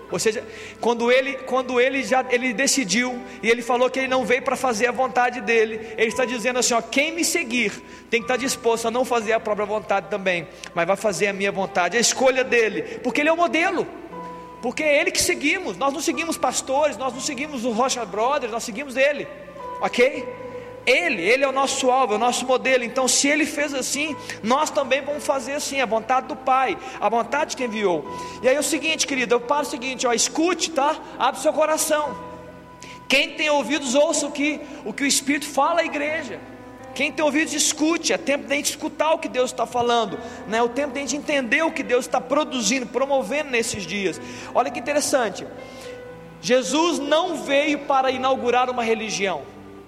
Ou 0.09 0.17
seja, 0.17 0.43
quando 0.79 1.11
ele, 1.11 1.33
quando 1.45 1.81
ele 1.81 2.01
já 2.03 2.25
ele 2.29 2.53
decidiu 2.53 3.21
e 3.43 3.49
ele 3.49 3.61
falou 3.61 3.89
que 3.89 3.99
ele 3.99 4.07
não 4.07 4.25
veio 4.25 4.41
para 4.41 4.55
fazer 4.55 4.87
a 4.87 4.91
vontade 4.91 5.41
dele, 5.41 5.93
ele 5.97 6.07
está 6.07 6.23
dizendo 6.23 6.59
assim: 6.59 6.73
ó, 6.73 6.81
quem 6.81 7.11
me 7.11 7.25
seguir 7.25 7.71
tem 8.09 8.21
que 8.21 8.25
estar 8.25 8.37
disposto 8.37 8.87
a 8.87 8.91
não 8.91 9.03
fazer 9.03 9.33
a 9.33 9.39
própria 9.39 9.65
vontade 9.65 10.09
também, 10.09 10.47
mas 10.73 10.87
vai 10.87 10.95
fazer 10.95 11.27
a 11.27 11.33
minha 11.33 11.51
vontade, 11.51 11.97
a 11.97 11.99
escolha 11.99 12.43
dele, 12.43 12.83
porque 13.03 13.21
ele 13.21 13.29
é 13.29 13.33
o 13.33 13.37
modelo. 13.37 13.85
Porque 14.61 14.81
é 14.81 14.99
ele 14.99 15.11
que 15.11 15.21
seguimos, 15.21 15.77
nós 15.77 15.93
não 15.93 16.01
seguimos 16.01 16.35
pastores, 16.37 16.97
nós 16.97 17.13
não 17.13 17.21
seguimos 17.21 17.63
o 17.63 17.71
Rocha 17.71 18.03
Brothers, 18.05 18.51
nós 18.51 18.63
seguimos 18.63 18.95
ele, 18.95 19.27
ok? 19.79 20.46
Ele, 20.87 21.21
Ele 21.21 21.43
é 21.43 21.47
o 21.47 21.51
nosso 21.51 21.91
alvo, 21.91 22.13
é 22.13 22.15
o 22.15 22.19
nosso 22.19 22.45
modelo. 22.45 22.81
Então, 22.81 23.09
se 23.09 23.27
Ele 23.27 23.45
fez 23.45 23.73
assim, 23.73 24.15
nós 24.41 24.69
também 24.69 25.01
vamos 25.01 25.25
fazer 25.25 25.51
assim, 25.51 25.81
a 25.81 25.85
vontade 25.85 26.27
do 26.27 26.35
Pai, 26.35 26.77
a 26.97 27.09
vontade 27.09 27.51
de 27.51 27.57
quem 27.57 27.67
enviou. 27.67 28.09
E 28.41 28.47
aí 28.47 28.55
é 28.55 28.59
o 28.59 28.63
seguinte, 28.63 29.05
querido, 29.05 29.35
eu 29.35 29.41
paro 29.41 29.63
o 29.63 29.69
seguinte, 29.69 30.07
ó, 30.07 30.13
escute, 30.13 30.71
tá? 30.71 30.95
Abre 31.19 31.41
seu 31.41 31.51
coração. 31.51 32.17
Quem 33.09 33.31
tem 33.31 33.49
ouvidos, 33.49 33.95
ouça 33.95 34.27
o 34.27 34.31
que 34.31 34.61
o, 34.85 34.93
que 34.93 35.03
o 35.03 35.05
Espírito 35.05 35.45
fala 35.45 35.81
à 35.81 35.83
igreja. 35.83 36.39
Quem 36.95 37.11
tem 37.11 37.23
ouvidos, 37.23 37.53
escute. 37.53 38.13
É 38.13 38.17
tempo 38.17 38.47
de 38.47 38.53
a 38.53 38.55
gente 38.55 38.69
escutar 38.69 39.11
o 39.11 39.19
que 39.19 39.27
Deus 39.27 39.51
está 39.51 39.65
falando. 39.65 40.17
Né? 40.47 40.61
O 40.63 40.69
tempo 40.69 40.93
de 40.93 40.99
a 40.99 41.01
gente 41.01 41.17
entender 41.17 41.63
o 41.63 41.71
que 41.71 41.83
Deus 41.83 42.05
está 42.05 42.21
produzindo, 42.21 42.87
promovendo 42.87 43.49
nesses 43.49 43.85
dias. 43.85 44.19
Olha 44.55 44.71
que 44.71 44.79
interessante. 44.79 45.45
Jesus 46.41 46.97
não 46.97 47.35
veio 47.35 47.79
para 47.79 48.09
inaugurar 48.09 48.69
uma 48.69 48.83
religião, 48.83 49.41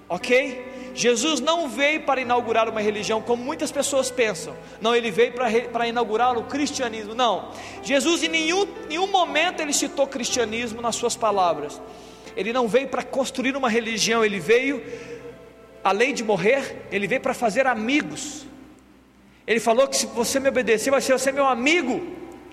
ok? 0.08 0.69
Jesus 0.94 1.40
não 1.40 1.68
veio 1.68 2.02
para 2.02 2.20
inaugurar 2.20 2.68
uma 2.68 2.80
religião 2.80 3.22
como 3.22 3.42
muitas 3.42 3.70
pessoas 3.70 4.10
pensam. 4.10 4.56
Não, 4.80 4.94
ele 4.94 5.10
veio 5.10 5.32
para, 5.32 5.48
para 5.72 5.86
inaugurar 5.86 6.36
o 6.36 6.44
cristianismo. 6.44 7.14
Não. 7.14 7.50
Jesus 7.82 8.22
em 8.22 8.28
nenhum, 8.28 8.66
nenhum 8.88 9.06
momento 9.06 9.60
ele 9.60 9.72
citou 9.72 10.06
cristianismo 10.06 10.80
nas 10.80 10.96
suas 10.96 11.16
palavras. 11.16 11.80
Ele 12.36 12.52
não 12.52 12.68
veio 12.68 12.88
para 12.88 13.02
construir 13.02 13.56
uma 13.56 13.68
religião, 13.68 14.24
ele 14.24 14.38
veio, 14.38 14.82
além 15.82 16.14
de 16.14 16.22
morrer, 16.22 16.86
ele 16.90 17.06
veio 17.06 17.20
para 17.20 17.34
fazer 17.34 17.66
amigos. 17.66 18.46
Ele 19.46 19.60
falou 19.60 19.88
que 19.88 19.96
se 19.96 20.06
você 20.06 20.38
me 20.38 20.48
obedecer, 20.48 20.90
vai 20.90 21.00
ser 21.00 21.12
você 21.12 21.32
meu 21.32 21.46
amigo. 21.46 22.00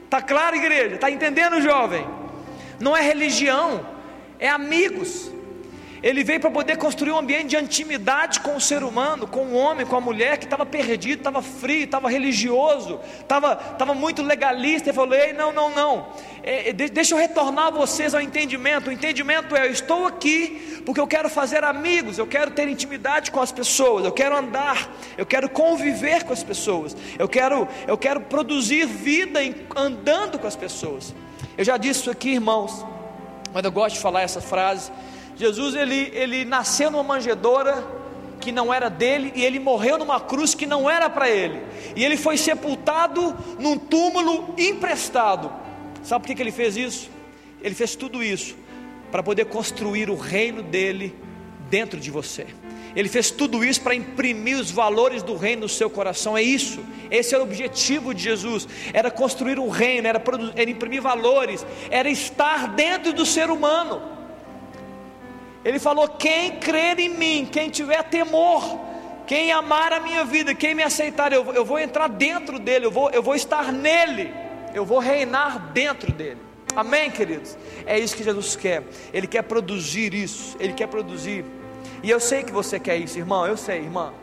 Está 0.04 0.22
claro, 0.22 0.56
igreja? 0.56 0.96
Está 0.96 1.12
entendendo, 1.12 1.62
jovem? 1.62 2.08
Não 2.80 2.96
é 2.96 3.02
religião, 3.02 3.86
é 4.40 4.50
amigos. 4.50 5.32
Ele 6.04 6.24
veio 6.24 6.40
para 6.40 6.52
poder 6.52 6.78
construir 6.78 7.12
um 7.12 7.18
ambiente 7.18 7.50
de 7.50 7.58
intimidade 7.58 8.40
com 8.40 8.56
o 8.56 8.62
ser 8.62 8.84
humano, 8.84 9.28
com 9.28 9.46
o 9.48 9.54
homem, 9.56 9.86
com 9.86 9.96
a 9.96 10.02
mulher 10.02 10.38
que 10.38 10.46
estava 10.46 10.66
perdido, 10.66 11.20
estava 11.20 11.42
frio, 11.42 11.86
estava 11.86 12.10
religioso, 12.10 13.00
estava, 13.20 13.54
estava 13.72 13.94
muito 13.94 14.22
legalista. 14.22 14.90
Ele 14.90 14.96
falou: 14.96 15.16
Ei, 15.16 15.34
não, 15.34 15.52
não, 15.52 15.70
não. 15.70 16.08
É, 16.44 16.70
é 16.70 16.74
deixa 16.74 17.16
eu 17.16 17.20
retornar 17.20 17.72
vocês 17.72 18.14
ao 18.14 18.22
entendimento. 18.22 18.90
O 18.90 18.94
entendimento 18.94 19.56
é: 19.56 19.68
eu 19.68 19.72
estou 19.72 20.06
aqui 20.06 20.82
porque 20.86 21.02
eu 21.02 21.08
quero 21.08 21.30
fazer 21.30 21.64
amigos, 21.66 22.18
eu 22.18 22.26
quero 22.26 22.52
ter 22.52 22.68
intimidade 22.70 23.30
com 23.30 23.42
as 23.42 23.52
pessoas, 23.52 24.06
eu 24.06 24.12
quero 24.12 24.38
andar, 24.38 24.90
eu 25.18 25.26
quero 25.26 25.50
conviver 25.50 26.24
com 26.24 26.32
as 26.32 26.44
pessoas, 26.44 26.96
eu 27.20 27.28
quero, 27.28 27.68
eu 27.86 27.98
quero 27.98 28.22
produzir 28.22 28.86
vida 28.86 29.40
andando 29.76 30.40
com 30.40 30.48
as 30.48 30.56
pessoas. 30.56 31.14
Eu 31.58 31.66
já 31.66 31.76
disse 31.76 32.02
isso 32.02 32.12
aqui, 32.12 32.30
irmãos, 32.36 32.86
mas 33.54 33.66
eu 33.66 33.72
gosto 33.72 33.96
de 33.96 34.02
falar 34.02 34.22
essa 34.22 34.40
frase. 34.40 34.92
Jesus 35.38 35.76
ele, 35.76 36.12
ele 36.14 36.44
nasceu 36.44 36.90
numa 36.90 37.04
manjedoura 37.04 37.86
que 38.40 38.52
não 38.52 38.74
era 38.74 38.90
dele 38.90 39.32
e 39.36 39.46
ele 39.46 39.60
morreu 39.60 39.98
numa 39.98 40.20
cruz 40.20 40.56
que 40.56 40.66
não 40.66 40.90
era 40.90 41.10
para 41.10 41.30
ele. 41.30 41.62
E 41.96 42.04
ele 42.04 42.18
foi 42.18 42.38
sepultado 42.38 43.36
num 43.60 43.78
túmulo 43.78 44.54
emprestado. 44.58 45.52
Sabe 46.04 46.22
por 46.22 46.28
que, 46.28 46.36
que 46.36 46.42
ele 46.42 46.52
fez 46.52 46.76
isso? 46.76 47.10
Ele 47.62 47.76
fez 47.76 47.96
tudo 47.96 48.24
isso 48.24 48.56
para 49.12 49.22
poder 49.22 49.46
construir 49.46 50.10
o 50.10 50.16
reino 50.16 50.64
dele 50.64 51.16
dentro 51.70 52.00
de 52.00 52.10
você. 52.10 52.48
Ele 52.96 53.10
fez 53.10 53.30
tudo 53.30 53.64
isso 53.64 53.82
para 53.82 53.94
imprimir 53.94 54.58
os 54.58 54.72
valores 54.72 55.22
do 55.22 55.36
reino 55.36 55.64
no 55.64 55.70
seu 55.70 55.88
coração. 55.88 56.36
É 56.36 56.42
isso. 56.42 56.80
Esse 57.12 57.36
era 57.36 57.44
o 57.44 57.48
objetivo 57.48 58.14
de 58.14 58.24
Jesus. 58.24 58.68
Era 58.92 59.12
construir 59.12 59.60
um 59.60 59.70
reino, 59.70 60.08
era, 60.08 60.22
era 60.56 60.70
imprimir 60.70 61.02
valores, 61.02 61.66
era 61.92 62.10
estar 62.10 62.70
dentro 62.70 63.14
do 63.14 63.26
ser 63.26 63.52
humano. 63.52 64.17
Ele 65.68 65.80
falou: 65.80 66.08
quem 66.08 66.54
crer 66.54 66.98
em 66.98 67.10
mim, 67.10 67.46
quem 67.52 67.70
tiver 67.70 68.02
temor, 68.04 68.80
quem 69.28 69.52
amar 69.52 69.92
a 69.92 70.00
minha 70.00 70.24
vida, 70.24 70.56
quem 70.56 70.74
me 70.74 70.82
aceitar, 70.82 71.34
eu, 71.34 71.54
eu 71.54 71.66
vou 71.66 71.78
entrar 71.78 72.08
dentro 72.08 72.58
dele, 72.58 72.86
eu 72.86 72.92
vou, 72.92 73.10
eu 73.10 73.22
vou 73.22 73.36
estar 73.36 73.74
nele, 73.74 74.34
eu 74.74 74.86
vou 74.86 75.00
reinar 75.00 75.74
dentro 75.74 76.10
dele. 76.14 76.38
Amém, 76.74 77.12
queridos? 77.12 77.58
É 77.86 78.00
isso 78.00 78.16
que 78.16 78.24
Jesus 78.24 78.56
quer. 78.56 78.82
Ele 79.14 79.28
quer 79.28 79.42
produzir 79.42 80.14
isso, 80.14 80.56
ele 80.58 80.72
quer 80.72 80.88
produzir. 80.88 81.44
E 82.02 82.10
eu 82.10 82.22
sei 82.22 82.44
que 82.44 82.52
você 82.54 82.80
quer 82.80 82.96
isso, 82.96 83.20
irmão. 83.20 83.46
Eu 83.46 83.58
sei, 83.58 83.80
irmã. 83.80 84.14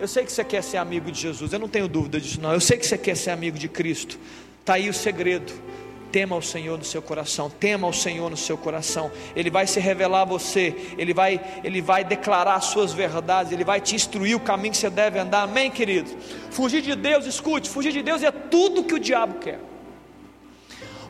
Eu 0.00 0.08
sei 0.08 0.24
que 0.24 0.32
você 0.32 0.42
quer 0.42 0.64
ser 0.64 0.78
amigo 0.78 1.12
de 1.12 1.20
Jesus. 1.20 1.52
Eu 1.52 1.60
não 1.60 1.68
tenho 1.68 1.86
dúvida 1.86 2.20
disso, 2.20 2.40
não. 2.40 2.52
Eu 2.52 2.60
sei 2.60 2.76
que 2.76 2.86
você 2.86 2.98
quer 2.98 3.16
ser 3.16 3.30
amigo 3.30 3.56
de 3.56 3.68
Cristo. 3.68 4.18
Está 4.58 4.74
aí 4.74 4.88
o 4.88 4.94
segredo. 4.94 5.52
Tema 6.12 6.36
o 6.36 6.42
Senhor 6.42 6.76
no 6.76 6.84
seu 6.84 7.00
coração, 7.00 7.48
tema 7.48 7.86
o 7.86 7.92
Senhor 7.92 8.28
no 8.28 8.36
seu 8.36 8.58
coração. 8.58 9.10
Ele 9.36 9.50
vai 9.50 9.66
se 9.66 9.78
revelar 9.78 10.22
a 10.22 10.24
você, 10.24 10.74
ele 10.98 11.14
vai, 11.14 11.40
ele 11.62 11.80
vai 11.80 12.02
declarar 12.02 12.56
as 12.56 12.66
suas 12.66 12.92
verdades, 12.92 13.52
ele 13.52 13.64
vai 13.64 13.80
te 13.80 13.94
instruir 13.94 14.36
o 14.36 14.40
caminho 14.40 14.72
que 14.72 14.78
você 14.78 14.90
deve 14.90 15.18
andar. 15.18 15.42
Amém, 15.42 15.70
queridos? 15.70 16.14
Fugir 16.50 16.82
de 16.82 16.96
Deus, 16.96 17.26
escute, 17.26 17.68
fugir 17.68 17.92
de 17.92 18.02
Deus 18.02 18.22
é 18.22 18.30
tudo 18.30 18.84
que 18.84 18.94
o 18.94 18.98
diabo 18.98 19.34
quer. 19.38 19.60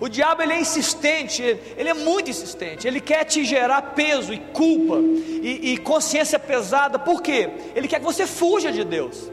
O 0.00 0.08
diabo 0.08 0.42
ele 0.42 0.54
é 0.54 0.60
insistente, 0.60 1.42
ele 1.76 1.88
é 1.88 1.94
muito 1.94 2.30
insistente. 2.30 2.86
Ele 2.88 3.00
quer 3.00 3.24
te 3.24 3.44
gerar 3.44 3.82
peso 3.82 4.32
e 4.32 4.38
culpa 4.38 4.96
e, 4.98 5.72
e 5.72 5.78
consciência 5.78 6.38
pesada. 6.38 6.98
Por 6.98 7.20
quê? 7.20 7.50
Ele 7.74 7.86
quer 7.86 7.98
que 7.98 8.04
você 8.04 8.26
fuja 8.26 8.72
de 8.72 8.82
Deus. 8.82 9.30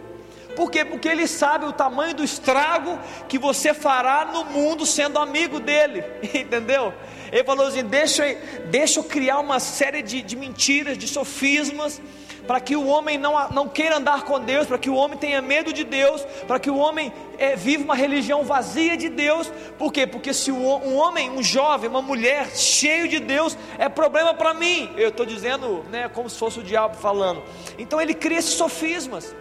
Por 0.58 0.72
quê? 0.72 0.84
Porque 0.84 1.08
ele 1.08 1.28
sabe 1.28 1.66
o 1.66 1.72
tamanho 1.72 2.16
do 2.16 2.24
estrago 2.24 2.98
que 3.30 3.38
você 3.38 3.76
fará 3.76 4.26
no 4.26 4.44
mundo 4.46 4.88
sendo 4.88 5.20
amigo 5.20 5.60
dele, 5.60 6.04
entendeu? 6.34 6.92
Ele 7.32 7.44
falou 7.44 7.68
assim: 7.68 7.84
deixa, 7.84 8.24
deixa 8.72 9.00
eu 9.00 9.04
criar 9.04 9.38
uma 9.38 9.60
série 9.60 10.02
de, 10.02 10.24
de 10.24 10.36
mentiras, 10.36 10.98
de 10.98 11.08
sofismas, 11.08 12.02
para 12.48 12.60
que 12.60 12.76
o 12.76 12.88
homem 12.88 13.20
não, 13.20 13.50
não 13.50 13.70
queira 13.70 13.98
andar 13.98 14.24
com 14.24 14.40
Deus, 14.40 14.66
para 14.66 14.80
que 14.80 14.90
o 14.90 14.96
homem 14.96 15.16
tenha 15.16 15.44
medo 15.44 15.72
de 15.72 15.84
Deus, 15.84 16.26
para 16.48 16.60
que 16.60 16.72
o 16.72 16.78
homem 16.78 17.14
é, 17.38 17.56
viva 17.56 17.84
uma 17.84 17.96
religião 17.96 18.44
vazia 18.44 18.98
de 18.98 19.10
Deus. 19.10 19.52
Por 19.78 19.94
quê? 19.94 20.08
Porque 20.08 20.34
se 20.34 20.52
um 20.52 20.96
homem, 20.96 21.30
um 21.30 21.44
jovem, 21.44 21.88
uma 21.88 22.02
mulher 22.02 22.50
cheio 22.56 23.08
de 23.08 23.20
Deus 23.20 23.56
é 23.78 23.88
problema 23.88 24.34
para 24.34 24.56
mim. 24.56 24.90
Eu 24.98 25.10
estou 25.10 25.24
dizendo, 25.24 25.86
né, 25.92 26.10
como 26.10 26.28
se 26.28 26.40
fosse 26.40 26.58
o 26.58 26.64
diabo 26.64 26.98
falando. 26.98 27.44
Então 27.78 28.02
ele 28.02 28.16
cria 28.16 28.40
esses 28.40 28.56
sofismas. 28.56 29.36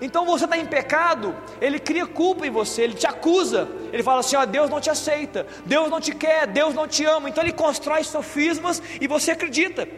Então 0.00 0.24
você 0.24 0.44
está 0.44 0.56
em 0.56 0.66
pecado, 0.66 1.34
ele 1.60 1.78
cria 1.78 2.06
culpa 2.06 2.46
em 2.46 2.50
você, 2.50 2.82
ele 2.82 2.94
te 2.94 3.06
acusa, 3.06 3.68
ele 3.92 4.02
fala 4.02 4.20
assim: 4.20 4.36
ó, 4.36 4.44
Deus 4.44 4.70
não 4.70 4.80
te 4.80 4.90
aceita, 4.90 5.46
Deus 5.64 5.90
não 5.90 6.00
te 6.00 6.14
quer, 6.14 6.46
Deus 6.46 6.74
não 6.74 6.86
te 6.86 7.04
ama. 7.04 7.28
Então 7.28 7.42
ele 7.42 7.52
constrói 7.52 8.04
sofismas 8.04 8.82
e 9.00 9.06
você 9.06 9.32
acredita. 9.32 9.88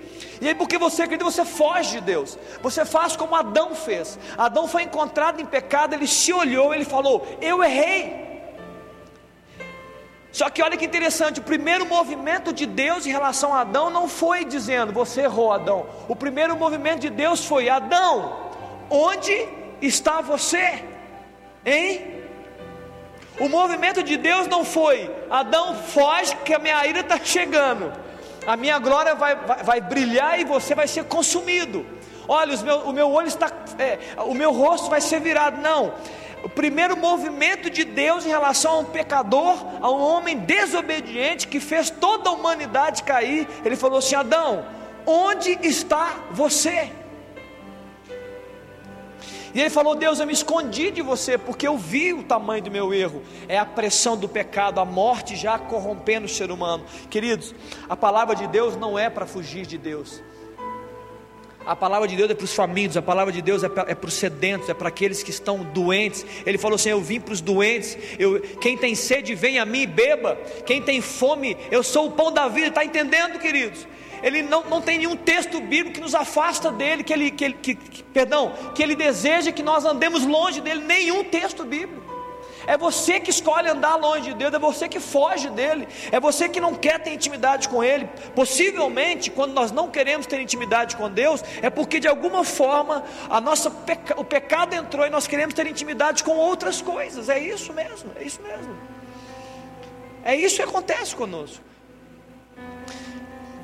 E 0.40 0.48
aí, 0.48 0.54
porque 0.54 0.78
você 0.78 1.02
acredita, 1.02 1.30
você 1.30 1.44
foge 1.44 1.92
de 1.92 2.00
Deus. 2.00 2.38
Você 2.62 2.84
faz 2.84 3.14
como 3.14 3.34
Adão 3.34 3.74
fez. 3.74 4.18
Adão 4.38 4.66
foi 4.66 4.84
encontrado 4.84 5.40
em 5.40 5.46
pecado, 5.46 5.94
ele 5.94 6.06
se 6.06 6.32
olhou, 6.32 6.72
ele 6.72 6.84
falou: 6.84 7.26
Eu 7.40 7.62
errei. 7.62 8.30
Só 10.32 10.48
que 10.48 10.62
olha 10.62 10.76
que 10.76 10.84
interessante, 10.84 11.40
o 11.40 11.42
primeiro 11.42 11.84
movimento 11.84 12.52
de 12.52 12.64
Deus 12.64 13.04
em 13.04 13.10
relação 13.10 13.52
a 13.52 13.62
Adão 13.62 13.90
não 13.90 14.08
foi 14.08 14.44
dizendo, 14.44 14.92
você 14.92 15.22
errou, 15.22 15.52
Adão. 15.52 15.86
O 16.08 16.14
primeiro 16.14 16.56
movimento 16.56 17.00
de 17.00 17.10
Deus 17.10 17.44
foi: 17.44 17.68
Adão, 17.68 18.50
onde 18.88 19.59
está 19.80 20.20
você? 20.20 20.84
Hein? 21.64 22.20
O 23.38 23.48
movimento 23.48 24.02
de 24.02 24.16
Deus 24.16 24.46
não 24.46 24.64
foi 24.64 25.10
Adão 25.30 25.74
foge 25.74 26.36
que 26.44 26.52
a 26.52 26.58
minha 26.58 26.86
ira 26.86 27.00
está 27.00 27.18
chegando, 27.22 27.92
a 28.46 28.56
minha 28.56 28.78
glória 28.78 29.14
vai, 29.14 29.34
vai, 29.34 29.62
vai, 29.62 29.80
brilhar 29.80 30.38
e 30.38 30.44
você 30.44 30.74
vai 30.74 30.88
ser 30.88 31.04
consumido. 31.04 31.86
Olha, 32.28 32.56
meu, 32.58 32.78
o 32.80 32.92
meu 32.92 33.10
olho 33.10 33.28
está, 33.28 33.50
é, 33.78 33.98
o 34.18 34.34
meu 34.34 34.52
rosto 34.52 34.90
vai 34.90 35.00
ser 35.00 35.20
virado. 35.20 35.60
Não, 35.60 35.94
o 36.42 36.48
primeiro 36.48 36.96
movimento 36.96 37.68
de 37.68 37.84
Deus 37.84 38.24
em 38.24 38.28
relação 38.28 38.72
a 38.72 38.78
um 38.78 38.84
pecador, 38.84 39.56
a 39.80 39.90
um 39.90 40.00
homem 40.00 40.38
desobediente 40.38 41.48
que 41.48 41.60
fez 41.60 41.90
toda 41.90 42.30
a 42.30 42.32
humanidade 42.32 43.02
cair, 43.02 43.48
ele 43.64 43.76
falou 43.76 43.98
assim: 43.98 44.14
Adão, 44.14 44.64
onde 45.06 45.58
está 45.62 46.14
você? 46.30 46.90
E 49.54 49.60
ele 49.60 49.70
falou: 49.70 49.94
Deus, 49.94 50.20
eu 50.20 50.26
me 50.26 50.32
escondi 50.32 50.90
de 50.90 51.02
você 51.02 51.36
porque 51.36 51.66
eu 51.66 51.76
vi 51.76 52.12
o 52.12 52.22
tamanho 52.22 52.62
do 52.62 52.70
meu 52.70 52.92
erro. 52.92 53.22
É 53.48 53.58
a 53.58 53.66
pressão 53.66 54.16
do 54.16 54.28
pecado, 54.28 54.80
a 54.80 54.84
morte 54.84 55.36
já 55.36 55.58
corrompendo 55.58 56.26
o 56.26 56.28
ser 56.28 56.50
humano. 56.50 56.84
Queridos, 57.08 57.54
a 57.88 57.96
palavra 57.96 58.34
de 58.34 58.46
Deus 58.46 58.76
não 58.76 58.98
é 58.98 59.10
para 59.10 59.26
fugir 59.26 59.66
de 59.66 59.78
Deus. 59.78 60.22
A 61.66 61.76
palavra 61.76 62.08
de 62.08 62.16
Deus 62.16 62.30
é 62.30 62.34
para 62.34 62.44
os 62.44 62.54
famintos, 62.54 62.96
a 62.96 63.02
palavra 63.02 63.32
de 63.32 63.42
Deus 63.42 63.62
é 63.62 63.68
para, 63.68 63.90
é 63.90 63.96
os 64.02 64.14
sedentos, 64.14 64.68
é 64.70 64.74
para 64.74 64.88
aqueles 64.88 65.22
que 65.22 65.30
estão 65.30 65.62
doentes. 65.62 66.24
Ele 66.46 66.56
falou 66.56 66.76
assim: 66.76 66.88
Eu 66.88 67.00
vim 67.00 67.20
para 67.20 67.34
os 67.34 67.40
doentes. 67.40 67.98
Eu, 68.18 68.40
quem 68.60 68.78
tem 68.78 68.94
sede, 68.94 69.34
vem 69.34 69.58
a 69.58 69.66
mim 69.66 69.82
e 69.82 69.86
beba. 69.86 70.36
Quem 70.64 70.80
tem 70.80 71.00
fome, 71.00 71.56
eu 71.70 71.82
sou 71.82 72.06
o 72.06 72.12
pão 72.12 72.32
da 72.32 72.48
vida. 72.48 72.68
Está 72.68 72.84
entendendo, 72.84 73.38
queridos? 73.38 73.86
Ele 74.22 74.42
não, 74.42 74.64
não 74.64 74.80
tem 74.80 74.98
nenhum 74.98 75.16
texto 75.16 75.60
bíblico 75.60 75.94
que 75.94 76.00
nos 76.00 76.14
afasta 76.14 76.70
dele, 76.70 77.02
que 77.02 77.12
ele, 77.12 77.30
que, 77.30 77.44
ele, 77.44 77.54
que, 77.54 77.74
que, 77.74 78.02
perdão, 78.02 78.52
que 78.74 78.82
ele 78.82 78.94
deseja 78.94 79.52
que 79.52 79.62
nós 79.62 79.84
andemos 79.84 80.24
longe 80.24 80.60
dele, 80.60 80.84
nenhum 80.84 81.24
texto 81.24 81.64
bíblico. 81.64 82.10
É 82.66 82.76
você 82.76 83.18
que 83.18 83.30
escolhe 83.30 83.68
andar 83.68 83.96
longe 83.96 84.30
de 84.30 84.34
Deus, 84.34 84.52
é 84.52 84.58
você 84.58 84.88
que 84.88 85.00
foge 85.00 85.48
dele, 85.50 85.88
é 86.12 86.20
você 86.20 86.48
que 86.48 86.60
não 86.60 86.74
quer 86.74 87.02
ter 87.02 87.12
intimidade 87.12 87.68
com 87.68 87.82
ele. 87.82 88.08
Possivelmente, 88.34 89.30
quando 89.30 89.52
nós 89.52 89.72
não 89.72 89.90
queremos 89.90 90.26
ter 90.26 90.40
intimidade 90.40 90.96
com 90.96 91.10
Deus, 91.10 91.42
é 91.62 91.70
porque 91.70 91.98
de 91.98 92.06
alguma 92.06 92.44
forma 92.44 93.02
a 93.28 93.40
nossa 93.40 93.70
peca, 93.70 94.20
o 94.20 94.24
pecado 94.24 94.74
entrou 94.74 95.06
e 95.06 95.10
nós 95.10 95.26
queremos 95.26 95.54
ter 95.54 95.66
intimidade 95.66 96.22
com 96.22 96.36
outras 96.36 96.82
coisas. 96.82 97.28
É 97.28 97.38
isso 97.38 97.72
mesmo, 97.72 98.12
é 98.16 98.24
isso 98.24 98.40
mesmo. 98.42 98.76
É 100.22 100.36
isso 100.36 100.56
que 100.56 100.62
acontece 100.62 101.16
conosco. 101.16 101.69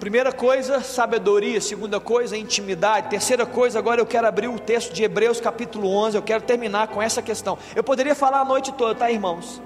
Primeira 0.00 0.30
coisa, 0.30 0.82
sabedoria. 0.82 1.60
Segunda 1.60 1.98
coisa, 1.98 2.36
intimidade. 2.36 3.08
Terceira 3.08 3.46
coisa, 3.46 3.78
agora 3.78 4.00
eu 4.00 4.06
quero 4.06 4.26
abrir 4.26 4.48
o 4.48 4.58
texto 4.58 4.92
de 4.92 5.02
Hebreus 5.02 5.40
capítulo 5.40 5.88
11. 5.88 6.16
Eu 6.16 6.22
quero 6.22 6.42
terminar 6.42 6.88
com 6.88 7.00
essa 7.00 7.22
questão. 7.22 7.58
Eu 7.74 7.82
poderia 7.82 8.14
falar 8.14 8.40
a 8.40 8.44
noite 8.44 8.72
toda, 8.72 8.94
tá, 8.94 9.10
irmãos? 9.10 9.60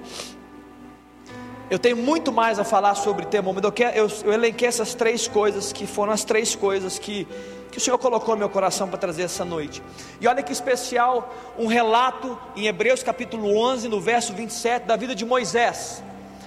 Eu 1.69 1.79
tenho 1.79 1.97
muito 1.97 2.33
mais 2.33 2.59
a 2.59 2.65
falar 2.65 2.95
sobre 2.95 3.27
temor, 3.27 3.55
mas 3.55 3.65
eu, 3.65 3.73
eu, 3.95 4.11
eu 4.25 4.33
elenquei 4.33 4.69
essas 4.69 4.95
três 4.95 5.27
coisas 5.27 5.73
que 5.73 5.87
foram 5.87 6.13
as 6.13 6.25
três 6.25 6.55
coisas 6.55 6.99
que, 6.99 7.27
que 7.71 7.79
o 7.79 7.81
Senhor 7.81 7.99
colocou 7.99 8.35
no 8.35 8.41
meu 8.41 8.49
coração 8.49 8.89
para 8.89 8.99
trazer 8.99 9.23
essa 9.23 9.45
noite. 9.45 9.83
E 10.21 10.29
olha 10.29 10.43
que 10.43 10.53
especial, 10.53 11.35
um 11.59 11.67
relato 11.67 12.39
em 12.57 12.67
Hebreus 12.67 13.03
capítulo 13.03 13.57
11, 13.57 13.89
no 13.89 14.01
verso 14.01 14.33
27, 14.33 14.87
da 14.87 14.97
vida 14.97 15.15
de 15.15 15.25
Moisés. 15.25 16.03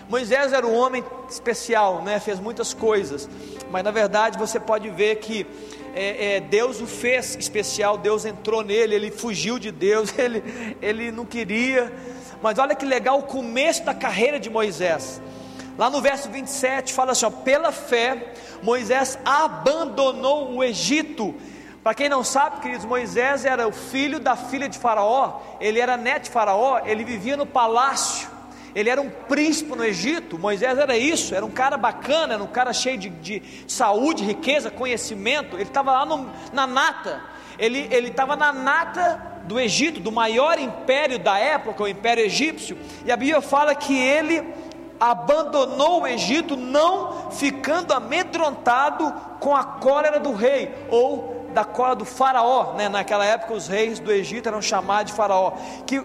Moisés 0.09 0.53
era 0.53 0.65
um 0.65 0.75
homem 0.75 1.03
especial, 1.29 2.01
né? 2.01 2.19
fez 2.19 2.39
muitas 2.39 2.73
coisas, 2.73 3.29
mas 3.71 3.83
na 3.83 3.91
verdade 3.91 4.37
você 4.37 4.59
pode 4.59 4.89
ver 4.89 5.15
que 5.17 5.45
é, 5.95 6.35
é, 6.35 6.39
Deus 6.39 6.81
o 6.81 6.87
fez 6.87 7.35
especial, 7.35 7.97
Deus 7.97 8.25
entrou 8.25 8.63
nele, 8.63 8.95
ele 8.95 9.11
fugiu 9.11 9.59
de 9.59 9.71
Deus, 9.71 10.13
ele, 10.17 10.43
ele 10.81 11.11
não 11.11 11.25
queria, 11.25 11.93
mas 12.41 12.57
olha 12.59 12.75
que 12.75 12.85
legal 12.85 13.19
o 13.19 13.23
começo 13.23 13.83
da 13.83 13.93
carreira 13.93 14.39
de 14.39 14.49
Moisés. 14.49 15.21
Lá 15.77 15.89
no 15.89 16.01
verso 16.01 16.29
27 16.29 16.93
fala 16.93 17.13
assim: 17.13 17.25
ó, 17.25 17.29
pela 17.29 17.71
fé, 17.71 18.33
Moisés 18.61 19.17
abandonou 19.25 20.53
o 20.53 20.63
Egito. 20.63 21.33
Para 21.83 21.93
quem 21.93 22.07
não 22.07 22.23
sabe, 22.23 22.61
queridos, 22.61 22.85
Moisés 22.85 23.43
era 23.43 23.67
o 23.67 23.71
filho 23.71 24.19
da 24.19 24.35
filha 24.35 24.69
de 24.69 24.77
Faraó, 24.77 25.41
ele 25.59 25.79
era 25.79 25.97
neto 25.97 26.23
de 26.23 26.29
Faraó, 26.29 26.79
ele 26.85 27.03
vivia 27.03 27.35
no 27.35 27.45
palácio, 27.45 28.29
ele 28.75 28.89
era 28.89 29.01
um 29.01 29.09
príncipe 29.09 29.75
no 29.75 29.83
Egito. 29.83 30.39
Moisés 30.39 30.77
era 30.77 30.97
isso, 30.97 31.35
era 31.35 31.45
um 31.45 31.51
cara 31.51 31.77
bacana, 31.77 32.33
era 32.33 32.43
um 32.43 32.47
cara 32.47 32.73
cheio 32.73 32.97
de, 32.97 33.09
de 33.09 33.43
saúde, 33.67 34.23
riqueza, 34.23 34.71
conhecimento. 34.71 35.55
Ele 35.55 35.63
estava 35.63 35.91
lá 35.91 36.05
no, 36.05 36.29
na 36.51 36.65
nata, 36.65 37.21
ele 37.57 37.87
estava 38.07 38.35
na 38.35 38.51
nata 38.51 39.33
do 39.43 39.59
Egito, 39.59 39.99
do 39.99 40.11
maior 40.11 40.57
império 40.57 41.19
da 41.19 41.37
época, 41.37 41.83
o 41.83 41.87
Império 41.87 42.23
Egípcio, 42.23 42.77
e 43.05 43.11
a 43.11 43.17
Bíblia 43.17 43.41
fala 43.41 43.75
que 43.75 43.95
ele 43.95 44.43
abandonou 44.99 46.03
o 46.03 46.07
Egito, 46.07 46.55
não 46.55 47.29
ficando 47.31 47.93
amedrontado 47.93 49.13
com 49.39 49.55
a 49.55 49.63
cólera 49.63 50.19
do 50.19 50.33
rei, 50.33 50.73
ou 50.89 51.47
da 51.53 51.65
cólera 51.65 51.95
do 51.95 52.05
faraó, 52.05 52.73
né? 52.73 52.89
naquela 52.89 53.25
época 53.25 53.53
os 53.53 53.67
reis 53.67 53.99
do 53.99 54.11
Egito 54.11 54.47
eram 54.47 54.61
chamados 54.61 55.11
de 55.11 55.17
faraó, 55.17 55.53
que 55.85 56.03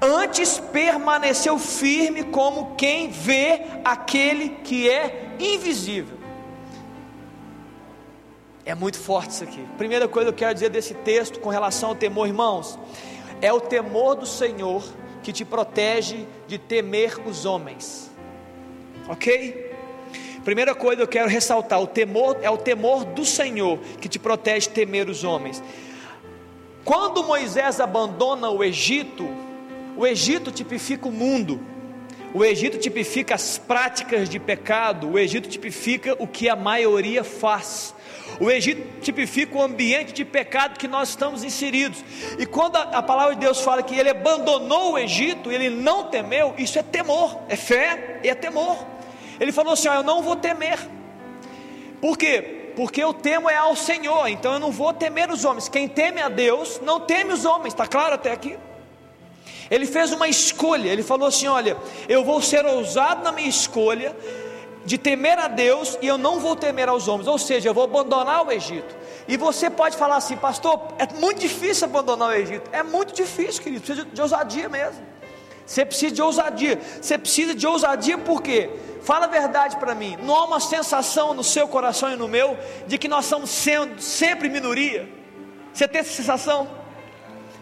antes 0.00 0.58
permaneceu 0.58 1.58
firme 1.58 2.24
como 2.24 2.74
quem 2.76 3.10
vê 3.10 3.62
aquele 3.84 4.50
que 4.62 4.88
é 4.88 5.36
invisível. 5.38 6.16
É 8.64 8.74
muito 8.74 8.98
forte 8.98 9.30
isso 9.30 9.44
aqui. 9.44 9.64
Primeira 9.78 10.06
coisa 10.06 10.30
que 10.30 10.34
eu 10.34 10.38
quero 10.38 10.54
dizer 10.54 10.68
desse 10.68 10.94
texto 10.94 11.40
com 11.40 11.48
relação 11.48 11.90
ao 11.90 11.94
temor, 11.94 12.26
irmãos, 12.26 12.78
é 13.40 13.52
o 13.52 13.60
temor 13.60 14.14
do 14.14 14.26
Senhor 14.26 14.84
que 15.22 15.32
te 15.32 15.44
protege 15.44 16.26
de 16.46 16.58
temer 16.58 17.18
os 17.26 17.44
homens. 17.44 18.10
Ok? 19.08 19.68
Primeira 20.44 20.74
coisa 20.74 20.96
que 20.96 21.02
eu 21.02 21.08
quero 21.08 21.28
ressaltar: 21.28 21.80
o 21.80 21.86
temor 21.86 22.38
é 22.42 22.50
o 22.50 22.58
temor 22.58 23.04
do 23.04 23.24
Senhor 23.24 23.78
que 24.00 24.08
te 24.08 24.18
protege 24.18 24.68
de 24.68 24.74
temer 24.74 25.08
os 25.08 25.24
homens. 25.24 25.62
Quando 26.84 27.24
Moisés 27.24 27.80
abandona 27.80 28.50
o 28.50 28.62
Egito, 28.62 29.28
o 29.98 30.06
Egito 30.06 30.52
tipifica 30.52 31.08
o 31.08 31.12
mundo. 31.12 31.60
O 32.32 32.44
Egito 32.44 32.78
tipifica 32.78 33.34
as 33.34 33.58
práticas 33.58 34.28
de 34.28 34.38
pecado, 34.38 35.10
o 35.10 35.18
Egito 35.18 35.48
tipifica 35.48 36.14
o 36.20 36.26
que 36.26 36.48
a 36.48 36.54
maioria 36.54 37.24
faz. 37.24 37.92
O 38.38 38.48
Egito 38.48 39.00
tipifica 39.00 39.58
o 39.58 39.62
ambiente 39.62 40.12
de 40.12 40.24
pecado 40.24 40.78
que 40.78 40.86
nós 40.86 41.08
estamos 41.08 41.42
inseridos. 41.42 42.04
E 42.38 42.46
quando 42.46 42.76
a, 42.76 42.82
a, 42.82 43.02
palavra 43.02 43.34
de 43.34 43.40
Deus 43.40 43.60
fala 43.60 43.82
que 43.82 43.98
ele 43.98 44.10
abandonou 44.10 44.92
o 44.92 44.98
Egito, 44.98 45.50
ele 45.50 45.68
não 45.68 46.04
temeu, 46.04 46.54
isso 46.56 46.78
é 46.78 46.82
temor, 46.82 47.40
é 47.48 47.56
fé 47.56 48.20
e 48.22 48.28
é 48.28 48.36
temor. 48.36 48.86
Ele 49.40 49.50
falou 49.50 49.72
assim: 49.72 49.88
ó, 49.88 49.94
Eu 49.94 50.04
não 50.04 50.22
vou 50.22 50.36
temer. 50.36 50.78
Por 52.00 52.16
quê? 52.16 52.72
Porque 52.76 53.02
eu 53.02 53.12
temo 53.12 53.50
é 53.50 53.56
ao 53.56 53.74
Senhor, 53.74 54.28
então 54.28 54.52
eu 54.52 54.60
não 54.60 54.70
vou 54.70 54.92
temer 54.92 55.28
os 55.28 55.44
homens. 55.44 55.68
Quem 55.68 55.88
teme 55.88 56.20
a 56.20 56.28
Deus 56.28 56.80
não 56.84 57.00
teme 57.00 57.32
os 57.32 57.44
homens, 57.44 57.74
está 57.74 57.88
claro 57.88 58.14
até 58.14 58.30
aqui? 58.30 58.56
Ele 59.70 59.86
fez 59.86 60.12
uma 60.12 60.28
escolha, 60.28 60.88
ele 60.88 61.02
falou 61.02 61.28
assim: 61.28 61.46
Olha, 61.46 61.76
eu 62.08 62.24
vou 62.24 62.40
ser 62.40 62.64
ousado 62.64 63.22
na 63.22 63.32
minha 63.32 63.48
escolha, 63.48 64.16
de 64.88 64.96
temer 64.96 65.38
a 65.38 65.48
Deus 65.48 65.98
e 66.00 66.06
eu 66.06 66.16
não 66.16 66.40
vou 66.40 66.56
temer 66.56 66.88
aos 66.88 67.06
homens, 67.08 67.28
ou 67.28 67.38
seja, 67.38 67.68
eu 67.68 67.74
vou 67.74 67.84
abandonar 67.84 68.46
o 68.46 68.50
Egito. 68.50 68.96
E 69.28 69.36
você 69.36 69.68
pode 69.68 69.98
falar 69.98 70.16
assim, 70.16 70.36
pastor, 70.36 70.80
é 70.98 71.06
muito 71.20 71.40
difícil 71.40 71.86
abandonar 71.86 72.30
o 72.30 72.32
Egito. 72.32 72.70
É 72.72 72.82
muito 72.82 73.12
difícil, 73.12 73.62
querido, 73.62 73.82
precisa 73.82 74.08
de 74.10 74.22
ousadia 74.22 74.68
mesmo. 74.70 75.06
Você 75.66 75.84
precisa 75.84 76.14
de 76.14 76.22
ousadia. 76.22 76.80
Você 77.00 77.18
precisa 77.18 77.54
de 77.54 77.66
ousadia 77.66 78.16
porque, 78.16 78.70
fala 79.02 79.26
a 79.26 79.28
verdade 79.28 79.76
para 79.76 79.94
mim, 79.94 80.16
não 80.22 80.34
há 80.34 80.44
uma 80.46 80.60
sensação 80.60 81.34
no 81.34 81.44
seu 81.44 81.68
coração 81.68 82.10
e 82.10 82.16
no 82.16 82.26
meu 82.26 82.56
de 82.86 82.96
que 82.96 83.06
nós 83.06 83.26
somos 83.26 83.50
sendo, 83.50 84.00
sempre 84.00 84.48
minoria. 84.48 85.06
Você 85.74 85.86
tem 85.86 86.00
essa 86.00 86.14
sensação 86.14 86.66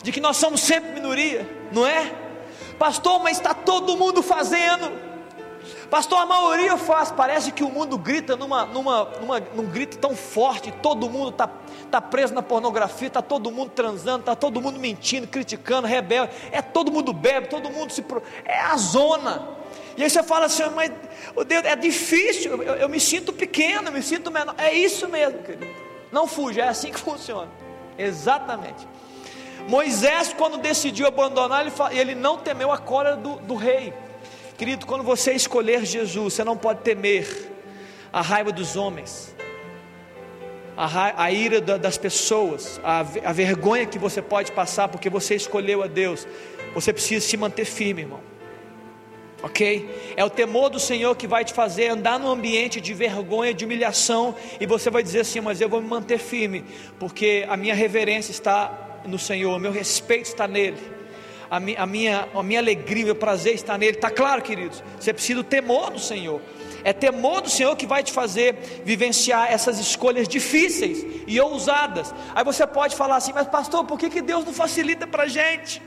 de 0.00 0.12
que 0.12 0.20
nós 0.20 0.36
somos 0.36 0.60
sempre 0.60 0.92
minoria, 0.92 1.44
não 1.72 1.86
é? 1.86 2.12
Pastor, 2.78 3.22
mas 3.22 3.38
está 3.38 3.54
todo 3.54 3.96
mundo 3.96 4.22
fazendo. 4.22 5.06
Pastor, 5.90 6.18
a 6.18 6.26
maioria 6.26 6.76
faz, 6.76 7.12
parece 7.12 7.52
que 7.52 7.62
o 7.62 7.70
mundo 7.70 7.96
grita 7.96 8.36
numa, 8.36 8.66
numa, 8.66 9.04
numa, 9.20 9.40
num 9.54 9.66
grito 9.66 9.98
tão 9.98 10.16
forte, 10.16 10.72
todo 10.82 11.08
mundo 11.08 11.30
está 11.30 11.48
tá 11.90 12.00
preso 12.00 12.34
na 12.34 12.42
pornografia, 12.42 13.08
está 13.08 13.22
todo 13.22 13.50
mundo 13.50 13.70
transando, 13.70 14.20
está 14.20 14.34
todo 14.34 14.60
mundo 14.60 14.80
mentindo, 14.80 15.26
criticando, 15.28 15.86
rebelde, 15.86 16.32
é 16.50 16.60
todo 16.60 16.90
mundo 16.90 17.12
bebe, 17.12 17.48
todo 17.48 17.70
mundo 17.70 17.92
se. 17.92 18.04
É 18.44 18.60
a 18.60 18.76
zona. 18.76 19.48
E 19.96 20.02
aí 20.02 20.10
você 20.10 20.22
fala 20.22 20.46
assim, 20.46 20.64
mas 20.74 20.90
oh 21.34 21.44
Deus, 21.44 21.64
é 21.64 21.76
difícil, 21.76 22.62
eu, 22.62 22.74
eu 22.74 22.88
me 22.88 23.00
sinto 23.00 23.32
pequeno, 23.32 23.88
eu 23.88 23.92
me 23.92 24.02
sinto 24.02 24.30
menor. 24.30 24.54
É 24.58 24.72
isso 24.72 25.08
mesmo, 25.08 25.38
querido. 25.42 25.72
Não 26.10 26.26
fuja, 26.26 26.62
é 26.62 26.68
assim 26.68 26.90
que 26.90 26.98
funciona. 27.00 27.48
Exatamente. 27.96 28.86
Moisés, 29.68 30.32
quando 30.32 30.58
decidiu 30.58 31.06
abandonar, 31.06 31.66
ele, 31.90 32.14
não 32.14 32.38
temeu 32.38 32.70
a 32.70 32.78
cólera 32.78 33.16
do, 33.16 33.36
do 33.36 33.54
rei. 33.56 33.92
Querido, 34.56 34.86
quando 34.86 35.02
você 35.02 35.32
escolher 35.32 35.84
Jesus, 35.84 36.34
você 36.34 36.44
não 36.44 36.56
pode 36.56 36.80
temer 36.80 37.50
a 38.12 38.22
raiva 38.22 38.52
dos 38.52 38.76
homens, 38.76 39.34
a, 40.76 41.24
a 41.24 41.32
ira 41.32 41.60
da, 41.60 41.76
das 41.76 41.98
pessoas, 41.98 42.80
a, 42.84 43.00
a 43.00 43.32
vergonha 43.32 43.86
que 43.86 43.98
você 43.98 44.22
pode 44.22 44.52
passar 44.52 44.88
porque 44.88 45.10
você 45.10 45.34
escolheu 45.34 45.82
a 45.82 45.86
Deus. 45.86 46.26
Você 46.74 46.92
precisa 46.92 47.26
se 47.26 47.36
manter 47.36 47.64
firme, 47.64 48.02
irmão. 48.02 48.20
Ok? 49.42 50.14
É 50.16 50.24
o 50.24 50.30
temor 50.30 50.70
do 50.70 50.80
Senhor 50.80 51.14
que 51.16 51.26
vai 51.26 51.44
te 51.44 51.52
fazer 51.52 51.88
andar 51.88 52.18
num 52.18 52.28
ambiente 52.28 52.80
de 52.80 52.94
vergonha, 52.94 53.52
de 53.52 53.64
humilhação, 53.64 54.34
e 54.58 54.66
você 54.66 54.90
vai 54.90 55.02
dizer 55.02 55.20
assim: 55.20 55.40
Mas 55.40 55.60
eu 55.60 55.68
vou 55.68 55.80
me 55.80 55.88
manter 55.88 56.18
firme, 56.18 56.64
porque 56.98 57.44
a 57.48 57.56
minha 57.56 57.74
reverência 57.74 58.30
está 58.30 58.85
no 59.06 59.18
Senhor, 59.18 59.58
meu 59.58 59.72
respeito 59.72 60.26
está 60.26 60.46
nele 60.46 60.96
a, 61.50 61.60
mi, 61.60 61.76
a, 61.76 61.86
minha, 61.86 62.28
a 62.34 62.42
minha 62.42 62.60
alegria, 62.60 63.04
meu 63.04 63.14
prazer 63.14 63.54
está 63.54 63.78
nele. 63.78 63.96
Está 63.96 64.10
claro, 64.10 64.42
queridos? 64.42 64.82
Você 64.98 65.12
precisa 65.12 65.42
do 65.42 65.44
temor 65.44 65.90
do 65.90 65.98
Senhor. 65.98 66.40
É 66.84 66.92
temor 66.92 67.40
do 67.40 67.50
Senhor 67.50 67.74
que 67.76 67.86
vai 67.86 68.02
te 68.02 68.12
fazer 68.12 68.82
vivenciar 68.84 69.50
essas 69.50 69.78
escolhas 69.78 70.28
difíceis 70.28 71.04
e 71.26 71.40
ousadas. 71.40 72.14
Aí 72.34 72.44
você 72.44 72.66
pode 72.66 72.94
falar 72.94 73.16
assim, 73.16 73.32
mas 73.32 73.48
pastor, 73.48 73.84
por 73.84 73.98
que, 73.98 74.08
que 74.08 74.22
Deus 74.22 74.44
não 74.44 74.52
facilita 74.52 75.06
para 75.06 75.24
a 75.24 75.28
gente? 75.28 75.82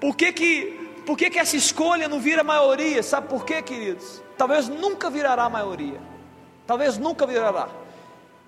Por 0.00 0.14
que, 0.14 0.32
que, 0.32 0.90
por 1.04 1.16
que, 1.16 1.30
que 1.30 1.38
essa 1.38 1.56
escolha 1.56 2.08
não 2.08 2.20
vira 2.20 2.44
maioria? 2.44 3.02
Sabe 3.02 3.28
por 3.28 3.44
quê, 3.44 3.60
queridos? 3.62 4.22
Talvez 4.36 4.68
nunca 4.68 5.10
virará 5.10 5.48
maioria. 5.48 6.00
Talvez 6.66 6.98
nunca 6.98 7.26
virará. 7.26 7.68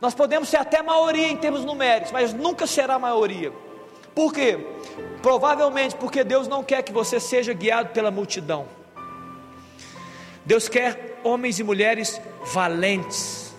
Nós 0.00 0.14
podemos 0.14 0.48
ser 0.48 0.58
até 0.58 0.82
maioria 0.82 1.28
em 1.28 1.36
termos 1.36 1.64
numéricos, 1.64 2.12
mas 2.12 2.32
nunca 2.32 2.66
será 2.66 2.98
maioria. 2.98 3.52
Por 4.14 4.32
quê? 4.32 4.58
Provavelmente 5.22 5.94
porque 5.96 6.22
Deus 6.22 6.46
não 6.46 6.62
quer 6.62 6.82
que 6.82 6.92
você 6.92 7.18
seja 7.18 7.52
guiado 7.52 7.90
pela 7.90 8.10
multidão. 8.10 8.66
Deus 10.44 10.68
quer 10.68 11.20
homens 11.22 11.58
e 11.58 11.64
mulheres 11.64 12.20
valentes. 12.52 13.54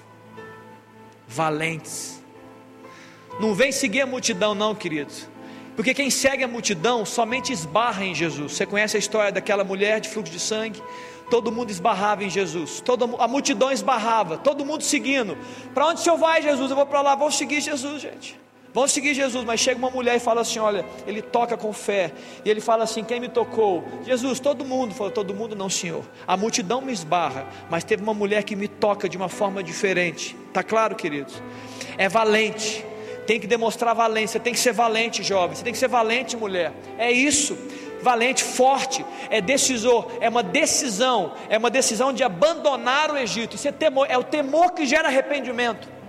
Valentes. 1.27 2.21
Não 3.39 3.53
vem 3.53 3.71
seguir 3.71 4.01
a 4.01 4.05
multidão, 4.05 4.55
não, 4.55 4.73
queridos. 4.73 5.27
Porque 5.75 5.93
quem 5.93 6.09
segue 6.09 6.43
a 6.43 6.47
multidão 6.47 7.05
somente 7.05 7.53
esbarra 7.53 8.03
em 8.03 8.13
Jesus. 8.13 8.53
Você 8.53 8.65
conhece 8.65 8.97
a 8.97 8.99
história 8.99 9.31
daquela 9.31 9.63
mulher 9.63 10.01
de 10.01 10.09
fluxo 10.09 10.31
de 10.31 10.39
sangue? 10.39 10.81
Todo 11.29 11.51
mundo 11.51 11.69
esbarrava 11.69 12.23
em 12.23 12.29
Jesus. 12.29 12.81
Toda 12.81 13.05
a 13.05 13.27
multidão 13.27 13.71
esbarrava. 13.71 14.37
Todo 14.37 14.65
mundo 14.65 14.83
seguindo. 14.83 15.37
Para 15.73 15.87
onde 15.87 16.01
o 16.01 16.03
senhor 16.03 16.17
vai, 16.17 16.41
Jesus? 16.41 16.69
Eu 16.69 16.75
vou 16.75 16.85
para 16.85 17.01
lá. 17.01 17.15
Vou 17.15 17.31
seguir 17.31 17.61
Jesus, 17.61 18.01
gente. 18.01 18.39
Vão 18.71 18.87
seguir 18.87 19.15
Jesus, 19.15 19.43
mas 19.45 19.59
chega 19.59 19.79
uma 19.79 19.89
mulher 19.89 20.15
e 20.15 20.19
fala 20.19 20.41
assim: 20.41 20.59
Olha, 20.59 20.85
ele 21.07 21.21
toca 21.21 21.57
com 21.57 21.73
fé, 21.73 22.11
e 22.45 22.49
ele 22.49 22.61
fala 22.61 22.83
assim: 22.83 23.03
Quem 23.03 23.19
me 23.19 23.27
tocou? 23.27 23.83
Jesus, 24.05 24.39
todo 24.39 24.63
mundo. 24.63 24.93
Falou: 24.93 25.11
Todo 25.11 25.33
mundo 25.33 25.55
não, 25.55 25.69
Senhor. 25.69 26.03
A 26.27 26.37
multidão 26.37 26.81
me 26.81 26.93
esbarra, 26.93 27.47
mas 27.69 27.83
teve 27.83 28.03
uma 28.03 28.13
mulher 28.13 28.43
que 28.43 28.55
me 28.55 28.67
toca 28.67 29.09
de 29.09 29.17
uma 29.17 29.29
forma 29.29 29.63
diferente. 29.63 30.35
Está 30.47 30.63
claro, 30.63 30.95
queridos? 30.95 31.41
É 31.97 32.07
valente, 32.07 32.85
tem 33.25 33.39
que 33.39 33.47
demonstrar 33.47 33.95
valência, 33.95 34.39
tem 34.39 34.53
que 34.53 34.59
ser 34.59 34.71
valente, 34.71 35.23
jovem, 35.23 35.55
você 35.55 35.63
tem 35.63 35.73
que 35.73 35.79
ser 35.79 35.87
valente, 35.87 36.37
mulher. 36.37 36.71
É 36.97 37.11
isso, 37.11 37.57
valente, 38.01 38.43
forte, 38.43 39.05
é 39.29 39.41
decisor, 39.41 40.11
é 40.19 40.29
uma 40.29 40.43
decisão, 40.43 41.33
é 41.49 41.57
uma 41.57 41.69
decisão 41.69 42.11
de 42.13 42.23
abandonar 42.23 43.11
o 43.11 43.17
Egito. 43.17 43.55
Isso 43.55 43.67
é 43.67 43.71
temor, 43.71 44.07
é 44.09 44.17
o 44.17 44.23
temor 44.23 44.71
que 44.71 44.85
gera 44.85 45.07
arrependimento. 45.07 45.99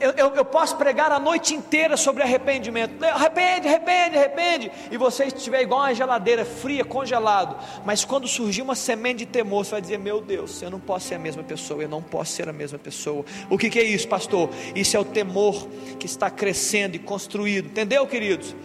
Eu, 0.00 0.12
eu, 0.12 0.34
eu, 0.36 0.44
posso 0.44 0.76
pregar 0.76 1.12
a 1.12 1.18
noite 1.18 1.54
inteira 1.54 1.96
sobre 1.96 2.22
arrependimento. 2.22 3.04
Arrepende, 3.04 3.68
arrepende, 3.68 4.16
arrepende. 4.16 4.72
E 4.90 4.96
você 4.96 5.24
estiver 5.24 5.60
igual 5.60 5.80
uma 5.80 5.94
geladeira 5.94 6.44
fria, 6.44 6.84
congelado. 6.84 7.56
Mas 7.84 8.02
quando 8.02 8.26
surgir 8.26 8.62
uma 8.62 8.74
semente 8.74 9.18
de 9.18 9.26
temor, 9.26 9.64
você 9.64 9.72
vai 9.72 9.80
dizer: 9.82 9.98
Meu 9.98 10.22
Deus, 10.22 10.62
eu 10.62 10.70
não 10.70 10.80
posso 10.80 11.08
ser 11.08 11.16
a 11.16 11.18
mesma 11.18 11.42
pessoa. 11.42 11.82
Eu 11.82 11.88
não 11.88 12.02
posso 12.02 12.32
ser 12.32 12.48
a 12.48 12.52
mesma 12.52 12.78
pessoa. 12.78 13.24
O 13.50 13.58
que, 13.58 13.68
que 13.68 13.78
é 13.78 13.84
isso, 13.84 14.08
pastor? 14.08 14.48
Isso 14.74 14.96
é 14.96 15.00
o 15.00 15.04
temor 15.04 15.68
que 15.98 16.06
está 16.06 16.30
crescendo 16.30 16.96
e 16.96 16.98
construído. 16.98 17.66
Entendeu, 17.66 18.06
queridos? 18.06 18.56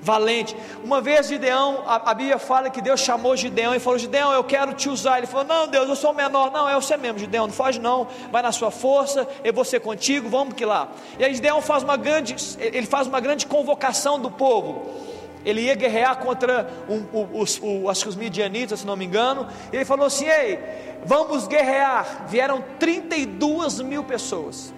Valente. 0.00 0.56
Uma 0.84 1.00
vez 1.00 1.28
Gideão, 1.28 1.82
a, 1.86 2.10
a, 2.10 2.14
Bíblia 2.14 2.38
fala 2.38 2.70
que 2.70 2.80
Deus 2.80 3.00
chamou 3.00 3.36
Gideão 3.36 3.74
e 3.74 3.78
falou: 3.78 3.98
Gideão, 3.98 4.32
eu 4.32 4.44
quero 4.44 4.72
te 4.72 4.88
usar. 4.88 5.18
Ele 5.18 5.26
falou: 5.26 5.46
Não, 5.46 5.66
Deus, 5.66 5.88
eu 5.88 5.96
sou 5.96 6.12
menor. 6.12 6.50
Não, 6.50 6.68
é 6.68 6.74
você 6.74 6.96
mesmo, 6.96 7.18
Gideão, 7.18 7.46
não 7.46 7.54
foge 7.54 7.78
não. 7.78 8.06
Vai 8.30 8.42
na 8.42 8.52
sua 8.52 8.70
força, 8.70 9.26
eu 9.44 9.52
vou 9.52 9.64
ser 9.64 9.80
contigo, 9.80 10.28
vamos 10.28 10.54
que 10.54 10.64
lá. 10.64 10.88
E 11.18 11.24
aí 11.24 11.34
Gideão 11.34 11.60
faz 11.60 11.82
uma 11.82 11.96
grande, 11.96 12.36
ele 12.58 12.86
faz 12.86 13.06
uma 13.06 13.20
grande 13.20 13.46
convocação 13.46 14.18
do 14.18 14.30
povo. 14.30 15.08
Ele 15.44 15.62
ia 15.62 15.74
guerrear 15.74 16.18
contra 16.18 16.68
um, 16.88 17.40
os, 17.40 17.60
o, 17.62 17.88
acho 17.88 18.02
que 18.02 18.08
os 18.08 18.16
midianitas, 18.16 18.80
se 18.80 18.86
não 18.86 18.96
me 18.96 19.04
engano. 19.04 19.46
Ele 19.72 19.84
falou 19.84 20.06
assim: 20.06 20.26
Ei, 20.26 20.58
vamos 21.04 21.46
guerrear. 21.46 22.26
Vieram 22.28 22.62
32 22.78 23.80
mil 23.80 24.04
pessoas. 24.04 24.74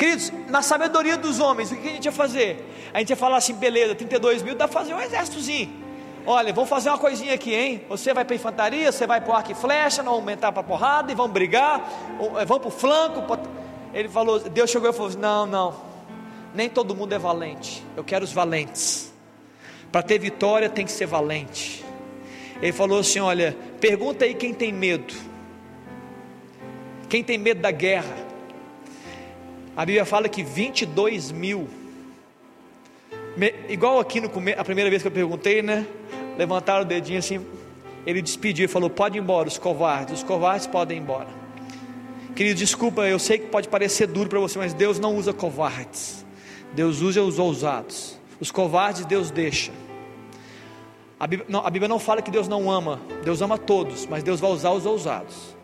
Queridos, 0.00 0.32
na 0.48 0.62
sabedoria 0.62 1.18
dos 1.18 1.40
homens, 1.40 1.70
o 1.70 1.76
que 1.76 1.86
a 1.86 1.92
gente 1.92 2.06
ia 2.06 2.12
fazer? 2.12 2.64
A 2.94 3.00
gente 3.00 3.10
ia 3.10 3.16
falar 3.16 3.36
assim: 3.36 3.52
beleza, 3.52 3.94
32 3.94 4.42
mil, 4.42 4.54
dá 4.54 4.66
para 4.66 4.80
fazer 4.80 4.94
um 4.94 5.00
exércitozinho. 5.00 5.70
Olha, 6.24 6.54
vamos 6.54 6.70
fazer 6.70 6.88
uma 6.88 6.96
coisinha 6.96 7.34
aqui, 7.34 7.54
hein? 7.54 7.82
Você 7.86 8.14
vai 8.14 8.24
para 8.24 8.34
infantaria, 8.34 8.90
você 8.90 9.06
vai 9.06 9.20
para 9.20 9.36
arco 9.36 9.52
e 9.52 9.54
flecha, 9.54 10.02
não 10.02 10.12
aumentar 10.12 10.52
para 10.52 10.62
porrada 10.62 11.12
e 11.12 11.14
vamos 11.14 11.32
brigar, 11.32 11.86
vamos 12.46 12.60
para 12.60 12.68
o 12.68 12.70
flanco. 12.70 13.38
Ele 13.92 14.08
falou, 14.08 14.40
Deus 14.40 14.70
chegou 14.70 14.88
e 14.88 14.92
falou: 14.94 15.12
não, 15.18 15.44
não, 15.44 15.74
nem 16.54 16.70
todo 16.70 16.94
mundo 16.94 17.12
é 17.14 17.18
valente. 17.18 17.84
Eu 17.94 18.02
quero 18.02 18.24
os 18.24 18.32
valentes. 18.32 19.12
Para 19.92 20.02
ter 20.02 20.18
vitória 20.18 20.70
tem 20.70 20.86
que 20.86 20.92
ser 20.92 21.04
valente. 21.04 21.84
Ele 22.62 22.72
falou 22.72 23.00
assim: 23.00 23.20
olha, 23.20 23.54
pergunta 23.78 24.24
aí 24.24 24.32
quem 24.32 24.54
tem 24.54 24.72
medo. 24.72 25.12
Quem 27.06 27.22
tem 27.22 27.36
medo 27.36 27.60
da 27.60 27.70
guerra? 27.70 28.29
A 29.80 29.86
Bíblia 29.86 30.04
fala 30.04 30.28
que 30.28 30.42
22 30.42 31.32
mil, 31.32 31.66
igual 33.66 33.98
aqui 33.98 34.20
no 34.20 34.30
a 34.58 34.62
primeira 34.62 34.90
vez 34.90 35.00
que 35.00 35.08
eu 35.08 35.10
perguntei, 35.10 35.62
né? 35.62 35.86
Levantaram 36.36 36.82
o 36.82 36.84
dedinho 36.84 37.18
assim, 37.18 37.40
ele 38.04 38.20
despediu 38.20 38.66
e 38.66 38.68
falou: 38.68 38.90
Pode 38.90 39.16
ir 39.16 39.22
embora, 39.22 39.48
os 39.48 39.56
covardes, 39.56 40.18
os 40.18 40.22
covardes 40.22 40.66
podem 40.66 40.98
ir 40.98 41.00
embora. 41.00 41.28
Querido, 42.36 42.58
desculpa, 42.58 43.08
eu 43.08 43.18
sei 43.18 43.38
que 43.38 43.46
pode 43.46 43.68
parecer 43.68 44.06
duro 44.06 44.28
para 44.28 44.38
você, 44.38 44.58
mas 44.58 44.74
Deus 44.74 44.98
não 44.98 45.16
usa 45.16 45.32
covardes, 45.32 46.26
Deus 46.74 47.00
usa 47.00 47.22
os 47.22 47.38
ousados. 47.38 48.20
Os 48.38 48.50
covardes 48.50 49.06
Deus 49.06 49.30
deixa. 49.30 49.72
A 51.18 51.26
Bíblia, 51.26 51.46
não, 51.48 51.66
a 51.66 51.70
Bíblia 51.70 51.88
não 51.88 51.98
fala 51.98 52.20
que 52.20 52.30
Deus 52.30 52.46
não 52.46 52.70
ama, 52.70 53.00
Deus 53.24 53.40
ama 53.40 53.56
todos, 53.56 54.04
mas 54.04 54.22
Deus 54.22 54.40
vai 54.40 54.50
usar 54.50 54.72
os 54.72 54.84
ousados. 54.84 55.56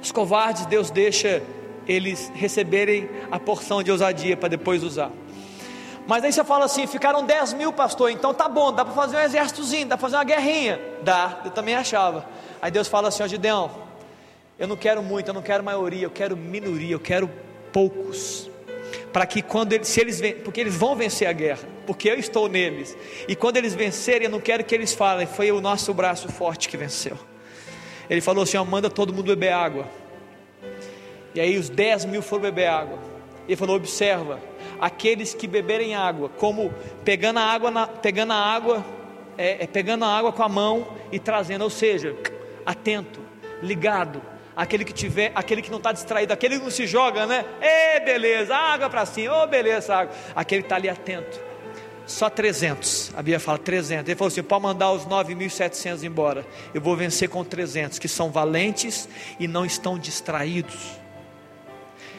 Os 0.00 0.12
covardes 0.12 0.66
Deus 0.66 0.88
deixa 0.88 1.42
eles 1.86 2.30
receberem 2.34 3.08
a 3.30 3.38
porção 3.38 3.82
de 3.82 3.90
ousadia 3.90 4.36
para 4.36 4.48
depois 4.48 4.82
usar. 4.82 5.10
Mas 6.06 6.22
aí 6.24 6.32
você 6.32 6.44
fala 6.44 6.66
assim: 6.66 6.86
ficaram 6.86 7.24
10 7.24 7.54
mil, 7.54 7.72
pastor, 7.72 8.10
então 8.10 8.34
tá 8.34 8.48
bom, 8.48 8.72
dá 8.72 8.84
para 8.84 8.94
fazer 8.94 9.16
um 9.16 9.20
exércitozinho, 9.20 9.86
dá 9.86 9.96
para 9.96 10.02
fazer 10.02 10.16
uma 10.16 10.24
guerrinha. 10.24 10.80
Dá, 11.02 11.40
eu 11.44 11.50
também 11.50 11.74
achava. 11.74 12.26
Aí 12.60 12.70
Deus 12.70 12.88
fala 12.88 13.08
assim: 13.08 13.22
ó 13.22 13.26
Gideão, 13.26 13.70
eu 14.58 14.68
não 14.68 14.76
quero 14.76 15.02
muito, 15.02 15.28
eu 15.28 15.34
não 15.34 15.42
quero 15.42 15.64
maioria, 15.64 16.04
eu 16.04 16.10
quero 16.10 16.36
minoria, 16.36 16.92
eu 16.92 17.00
quero 17.00 17.30
poucos. 17.72 18.50
Para 19.12 19.26
que 19.26 19.42
quando 19.42 19.72
eles, 19.72 19.88
se 19.88 20.00
eles 20.00 20.20
porque 20.44 20.60
eles 20.60 20.76
vão 20.76 20.94
vencer 20.94 21.26
a 21.26 21.32
guerra, 21.32 21.66
porque 21.86 22.08
eu 22.08 22.18
estou 22.18 22.48
neles. 22.48 22.96
E 23.26 23.34
quando 23.34 23.56
eles 23.56 23.74
vencerem, 23.74 24.24
eu 24.24 24.30
não 24.30 24.40
quero 24.40 24.62
que 24.64 24.74
eles 24.74 24.92
falem, 24.92 25.26
foi 25.26 25.50
o 25.52 25.60
nosso 25.60 25.92
braço 25.94 26.28
forte 26.28 26.68
que 26.68 26.76
venceu. 26.76 27.16
Ele 28.10 28.20
falou 28.20 28.42
assim: 28.42 28.56
ó, 28.56 28.64
manda 28.64 28.90
todo 28.90 29.12
mundo 29.12 29.26
beber 29.26 29.52
água. 29.52 29.86
E 31.34 31.40
aí 31.40 31.58
os 31.58 31.68
dez 31.68 32.04
mil 32.04 32.22
foram 32.22 32.42
beber 32.42 32.66
água. 32.66 32.98
Ele 33.46 33.56
falou: 33.56 33.76
observa, 33.76 34.40
aqueles 34.80 35.34
que 35.34 35.46
beberem 35.46 35.94
água, 35.94 36.28
como 36.38 36.72
pegando 37.04 37.38
a 37.38 37.42
água, 37.42 37.70
na, 37.70 37.86
pegando 37.86 38.32
a 38.32 38.36
água, 38.36 38.84
é, 39.36 39.64
é, 39.64 39.66
pegando 39.66 40.04
a 40.04 40.08
água 40.08 40.32
com 40.32 40.42
a 40.42 40.48
mão 40.48 40.86
e 41.10 41.18
trazendo, 41.18 41.62
ou 41.62 41.70
seja, 41.70 42.16
atento, 42.64 43.20
ligado, 43.62 44.22
aquele 44.56 44.84
que 44.84 44.92
tiver, 44.92 45.32
aquele 45.34 45.60
que 45.60 45.70
não 45.70 45.78
está 45.78 45.92
distraído, 45.92 46.32
aquele 46.32 46.58
que 46.58 46.64
não 46.64 46.70
se 46.70 46.86
joga, 46.86 47.26
né? 47.26 47.44
É 47.60 48.00
beleza, 48.00 48.54
água 48.54 48.88
para 48.88 49.04
cima, 49.04 49.42
oh 49.42 49.46
beleza, 49.46 49.94
água. 49.94 50.14
Aquele 50.34 50.62
que 50.62 50.66
está 50.66 50.76
ali 50.76 50.88
atento. 50.88 51.54
Só 52.06 52.28
300, 52.28 53.12
a 53.14 53.16
Bíblia 53.16 53.40
fala 53.40 53.58
300. 53.58 54.08
Ele 54.08 54.16
falou 54.16 54.28
assim: 54.28 54.42
pode 54.42 54.62
mandar 54.62 54.92
os 54.92 55.06
9.700 55.06 56.04
embora. 56.04 56.46
Eu 56.72 56.80
vou 56.80 56.94
vencer 56.94 57.28
com 57.28 57.42
300 57.42 57.98
que 57.98 58.08
são 58.08 58.30
valentes 58.30 59.08
e 59.40 59.48
não 59.48 59.64
estão 59.64 59.98
distraídos 59.98 61.03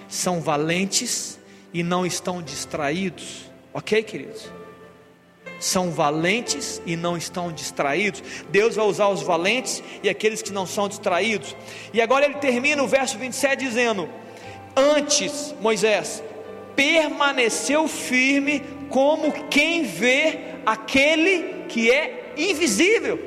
são 0.08 0.41
valentes 0.41 1.39
e 1.74 1.84
não 1.84 2.06
estão 2.06 2.41
distraídos, 2.41 3.49
ok, 3.74 4.01
queridos? 4.03 4.49
São 5.60 5.91
valentes 5.91 6.82
e 6.86 6.95
não 6.95 7.18
estão 7.18 7.51
distraídos. 7.51 8.22
Deus 8.49 8.76
vai 8.76 8.86
usar 8.86 9.08
os 9.08 9.22
valentes 9.22 9.82
e 10.03 10.10
aqueles 10.10 10.41
que 10.41 10.51
não 10.51 10.66
são 10.66 10.88
distraídos. 10.88 11.56
E 11.93 12.01
agora 12.01 12.26
ele 12.26 12.36
termina 12.36 12.84
o 12.84 12.88
verso 12.88 13.18
27 13.18 13.66
dizendo: 13.66 14.10
Antes, 14.76 15.56
Moisés 15.62 16.22
permaneceu 16.76 17.88
firme 17.88 18.62
como 18.89 19.32
quem 19.49 19.84
vê 19.84 20.39
aquele 20.66 21.66
que 21.70 21.89
é 21.89 22.34
invisível. 22.38 23.18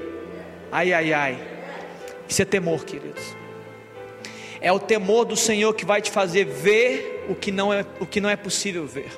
Ai, 0.70 0.92
ai, 0.92 1.12
ai. 1.12 1.38
Isso 2.28 2.42
é 2.42 2.44
temor, 2.44 2.84
queridos. 2.84 3.37
É 4.60 4.72
o 4.72 4.78
temor 4.78 5.24
do 5.24 5.36
Senhor 5.36 5.72
que 5.74 5.84
vai 5.84 6.02
te 6.02 6.10
fazer 6.10 6.44
ver 6.44 7.26
o 7.28 7.34
que 7.34 7.52
não 7.52 7.72
é, 7.72 7.84
o 8.00 8.06
que 8.06 8.20
não 8.20 8.28
é 8.28 8.36
possível 8.36 8.86
ver. 8.86 9.10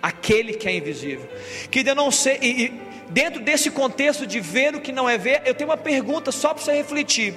Aquele 0.00 0.54
que 0.54 0.68
é 0.68 0.74
invisível. 0.74 1.28
Que 1.70 1.80
eu 1.80 1.94
não 1.94 2.10
sei, 2.10 2.38
e, 2.40 2.64
e 2.64 2.80
dentro 3.08 3.42
desse 3.42 3.70
contexto 3.70 4.26
de 4.26 4.40
ver 4.40 4.74
o 4.74 4.80
que 4.80 4.92
não 4.92 5.08
é 5.08 5.18
ver, 5.18 5.42
eu 5.44 5.54
tenho 5.54 5.68
uma 5.68 5.76
pergunta 5.76 6.30
só 6.30 6.54
para 6.54 6.62
você 6.62 6.72
refletir. 6.72 7.34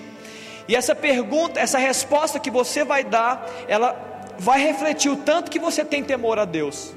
E 0.67 0.75
essa 0.75 0.95
pergunta, 0.95 1.59
essa 1.59 1.77
resposta 1.77 2.39
que 2.39 2.49
você 2.49 2.83
vai 2.83 3.03
dar, 3.03 3.49
ela 3.67 4.13
vai 4.37 4.61
refletir 4.61 5.11
o 5.11 5.17
tanto 5.17 5.51
que 5.51 5.59
você 5.59 5.83
tem 5.83 6.03
temor 6.03 6.39
a 6.39 6.45
Deus. 6.45 6.93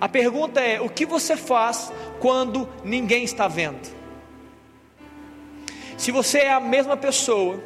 A 0.00 0.08
pergunta 0.08 0.60
é: 0.60 0.80
o 0.80 0.88
que 0.88 1.06
você 1.06 1.36
faz 1.36 1.92
quando 2.18 2.68
ninguém 2.84 3.24
está 3.24 3.46
vendo? 3.46 3.94
Se 5.96 6.10
você 6.10 6.40
é 6.40 6.52
a 6.52 6.60
mesma 6.60 6.96
pessoa 6.96 7.62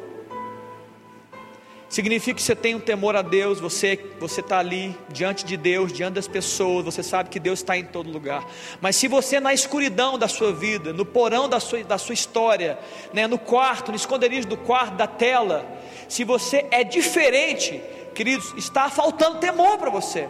significa 1.91 2.37
que 2.37 2.41
você 2.41 2.55
tem 2.55 2.73
um 2.73 2.79
temor 2.79 3.17
a 3.17 3.21
Deus, 3.21 3.59
você 3.59 3.99
você 4.17 4.39
está 4.39 4.59
ali 4.59 4.97
diante 5.09 5.43
de 5.43 5.57
Deus, 5.57 5.91
diante 5.91 6.13
das 6.13 6.27
pessoas, 6.27 6.85
você 6.85 7.03
sabe 7.03 7.29
que 7.29 7.39
Deus 7.39 7.59
está 7.59 7.77
em 7.77 7.83
todo 7.83 8.09
lugar. 8.09 8.47
Mas 8.79 8.95
se 8.95 9.09
você 9.09 9.41
na 9.41 9.53
escuridão 9.53 10.17
da 10.17 10.29
sua 10.29 10.53
vida, 10.53 10.93
no 10.93 11.05
porão 11.05 11.49
da 11.49 11.59
sua, 11.59 11.83
da 11.83 11.97
sua 11.97 12.13
história, 12.13 12.79
né, 13.13 13.27
no 13.27 13.37
quarto, 13.37 13.91
no 13.91 13.97
esconderijo 13.97 14.47
do 14.47 14.55
quarto, 14.55 14.95
da 14.95 15.05
tela, 15.05 15.69
se 16.07 16.23
você 16.23 16.65
é 16.71 16.81
diferente, 16.83 17.81
queridos, 18.15 18.53
está 18.55 18.89
faltando 18.89 19.39
temor 19.39 19.77
para 19.77 19.89
você. 19.89 20.29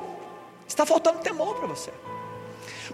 Está 0.68 0.84
faltando 0.84 1.20
temor 1.20 1.56
para 1.56 1.68
você. 1.68 1.92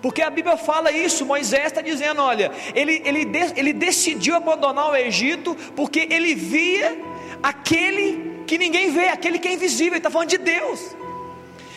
Porque 0.01 0.21
a 0.21 0.29
Bíblia 0.29 0.57
fala 0.57 0.91
isso, 0.91 1.25
Moisés 1.25 1.67
está 1.67 1.81
dizendo: 1.81 2.21
olha, 2.21 2.51
ele, 2.75 3.01
ele, 3.05 3.25
ele 3.55 3.71
decidiu 3.71 4.35
abandonar 4.35 4.91
o 4.91 4.95
Egito 4.95 5.55
porque 5.73 6.07
ele 6.11 6.35
via 6.35 7.01
aquele 7.41 8.36
que 8.47 8.57
ninguém 8.57 8.91
vê, 8.91 9.09
aquele 9.09 9.37
que 9.37 9.47
é 9.47 9.53
invisível, 9.53 9.93
ele 9.93 9.97
está 9.97 10.09
falando 10.09 10.29
de 10.29 10.37
Deus. 10.37 10.95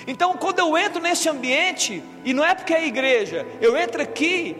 Então, 0.07 0.35
quando 0.35 0.61
eu 0.61 0.79
entro 0.79 1.03
nesse 1.03 1.29
ambiente, 1.29 2.03
e 2.25 2.33
não 2.33 2.45
é 2.45 2.55
porque 2.55 2.73
é 2.73 2.87
igreja, 2.87 3.47
eu 3.61 3.77
entro 3.77 4.01
aqui, 4.01 4.57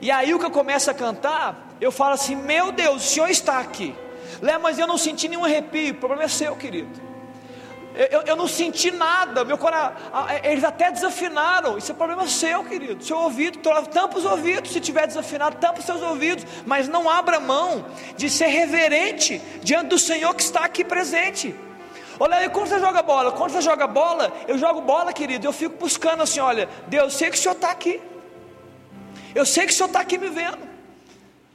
e 0.00 0.10
aí 0.10 0.34
o 0.34 0.38
que 0.38 0.44
eu 0.44 0.50
começo 0.50 0.90
a 0.90 0.94
cantar, 0.94 1.76
eu 1.80 1.92
falo 1.92 2.14
assim: 2.14 2.36
Meu 2.36 2.72
Deus, 2.72 3.04
o 3.04 3.08
Senhor 3.08 3.30
está 3.30 3.60
aqui. 3.60 3.94
Lé, 4.40 4.58
mas 4.58 4.78
eu 4.78 4.86
não 4.86 4.98
senti 4.98 5.28
nenhum 5.28 5.44
arrepio, 5.44 5.92
o 5.92 5.96
problema 5.96 6.24
é 6.24 6.28
seu, 6.28 6.56
querido. 6.56 7.11
Eu, 7.94 8.22
eu, 8.22 8.36
não 8.36 8.48
senti 8.48 8.90
nada, 8.90 9.44
meu 9.44 9.58
coração, 9.58 9.94
eles 10.42 10.64
até 10.64 10.90
desafinaram. 10.90 11.76
Isso 11.76 11.92
é 11.92 11.94
problema 11.94 12.26
seu, 12.26 12.64
querido. 12.64 13.04
Seu 13.04 13.18
ouvido, 13.18 13.58
tampa 13.92 14.18
os 14.18 14.24
ouvidos. 14.24 14.72
Se 14.72 14.80
tiver 14.80 15.06
desafinado, 15.06 15.56
tampa 15.56 15.80
os 15.80 15.84
seus 15.84 16.00
ouvidos. 16.00 16.46
Mas 16.64 16.88
não 16.88 17.08
abra 17.08 17.38
mão 17.38 17.84
de 18.16 18.30
ser 18.30 18.46
reverente 18.46 19.40
diante 19.62 19.88
do 19.88 19.98
Senhor 19.98 20.34
que 20.34 20.42
está 20.42 20.64
aqui 20.64 20.84
presente. 20.84 21.54
Olha 22.18 22.36
aí, 22.36 22.48
quando 22.48 22.68
você 22.68 22.78
joga 22.78 23.02
bola, 23.02 23.32
quando 23.32 23.50
você 23.50 23.60
joga 23.60 23.86
bola, 23.86 24.32
eu 24.48 24.56
jogo 24.56 24.80
bola, 24.80 25.12
querido. 25.12 25.46
Eu 25.46 25.52
fico 25.52 25.76
buscando 25.76 26.22
assim: 26.22 26.40
olha, 26.40 26.68
Deus, 26.86 27.12
eu 27.12 27.18
sei 27.18 27.30
que 27.30 27.36
o 27.36 27.40
Senhor 27.40 27.54
está 27.54 27.70
aqui. 27.70 28.00
Eu 29.34 29.44
sei 29.44 29.66
que 29.66 29.72
o 29.72 29.76
Senhor 29.76 29.88
está 29.88 30.00
aqui 30.00 30.16
me 30.16 30.28
vendo. 30.28 30.58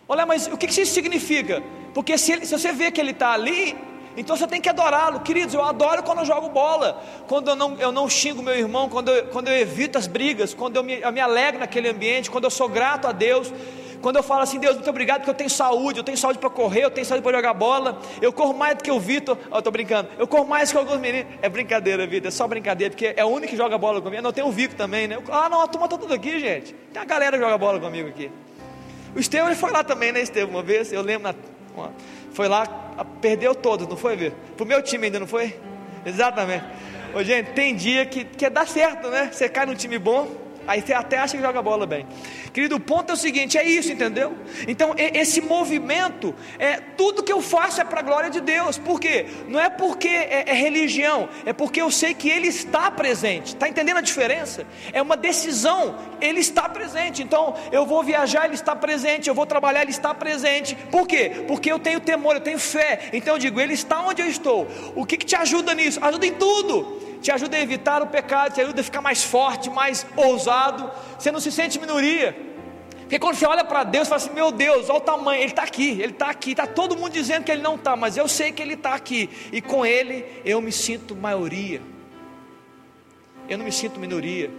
Olha, 0.08 0.26
mas 0.26 0.48
o 0.48 0.58
que, 0.58 0.68
isso 0.68 0.86
significa? 0.94 1.62
Porque 1.94 2.18
se, 2.18 2.32
ele, 2.32 2.46
se 2.46 2.58
você 2.58 2.72
vê 2.72 2.92
que 2.92 3.02
Ele 3.02 3.12
está 3.12 3.32
ali, 3.32 3.76
então 4.18 4.36
você 4.36 4.48
tem 4.48 4.60
que 4.60 4.68
adorá-lo, 4.68 5.20
queridos. 5.20 5.54
Eu 5.54 5.64
adoro 5.64 6.02
quando 6.02 6.20
eu 6.20 6.26
jogo 6.26 6.50
bola, 6.50 7.02
quando 7.28 7.50
eu 7.50 7.56
não, 7.56 7.76
eu 7.78 7.92
não 7.92 8.10
xingo 8.10 8.42
meu 8.42 8.56
irmão, 8.56 8.90
quando 8.90 9.10
eu, 9.10 9.28
quando 9.28 9.48
eu 9.48 9.56
evito 9.56 9.98
as 9.98 10.08
brigas, 10.08 10.56
quando 10.56 10.76
eu 10.76 10.84
me, 10.84 11.00
eu 11.00 11.12
me 11.12 11.22
alegro 11.22 11.60
naquele 11.60 11.88
ambiente, 11.88 12.32
quando 12.32 12.46
eu 12.46 12.50
sou 12.50 12.68
grato 12.68 13.08
a 13.08 13.12
Deus. 13.12 13.54
Quando 14.02 14.18
eu 14.18 14.24
falo 14.24 14.42
assim, 14.42 14.60
Deus, 14.60 14.76
muito 14.76 14.90
obrigado 14.90 15.20
porque 15.20 15.30
eu 15.32 15.36
tenho 15.36 15.50
saúde, 15.50 16.00
eu 16.00 16.04
tenho 16.04 16.18
saúde 16.18 16.38
para 16.38 16.52
correr, 16.52 16.84
eu 16.84 16.92
tenho 16.92 17.06
saúde 17.06 17.24
para 17.24 17.36
jogar 17.36 17.54
bola, 17.54 18.00
eu 18.22 18.32
corro 18.32 18.54
mais 18.54 18.78
do 18.78 18.84
que 18.84 18.92
o 18.92 19.00
Vitor, 19.00 19.36
eu 19.52 19.58
estou 19.58 19.72
brincando, 19.72 20.08
eu 20.20 20.28
corro 20.28 20.46
mais 20.46 20.72
que 20.72 20.78
alguns 20.78 21.00
meninos. 21.00 21.34
É 21.42 21.50
brincadeira, 21.50 22.06
Vitor, 22.06 22.28
é 22.28 22.32
só 22.32 22.48
brincadeira, 22.48 22.92
porque 22.92 23.14
é 23.16 23.26
o 23.26 23.28
único 23.28 23.52
que 23.52 23.58
joga 23.58 23.76
bola 23.78 24.00
comigo. 24.00 24.22
Não, 24.22 24.32
tem 24.32 24.44
o 24.44 24.52
Vitor 24.52 24.78
também, 24.78 25.08
né? 25.08 25.18
Ah, 25.32 25.50
não, 25.50 25.62
a 25.62 25.68
turma 25.68 25.86
está 25.86 25.98
tudo 25.98 26.14
aqui, 26.14 26.40
gente. 26.40 26.76
Tem 26.94 27.02
a 27.02 27.06
galera 27.06 27.38
que 27.38 27.44
joga 27.44 27.58
bola 27.58 27.80
comigo 27.80 28.08
aqui. 28.08 28.32
O 29.16 29.20
Estevam 29.20 29.54
foi 29.56 29.72
lá 29.72 29.84
também, 29.84 30.12
né, 30.12 30.22
Estevam? 30.22 30.56
Uma 30.56 30.64
vez, 30.64 30.94
eu 30.94 31.02
lembro, 31.02 31.24
na, 31.24 31.90
foi 32.32 32.48
lá, 32.48 32.66
perdeu 33.22 33.56
todos, 33.56 33.88
não 33.88 33.98
foi, 33.98 34.16
Vitor? 34.16 34.38
Pro 34.56 34.66
meu 34.66 34.82
time 34.82 35.06
ainda, 35.06 35.20
não 35.20 35.28
foi? 35.28 35.56
Exatamente. 36.06 36.66
Ô, 37.14 37.24
gente, 37.24 37.52
tem 37.52 37.76
dia 37.76 38.06
que, 38.06 38.24
que 38.24 38.50
dá 38.50 38.66
certo, 38.66 39.10
né? 39.10 39.30
Você 39.32 39.50
cai 39.50 39.66
num 39.66 39.76
time 39.76 39.98
bom, 39.98 40.30
aí 40.68 40.82
você 40.82 40.94
até 40.94 41.18
acha 41.18 41.38
que 41.38 41.42
joga 41.42 41.62
bola 41.62 41.86
bem. 41.86 42.06
Querido, 42.54 42.76
o 42.76 42.80
ponto 42.80 43.12
é 43.12 43.14
o 43.14 43.18
seguinte: 43.18 43.58
é 43.58 43.64
isso, 43.64 43.92
entendeu? 43.92 44.36
Então, 44.68 44.94
esse 44.98 45.42
movimento, 45.42 46.36
é 46.60 46.76
tudo 46.78 47.24
que 47.24 47.32
eu 47.32 47.42
faço 47.42 47.82
é 47.82 47.84
para 47.84 48.00
a 48.00 48.04
glória 48.04 48.30
de 48.30 48.42
Deus. 48.42 48.78
Por 48.78 49.00
quê? 49.00 49.26
Não 49.48 49.60
é 49.60 49.70
porque 49.70 50.08
é, 50.08 50.44
é 50.48 50.54
religião, 50.54 51.30
é 51.46 51.54
porque 51.54 51.82
eu 51.82 51.90
sei 51.90 52.14
que 52.14 52.30
Ele 52.30 52.48
está 52.48 52.92
presente. 52.92 53.54
Está 53.54 53.70
entendendo 53.70 53.98
a 53.98 54.02
diferença? 54.02 54.66
É 54.92 55.02
uma 55.02 55.16
decisão, 55.16 55.96
Ele 56.20 56.40
está 56.40 56.68
presente. 56.68 57.24
Então, 57.24 57.56
eu 57.72 57.86
vou 57.86 58.04
viajar, 58.04 58.46
Ele 58.46 58.56
está 58.56 58.76
presente. 58.76 59.30
Eu 59.30 59.36
vou 59.36 59.46
trabalhar, 59.46 59.82
Ele 59.82 59.92
está 59.92 60.14
presente. 60.14 60.76
Por 60.92 61.08
quê? 61.08 61.46
Porque 61.48 61.72
eu 61.72 61.80
tenho 61.80 62.00
temor, 62.00 62.36
eu 62.36 62.42
tenho 62.42 62.60
fé. 62.60 63.10
Então, 63.14 63.36
eu 63.36 63.40
digo: 63.40 63.60
Ele 63.60 63.74
está 63.74 64.02
onde 64.02 64.22
eu 64.22 64.28
estou. 64.28 64.68
O 64.96 65.06
que, 65.06 65.18
que 65.18 65.26
te 65.26 65.36
ajuda 65.36 65.74
nisso? 65.74 66.00
Ajuda 66.02 66.26
em 66.26 66.34
tudo 66.34 67.07
te 67.22 67.32
ajuda 67.32 67.58
a 67.58 67.60
evitar 67.60 68.02
o 68.02 68.08
pecado, 68.08 68.54
te 68.54 68.62
ajuda 68.62 68.82
a 68.82 68.84
ficar 68.84 69.02
mais 69.02 69.24
forte, 69.24 69.70
mais 69.70 70.06
ousado. 70.16 70.90
Você 71.18 71.32
não 71.32 71.40
se 71.40 71.52
sente 71.52 71.80
minoria. 71.80 72.36
Porque 73.02 73.20
quando 73.20 73.36
você 73.36 73.46
olha 73.46 73.64
para 73.64 73.86
Deus, 73.86 74.08
fala 74.08 74.22
assim: 74.22 74.34
Meu 74.34 74.52
Deus, 74.52 74.90
olha 74.90 74.98
o 74.98 75.02
tamanho, 75.02 75.42
Ele 75.42 75.52
está 75.52 75.64
aqui, 75.64 75.92
Ele 75.92 76.12
está 76.12 76.30
aqui. 76.30 76.52
Está 76.52 76.68
todo 76.68 76.98
mundo 76.98 77.14
dizendo 77.14 77.44
que 77.46 77.52
Ele 77.52 77.62
não 77.62 77.76
está, 77.76 77.96
mas 77.96 78.18
eu 78.18 78.28
sei 78.28 78.52
que 78.52 78.62
Ele 78.62 78.74
está 78.74 78.94
aqui. 78.94 79.30
E 79.52 79.62
com 79.62 79.86
Ele 79.86 80.26
eu 80.44 80.62
me 80.62 80.72
sinto 80.72 81.16
maioria. 81.16 81.82
Eu 83.48 83.58
não 83.58 83.64
me 83.64 83.72
sinto 83.72 83.98
minoria. 83.98 84.52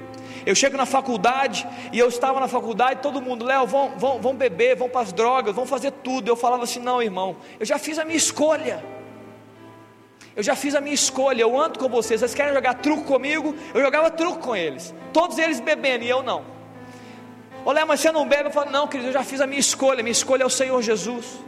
Eu 0.47 0.55
chego 0.55 0.79
na 0.79 0.87
faculdade 0.87 1.69
e 1.93 1.99
eu 1.99 2.09
estava 2.09 2.41
na 2.41 2.49
faculdade, 2.49 3.03
todo 3.03 3.21
mundo, 3.21 3.45
Léo, 3.45 3.67
vão, 3.67 3.99
vão, 3.99 4.19
vão 4.19 4.35
beber, 4.35 4.77
vão 4.77 4.89
para 4.89 5.03
as 5.03 5.13
drogas, 5.13 5.55
vão 5.55 5.67
fazer 5.67 5.91
tudo. 5.91 6.29
Eu 6.29 6.37
falava 6.37 6.65
assim: 6.65 6.81
Não, 6.81 7.03
irmão, 7.03 7.37
eu 7.61 7.67
já 7.67 7.79
fiz 7.79 7.99
a 7.99 8.05
minha 8.05 8.17
escolha. 8.17 8.83
Eu 10.39 10.45
já 10.45 10.55
fiz 10.55 10.77
a 10.77 10.81
minha 10.81 10.95
escolha, 10.95 11.43
eu 11.43 11.61
ando 11.61 11.81
com 11.81 11.89
vocês. 11.89 12.21
Vocês 12.21 12.33
querem 12.33 12.55
jogar 12.55 12.75
truco 12.75 13.03
comigo? 13.03 13.57
Eu 13.75 13.81
jogava 13.81 14.09
truco 14.09 14.39
com 14.39 14.55
eles. 14.55 14.95
Todos 15.13 15.37
eles 15.37 15.59
bebendo 15.59 16.05
e 16.05 16.09
eu 16.09 16.23
não. 16.23 16.45
Olha, 17.67 17.85
mas 17.85 17.99
você 17.99 18.13
não 18.13 18.25
bebe? 18.25 18.45
Eu 18.45 18.53
falo, 18.53 18.71
não, 18.71 18.87
querido, 18.87 19.09
eu 19.09 19.13
já 19.13 19.25
fiz 19.25 19.41
a 19.41 19.49
minha 19.49 19.59
escolha. 19.59 20.01
Minha 20.01 20.13
escolha 20.13 20.45
é 20.45 20.47
o 20.47 20.51
Senhor 20.51 20.81
Jesus. 20.81 21.41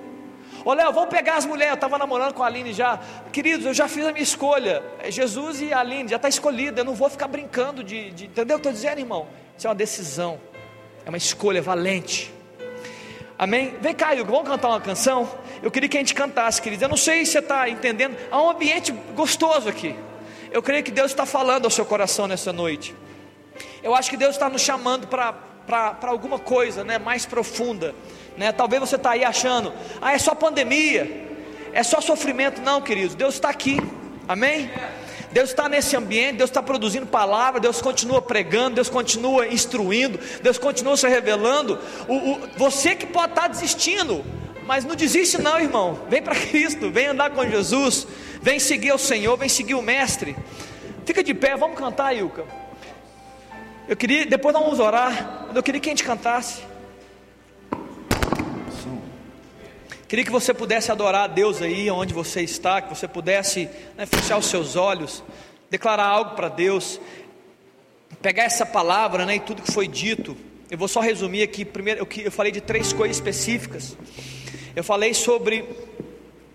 Olha, 0.64 0.90
vamos 0.90 1.08
pegar 1.08 1.36
as 1.36 1.46
mulheres. 1.46 1.70
Eu 1.70 1.74
estava 1.76 1.98
namorando 1.98 2.34
com 2.34 2.42
a 2.42 2.46
Aline 2.46 2.72
já. 2.72 2.98
Queridos, 3.32 3.64
eu 3.64 3.72
já 3.72 3.86
fiz 3.86 4.04
a 4.04 4.10
minha 4.10 4.24
escolha. 4.24 4.82
É 4.98 5.08
Jesus 5.08 5.60
e 5.60 5.72
a 5.72 5.78
Aline, 5.78 6.08
já 6.08 6.16
está 6.16 6.28
escolhida. 6.28 6.80
Eu 6.80 6.84
não 6.84 6.96
vou 6.96 7.08
ficar 7.08 7.28
brincando 7.28 7.84
de. 7.84 8.10
de 8.10 8.24
entendeu 8.24 8.56
o 8.56 8.60
que 8.60 8.66
eu 8.66 8.70
estou 8.70 8.72
dizendo, 8.72 8.98
irmão? 8.98 9.28
Isso 9.56 9.68
é 9.68 9.70
uma 9.70 9.76
decisão. 9.76 10.40
É 11.06 11.08
uma 11.08 11.16
escolha 11.16 11.62
valente. 11.62 12.34
Amém? 13.38 13.74
Vem 13.80 13.94
cá, 13.94 14.12
Hugo, 14.14 14.32
vamos 14.32 14.48
cantar 14.48 14.68
uma 14.68 14.80
canção? 14.80 15.26
Eu 15.62 15.70
queria 15.70 15.88
que 15.88 15.96
a 15.96 16.00
gente 16.00 16.14
cantasse, 16.14 16.60
queridos. 16.60 16.82
Eu 16.82 16.88
não 16.88 16.96
sei 16.96 17.24
se 17.24 17.32
você 17.32 17.38
está 17.40 17.68
entendendo. 17.68 18.16
Há 18.30 18.42
um 18.42 18.50
ambiente 18.50 18.92
gostoso 19.14 19.68
aqui. 19.68 19.94
Eu 20.50 20.62
creio 20.62 20.82
que 20.82 20.90
Deus 20.90 21.10
está 21.10 21.26
falando 21.26 21.66
ao 21.66 21.70
seu 21.70 21.84
coração 21.84 22.26
nessa 22.26 22.52
noite. 22.52 22.94
Eu 23.82 23.94
acho 23.94 24.10
que 24.10 24.16
Deus 24.16 24.34
está 24.34 24.48
nos 24.48 24.62
chamando 24.62 25.06
para 25.06 25.96
alguma 26.02 26.38
coisa 26.38 26.82
né, 26.82 26.98
mais 26.98 27.26
profunda. 27.26 27.94
Né? 28.36 28.52
Talvez 28.52 28.80
você 28.80 28.96
está 28.96 29.10
aí 29.10 29.24
achando, 29.24 29.72
ah, 30.00 30.12
é 30.12 30.18
só 30.18 30.34
pandemia, 30.34 31.28
é 31.72 31.82
só 31.82 32.00
sofrimento. 32.00 32.60
Não, 32.62 32.80
queridos, 32.80 33.14
Deus 33.14 33.34
está 33.34 33.50
aqui. 33.50 33.78
Amém? 34.26 34.70
Deus 35.32 35.50
está 35.50 35.68
nesse 35.68 35.96
ambiente, 35.96 36.38
Deus 36.38 36.50
está 36.50 36.62
produzindo 36.62 37.06
palavra, 37.06 37.60
Deus 37.60 37.80
continua 37.80 38.20
pregando, 38.20 38.76
Deus 38.76 38.88
continua 38.88 39.46
instruindo, 39.46 40.18
Deus 40.42 40.58
continua 40.58 40.96
se 40.96 41.06
revelando. 41.06 41.78
O, 42.08 42.14
o, 42.14 42.40
você 42.56 42.96
que 42.96 43.06
pode 43.06 43.32
estar 43.32 43.42
tá 43.42 43.48
desistindo, 43.48 44.24
mas 44.66 44.84
não 44.84 44.94
desiste 44.94 45.40
não, 45.40 45.58
irmão. 45.58 46.06
Vem 46.08 46.22
para 46.22 46.34
Cristo, 46.48 46.90
vem 46.90 47.06
andar 47.06 47.30
com 47.30 47.48
Jesus, 47.48 48.06
vem 48.40 48.58
seguir 48.58 48.92
o 48.92 48.98
Senhor, 48.98 49.36
vem 49.36 49.48
seguir 49.48 49.74
o 49.74 49.82
Mestre. 49.82 50.36
Fica 51.04 51.22
de 51.22 51.34
pé, 51.34 51.56
vamos 51.56 51.78
cantar, 51.78 52.14
Ilka. 52.14 52.44
Eu 53.88 53.96
queria, 53.96 54.24
depois 54.24 54.54
nós 54.54 54.62
vamos 54.62 54.78
orar. 54.78 55.48
Eu 55.54 55.62
queria 55.62 55.80
que 55.80 55.88
a 55.88 55.92
gente 55.92 56.04
cantasse. 56.04 56.62
Queria 60.06 60.24
que 60.24 60.30
você 60.30 60.52
pudesse 60.52 60.90
adorar 60.90 61.22
a 61.22 61.26
Deus 61.28 61.62
aí 61.62 61.88
onde 61.88 62.12
você 62.12 62.42
está, 62.42 62.82
que 62.82 62.88
você 62.88 63.06
pudesse 63.06 63.68
né, 63.96 64.06
fechar 64.06 64.38
os 64.38 64.46
seus 64.46 64.74
olhos, 64.74 65.22
declarar 65.70 66.06
algo 66.06 66.34
para 66.34 66.48
Deus, 66.48 67.00
pegar 68.20 68.42
essa 68.42 68.66
palavra 68.66 69.24
né, 69.24 69.36
e 69.36 69.40
tudo 69.40 69.62
que 69.62 69.70
foi 69.70 69.86
dito. 69.86 70.36
Eu 70.68 70.76
vou 70.76 70.88
só 70.88 71.00
resumir 71.00 71.42
aqui. 71.42 71.64
Primeiro, 71.64 72.06
eu 72.24 72.30
falei 72.32 72.50
de 72.50 72.60
três 72.60 72.92
coisas 72.92 73.16
específicas. 73.16 73.96
Eu 74.74 74.84
falei 74.84 75.14
sobre 75.14 75.64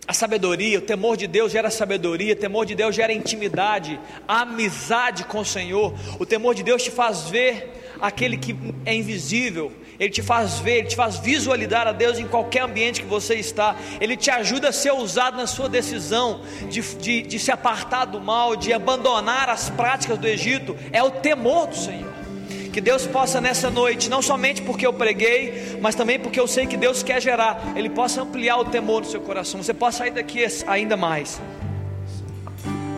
a 0.07 0.13
sabedoria, 0.13 0.79
o 0.79 0.81
temor 0.81 1.17
de 1.17 1.27
Deus 1.27 1.51
gera 1.51 1.69
sabedoria, 1.69 2.33
o 2.33 2.37
temor 2.37 2.65
de 2.65 2.75
Deus 2.75 2.95
gera 2.95 3.11
intimidade, 3.11 3.99
a 4.27 4.41
amizade 4.41 5.23
com 5.25 5.39
o 5.39 5.45
Senhor. 5.45 5.93
O 6.19 6.25
temor 6.25 6.53
de 6.53 6.63
Deus 6.63 6.83
te 6.83 6.91
faz 6.91 7.29
ver 7.29 7.95
aquele 7.99 8.37
que 8.37 8.55
é 8.85 8.93
invisível, 8.93 9.71
ele 9.99 10.09
te 10.09 10.21
faz 10.21 10.59
ver, 10.59 10.79
Ele 10.79 10.87
te 10.87 10.95
faz 10.95 11.17
visualizar 11.17 11.87
a 11.87 11.91
Deus 11.91 12.19
em 12.19 12.27
qualquer 12.27 12.63
ambiente 12.63 13.01
que 13.01 13.07
você 13.07 13.35
está, 13.35 13.75
Ele 13.99 14.17
te 14.17 14.29
ajuda 14.29 14.69
a 14.69 14.73
ser 14.73 14.91
usado 14.91 15.37
na 15.37 15.47
sua 15.47 15.69
decisão 15.69 16.41
de, 16.69 16.81
de, 16.97 17.21
de 17.21 17.39
se 17.39 17.51
apartar 17.51 18.05
do 18.05 18.19
mal, 18.19 18.55
de 18.55 18.73
abandonar 18.73 19.49
as 19.49 19.69
práticas 19.69 20.17
do 20.17 20.27
Egito, 20.27 20.75
é 20.91 21.01
o 21.01 21.11
temor 21.11 21.67
do 21.67 21.77
Senhor. 21.77 22.24
Que 22.75 22.81
Deus 22.81 23.07
possa 23.07 23.39
nessa 23.39 23.69
noite, 23.69 24.09
não 24.09 24.21
somente 24.21 24.61
porque 24.61 24.85
eu 24.85 24.91
preguei, 24.91 25.77
mas 25.81 25.95
também 25.95 26.19
porque 26.19 26.37
eu 26.37 26.45
sei 26.45 26.67
que 26.67 26.75
Deus 26.75 27.01
quer 27.01 27.21
gerar, 27.21 27.71
Ele 27.73 27.89
possa 27.89 28.21
ampliar 28.21 28.57
o 28.57 28.65
temor 28.65 28.99
no 28.99 29.07
seu 29.07 29.21
coração, 29.21 29.63
você 29.63 29.73
possa 29.73 29.99
sair 29.99 30.11
daqui 30.11 30.45
ainda 30.67 30.97
mais. 30.97 31.41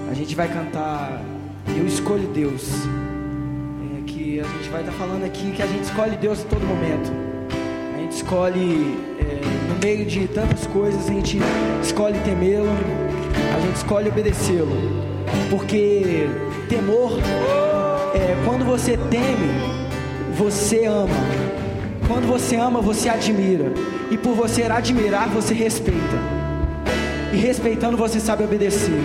A 0.09 0.15
gente 0.15 0.33
vai 0.33 0.47
cantar 0.47 1.21
Eu 1.77 1.85
Escolho 1.85 2.27
Deus 2.29 2.63
a 4.39 4.43
gente 4.43 4.69
vai 4.69 4.81
estar 4.81 4.91
tá 4.91 4.97
falando 4.97 5.23
aqui 5.23 5.51
que 5.51 5.61
a 5.61 5.67
gente 5.67 5.83
escolhe 5.83 6.15
Deus 6.17 6.41
em 6.41 6.47
todo 6.47 6.65
momento. 6.65 7.11
A 7.95 7.99
gente 7.99 8.15
escolhe, 8.15 8.97
é, 9.19 9.41
no 9.69 9.79
meio 9.83 10.05
de 10.05 10.27
tantas 10.27 10.65
coisas, 10.67 11.07
a 11.07 11.13
gente 11.13 11.37
escolhe 11.83 12.19
temê-lo, 12.19 12.69
a 13.55 13.59
gente 13.59 13.75
escolhe 13.75 14.09
obedecê-lo. 14.09 14.75
Porque 15.49 16.27
temor 16.69 17.19
é 18.17 18.35
quando 18.45 18.65
você 18.65 18.97
teme, 18.97 19.49
você 20.35 20.85
ama. 20.85 21.15
Quando 22.07 22.27
você 22.27 22.55
ama, 22.55 22.81
você 22.81 23.09
admira. 23.09 23.71
E 24.09 24.17
por 24.17 24.33
você 24.33 24.63
admirar, 24.63 25.27
você 25.29 25.53
respeita. 25.53 26.17
E 27.33 27.37
respeitando, 27.37 27.97
você 27.97 28.19
sabe 28.19 28.43
obedecer. 28.43 29.01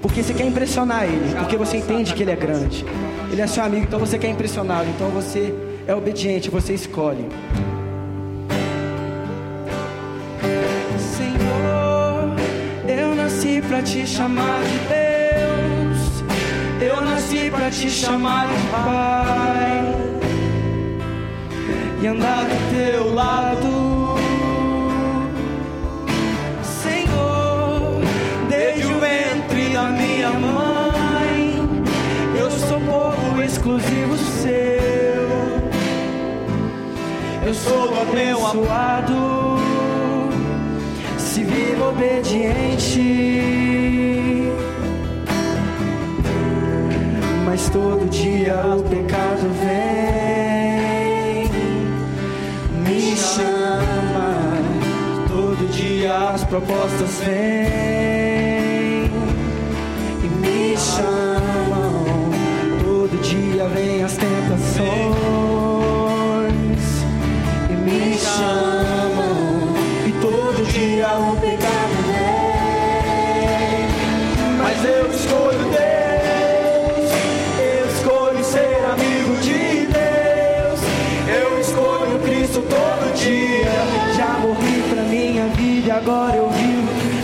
Porque 0.00 0.22
você 0.22 0.34
quer 0.34 0.46
impressionar 0.46 1.04
ele, 1.04 1.34
porque 1.38 1.56
você 1.56 1.78
entende 1.78 2.12
que 2.12 2.22
ele 2.22 2.30
é 2.30 2.36
grande. 2.36 2.84
Ele 3.32 3.40
é 3.40 3.46
seu 3.46 3.64
amigo, 3.64 3.84
então 3.84 3.98
você 3.98 4.18
quer 4.18 4.28
impressioná-lo. 4.28 4.86
Então 4.94 5.08
você 5.08 5.54
é 5.86 5.94
obediente, 5.94 6.50
você 6.50 6.74
escolhe. 6.74 7.26
Senhor, 10.98 12.36
eu 12.86 13.14
nasci 13.14 13.62
para 13.66 13.82
te 13.82 14.06
chamar 14.06 14.62
de 14.62 14.78
Deus. 14.88 15.03
Eu 16.80 17.00
nasci 17.00 17.50
para 17.50 17.70
te 17.70 17.90
chamar 17.90 18.46
de 18.48 18.54
Pai. 18.70 19.94
E 22.02 22.06
andar 22.06 22.44
do 22.44 22.70
teu 22.70 23.14
lado. 23.14 23.94
minha 29.90 30.30
mãe. 30.30 31.60
Eu 32.38 32.50
sou 32.50 32.80
povo 32.80 33.42
exclusivo 33.42 34.16
seu. 34.16 35.28
Eu 37.46 37.54
sou 37.54 38.02
abençoado. 38.02 39.58
Se 41.18 41.44
vivo 41.44 41.88
obediente. 41.90 43.24
mas 47.54 47.70
todo 47.70 48.10
dia 48.10 48.56
o 48.76 48.82
pecado 48.82 49.48
vem. 49.62 51.48
Me 52.84 53.16
chama, 53.16 54.58
todo 55.28 55.70
dia 55.70 56.30
as 56.30 56.42
propostas 56.42 57.20
vêm 57.24 59.08
e 60.24 60.26
me 60.40 60.76
chamam. 60.76 62.04
Todo 62.82 63.16
dia 63.22 63.68
vem 63.68 64.02
as 64.02 64.16
tentações 64.16 64.84
e 67.70 67.72
me 67.72 68.18
chamam. 68.18 69.76
E 70.08 70.12
todo 70.20 70.66
dia 70.72 71.06
o 71.06 71.36
pecado 71.36 72.02
vem, 72.08 73.86
mas 74.58 74.84
eu 74.84 75.08
escolho 75.12 75.70
Deus. 75.70 75.93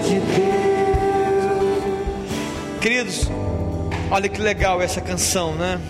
de 0.00 0.20
Deus. 0.20 0.28
Queridos, 2.80 3.28
olha 4.10 4.28
que 4.28 4.40
legal 4.40 4.80
essa 4.80 5.00
canção, 5.00 5.54
né? 5.54 5.80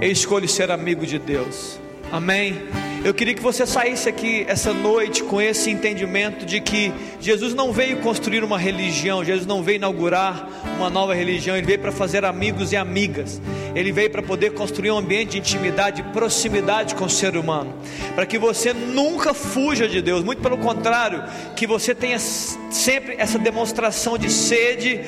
Eu 0.00 0.10
escolho 0.10 0.48
ser 0.48 0.70
amigo 0.70 1.04
de 1.06 1.18
Deus. 1.18 1.78
Amém. 2.10 2.62
Eu 3.04 3.12
queria 3.12 3.34
que 3.34 3.42
você 3.42 3.66
saísse 3.66 4.08
aqui 4.08 4.44
essa 4.46 4.72
noite 4.72 5.24
com 5.24 5.40
esse 5.40 5.70
entendimento 5.70 6.46
de 6.46 6.60
que 6.60 6.92
Jesus 7.20 7.52
não 7.52 7.72
veio 7.72 7.98
construir 7.98 8.44
uma 8.44 8.58
religião, 8.58 9.24
Jesus 9.24 9.44
não 9.44 9.60
veio 9.60 9.76
inaugurar 9.76 10.48
uma 10.76 10.90
nova 10.90 11.14
religião, 11.14 11.56
ele 11.56 11.66
veio 11.66 11.78
para 11.78 11.92
fazer 11.92 12.24
amigos 12.24 12.72
e 12.72 12.76
amigas. 12.76 13.40
Ele 13.74 13.92
veio 13.92 14.10
para 14.10 14.22
poder 14.22 14.52
construir 14.52 14.90
um 14.90 14.98
ambiente 14.98 15.32
de 15.32 15.38
intimidade, 15.38 16.02
de 16.02 16.08
proximidade 16.10 16.94
com 16.94 17.04
o 17.04 17.10
ser 17.10 17.36
humano, 17.36 17.74
para 18.14 18.26
que 18.26 18.38
você 18.38 18.72
nunca 18.72 19.32
fuja 19.32 19.88
de 19.88 20.02
Deus, 20.02 20.22
muito 20.22 20.42
pelo 20.42 20.58
contrário, 20.58 21.24
que 21.56 21.66
você 21.66 21.94
tenha 21.94 22.18
sempre 22.18 23.14
essa 23.18 23.38
demonstração 23.38 24.18
de 24.18 24.30
sede 24.30 25.00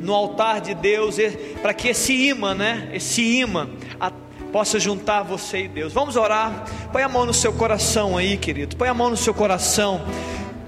no 0.00 0.14
altar 0.14 0.60
de 0.60 0.74
Deus, 0.74 1.16
para 1.60 1.74
que 1.74 1.88
esse 1.88 2.12
imã, 2.12 2.54
né, 2.54 2.88
esse 2.92 3.22
imã, 3.22 3.68
possa 4.52 4.78
juntar 4.78 5.22
você 5.22 5.64
e 5.64 5.68
Deus. 5.68 5.92
Vamos 5.92 6.16
orar. 6.16 6.64
Põe 6.92 7.02
a 7.02 7.08
mão 7.08 7.26
no 7.26 7.34
seu 7.34 7.52
coração 7.52 8.16
aí, 8.16 8.38
querido. 8.38 8.76
Põe 8.76 8.88
a 8.88 8.94
mão 8.94 9.10
no 9.10 9.16
seu 9.16 9.34
coração. 9.34 10.00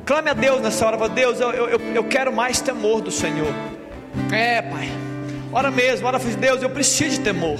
Clame 0.04 0.28
a 0.28 0.34
Deus 0.34 0.60
nessa 0.60 0.84
hora. 0.84 1.08
Deus, 1.08 1.40
eu, 1.40 1.50
eu, 1.50 1.80
eu 1.94 2.04
quero 2.04 2.30
mais 2.32 2.60
temor 2.60 3.00
do 3.00 3.10
Senhor. 3.10 3.52
É, 4.32 4.62
Pai. 4.62 4.88
Ora 5.52 5.70
mesmo, 5.70 6.06
ora, 6.06 6.18
Deus, 6.18 6.62
eu 6.62 6.70
preciso 6.70 7.16
de 7.16 7.20
temor. 7.20 7.58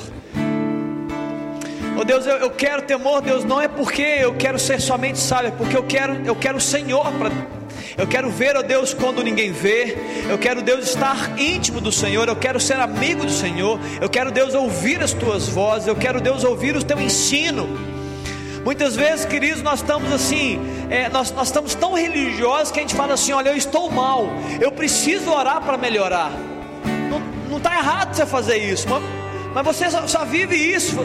Oh 2.01 2.05
Deus, 2.05 2.27
eu, 2.27 2.37
eu 2.37 2.51
quero 2.51 2.83
temor, 2.83 3.21
Deus, 3.23 3.45
não 3.45 3.61
é 3.61 3.67
porque 3.67 4.03
eu 4.03 4.35
quero 4.35 4.59
ser 4.59 4.81
somente 4.81 5.19
sábio, 5.19 5.49
é 5.49 5.51
porque 5.51 5.77
eu 5.77 5.83
quero, 5.83 6.15
eu 6.25 6.37
quero 6.37 6.59
o 6.59 6.61
Senhor 6.61 7.11
para 7.13 7.31
eu 7.99 8.07
quero 8.07 8.31
ver, 8.31 8.57
ó 8.57 8.63
Deus, 8.63 8.95
quando 8.95 9.25
ninguém 9.25 9.51
vê. 9.51 9.99
Eu 10.31 10.39
quero, 10.39 10.63
Deus, 10.63 10.87
estar 10.87 11.37
íntimo 11.37 11.81
do 11.81 11.91
Senhor. 11.91 12.29
Eu 12.29 12.37
quero 12.37 12.61
ser 12.61 12.75
amigo 12.75 13.25
do 13.25 13.31
Senhor. 13.33 13.81
Eu 14.01 14.09
quero, 14.09 14.31
Deus, 14.31 14.55
ouvir 14.55 15.03
as 15.03 15.13
tuas 15.13 15.49
vozes. 15.49 15.89
Eu 15.89 15.97
quero, 15.97 16.21
Deus, 16.21 16.45
ouvir 16.45 16.77
o 16.77 16.85
teu 16.85 17.01
ensino. 17.01 17.69
Muitas 18.65 18.95
vezes, 18.95 19.25
queridos, 19.25 19.63
nós 19.63 19.81
estamos 19.81 20.13
assim, 20.13 20.61
é, 20.91 21.09
nós, 21.09 21.31
nós 21.33 21.49
estamos 21.49 21.75
tão 21.75 21.95
religiosos 21.95 22.71
que 22.71 22.79
a 22.79 22.83
gente 22.83 22.95
fala 22.95 23.15
assim: 23.15 23.33
olha, 23.33 23.51
eu 23.51 23.57
estou 23.57 23.91
mal, 23.91 24.29
eu 24.61 24.73
preciso 24.73 25.31
orar 25.31 25.61
para 25.63 25.77
melhorar. 25.77 26.31
Não 27.49 27.59
está 27.59 27.77
errado 27.77 28.15
você 28.15 28.27
fazer 28.27 28.57
isso, 28.59 28.89
mas, 28.89 29.03
mas 29.55 29.65
você 29.65 29.91
só, 29.91 30.07
só, 30.07 30.25
vive 30.25 30.55
isso. 30.55 30.97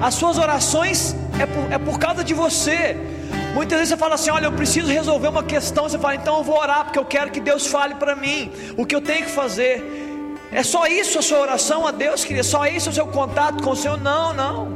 As 0.00 0.14
suas 0.14 0.38
orações 0.38 1.16
é 1.40 1.46
por, 1.46 1.72
é 1.72 1.78
por 1.78 1.98
causa 1.98 2.22
de 2.22 2.34
você. 2.34 2.96
Muitas 3.54 3.78
vezes 3.78 3.94
você 3.94 3.96
fala 3.96 4.14
assim: 4.14 4.30
Olha, 4.30 4.46
eu 4.46 4.52
preciso 4.52 4.88
resolver 4.88 5.28
uma 5.28 5.42
questão. 5.42 5.88
Você 5.88 5.98
fala, 5.98 6.16
então 6.16 6.38
eu 6.38 6.44
vou 6.44 6.58
orar, 6.58 6.84
porque 6.84 6.98
eu 6.98 7.04
quero 7.04 7.30
que 7.30 7.40
Deus 7.40 7.66
fale 7.66 7.94
para 7.94 8.14
mim 8.14 8.52
o 8.76 8.84
que 8.84 8.94
eu 8.94 9.00
tenho 9.00 9.24
que 9.24 9.30
fazer. 9.30 10.02
É 10.52 10.62
só 10.62 10.86
isso 10.86 11.18
a 11.18 11.22
sua 11.22 11.40
oração 11.40 11.86
a 11.86 11.90
Deus, 11.90 12.24
queria? 12.24 12.44
Só 12.44 12.66
isso 12.66 12.90
o 12.90 12.92
seu 12.92 13.06
contato 13.08 13.62
com 13.62 13.70
o 13.70 13.76
Senhor? 13.76 14.00
Não, 14.00 14.32
não. 14.32 14.73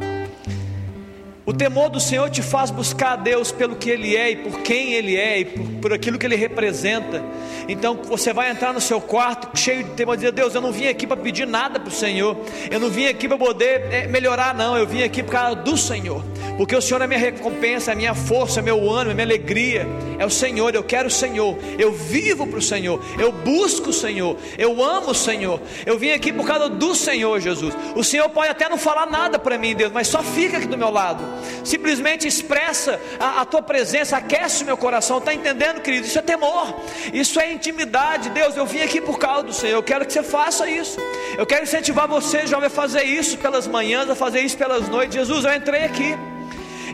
O 1.49 1.53
temor 1.55 1.89
do 1.89 1.99
Senhor 1.99 2.29
te 2.29 2.43
faz 2.43 2.71
buscar 2.71 3.13
a 3.13 3.17
Deus 3.17 3.51
pelo 3.51 3.75
que 3.75 3.89
Ele 3.89 4.15
é 4.15 4.33
e 4.33 4.37
por 4.37 4.61
quem 4.61 4.93
Ele 4.93 5.17
é 5.17 5.41
e 5.41 5.45
por, 5.47 5.65
por 5.81 5.93
aquilo 5.95 6.19
que 6.19 6.27
Ele 6.27 6.37
representa. 6.37 7.25
Então 7.67 7.99
você 8.05 8.35
vai 8.35 8.51
entrar 8.51 8.75
no 8.75 8.83
seu 8.83 9.01
quarto 9.01 9.59
cheio 9.59 9.83
de 9.83 9.91
temor, 9.93 10.15
dizer: 10.15 10.31
Deus, 10.33 10.55
eu 10.55 10.61
não 10.61 10.71
vim 10.71 10.89
aqui 10.89 11.07
para 11.07 11.17
pedir 11.17 11.47
nada 11.47 11.81
para 11.81 11.89
o 11.89 11.91
Senhor, 11.91 12.37
eu 12.71 12.79
não 12.79 12.91
vim 12.91 13.07
aqui 13.07 13.27
para 13.27 13.39
poder 13.39 13.91
é, 13.91 14.07
melhorar, 14.07 14.55
não, 14.55 14.77
eu 14.77 14.87
vim 14.87 15.03
aqui 15.03 15.23
por 15.23 15.33
causa 15.33 15.57
do 15.57 15.75
Senhor, 15.75 16.23
porque 16.59 16.77
o 16.77 16.83
Senhor 16.83 17.01
é 17.01 17.07
minha 17.07 17.19
recompensa, 17.19 17.93
é 17.93 17.95
minha 17.95 18.15
força, 18.15 18.61
é 18.61 18.63
meu 18.63 18.91
ânimo, 18.91 19.13
é 19.13 19.15
minha 19.15 19.27
alegria, 19.27 19.87
é 20.19 20.27
o 20.27 20.31
Senhor, 20.31 20.75
eu 20.75 20.85
quero 20.85 21.09
o 21.09 21.11
Senhor, 21.11 21.57
eu 21.79 21.93
vivo 21.93 22.47
para 22.47 22.59
o 22.59 22.63
Senhor, 22.63 23.03
eu 23.19 23.33
busco 23.33 23.89
o 23.89 23.95
Senhor, 23.95 24.37
eu 24.59 24.85
amo 24.85 25.13
o 25.13 25.15
Senhor, 25.15 25.59
eu 25.87 25.99
vim 25.99 26.11
aqui 26.11 26.31
por 26.31 26.47
causa 26.47 26.69
do 26.69 26.95
Senhor 26.95 27.41
Jesus. 27.41 27.75
O 27.97 28.05
Senhor 28.05 28.29
pode 28.29 28.51
até 28.51 28.69
não 28.69 28.77
falar 28.77 29.07
nada 29.07 29.39
para 29.39 29.57
mim, 29.57 29.75
Deus, 29.75 29.91
mas 29.91 30.09
só 30.09 30.23
fica 30.23 30.59
aqui 30.59 30.67
do 30.67 30.77
meu 30.77 30.91
lado 30.91 31.38
simplesmente 31.64 32.26
expressa 32.26 33.01
a, 33.18 33.43
a 33.43 33.45
tua 33.45 33.62
presença, 33.62 34.16
aquece 34.16 34.62
o 34.62 34.66
meu 34.66 34.76
coração. 34.76 35.18
Está 35.18 35.34
entendendo, 35.34 35.80
querido? 35.80 36.07
Isso 36.07 36.18
é 36.18 36.22
temor, 36.22 36.74
isso 37.12 37.41
é 37.41 37.53
intimidade. 37.53 38.30
Deus, 38.30 38.57
eu 38.57 38.66
vim 38.66 38.80
aqui 38.80 39.01
por 39.01 39.18
causa 39.18 39.43
do 39.45 39.53
Senhor. 39.53 39.76
Eu 39.76 39.82
quero 39.82 40.07
que 40.07 40.12
você 40.12 40.22
faça 40.22 40.68
isso. 40.68 40.99
Eu 41.36 41.47
quero 41.47 41.62
incentivar 41.64 42.09
você, 42.09 42.47
jovem, 42.47 42.66
a 42.66 42.70
fazer 42.70 43.05
isso 43.05 43.39
pelas 43.39 43.66
manhãs, 43.66 44.09
a 44.09 44.14
fazer 44.14 44.41
isso 44.41 44.57
pelas 44.57 44.89
noites. 44.89 45.14
Jesus, 45.14 45.45
eu 45.45 45.55
entrei 45.55 45.84
aqui. 45.84 46.16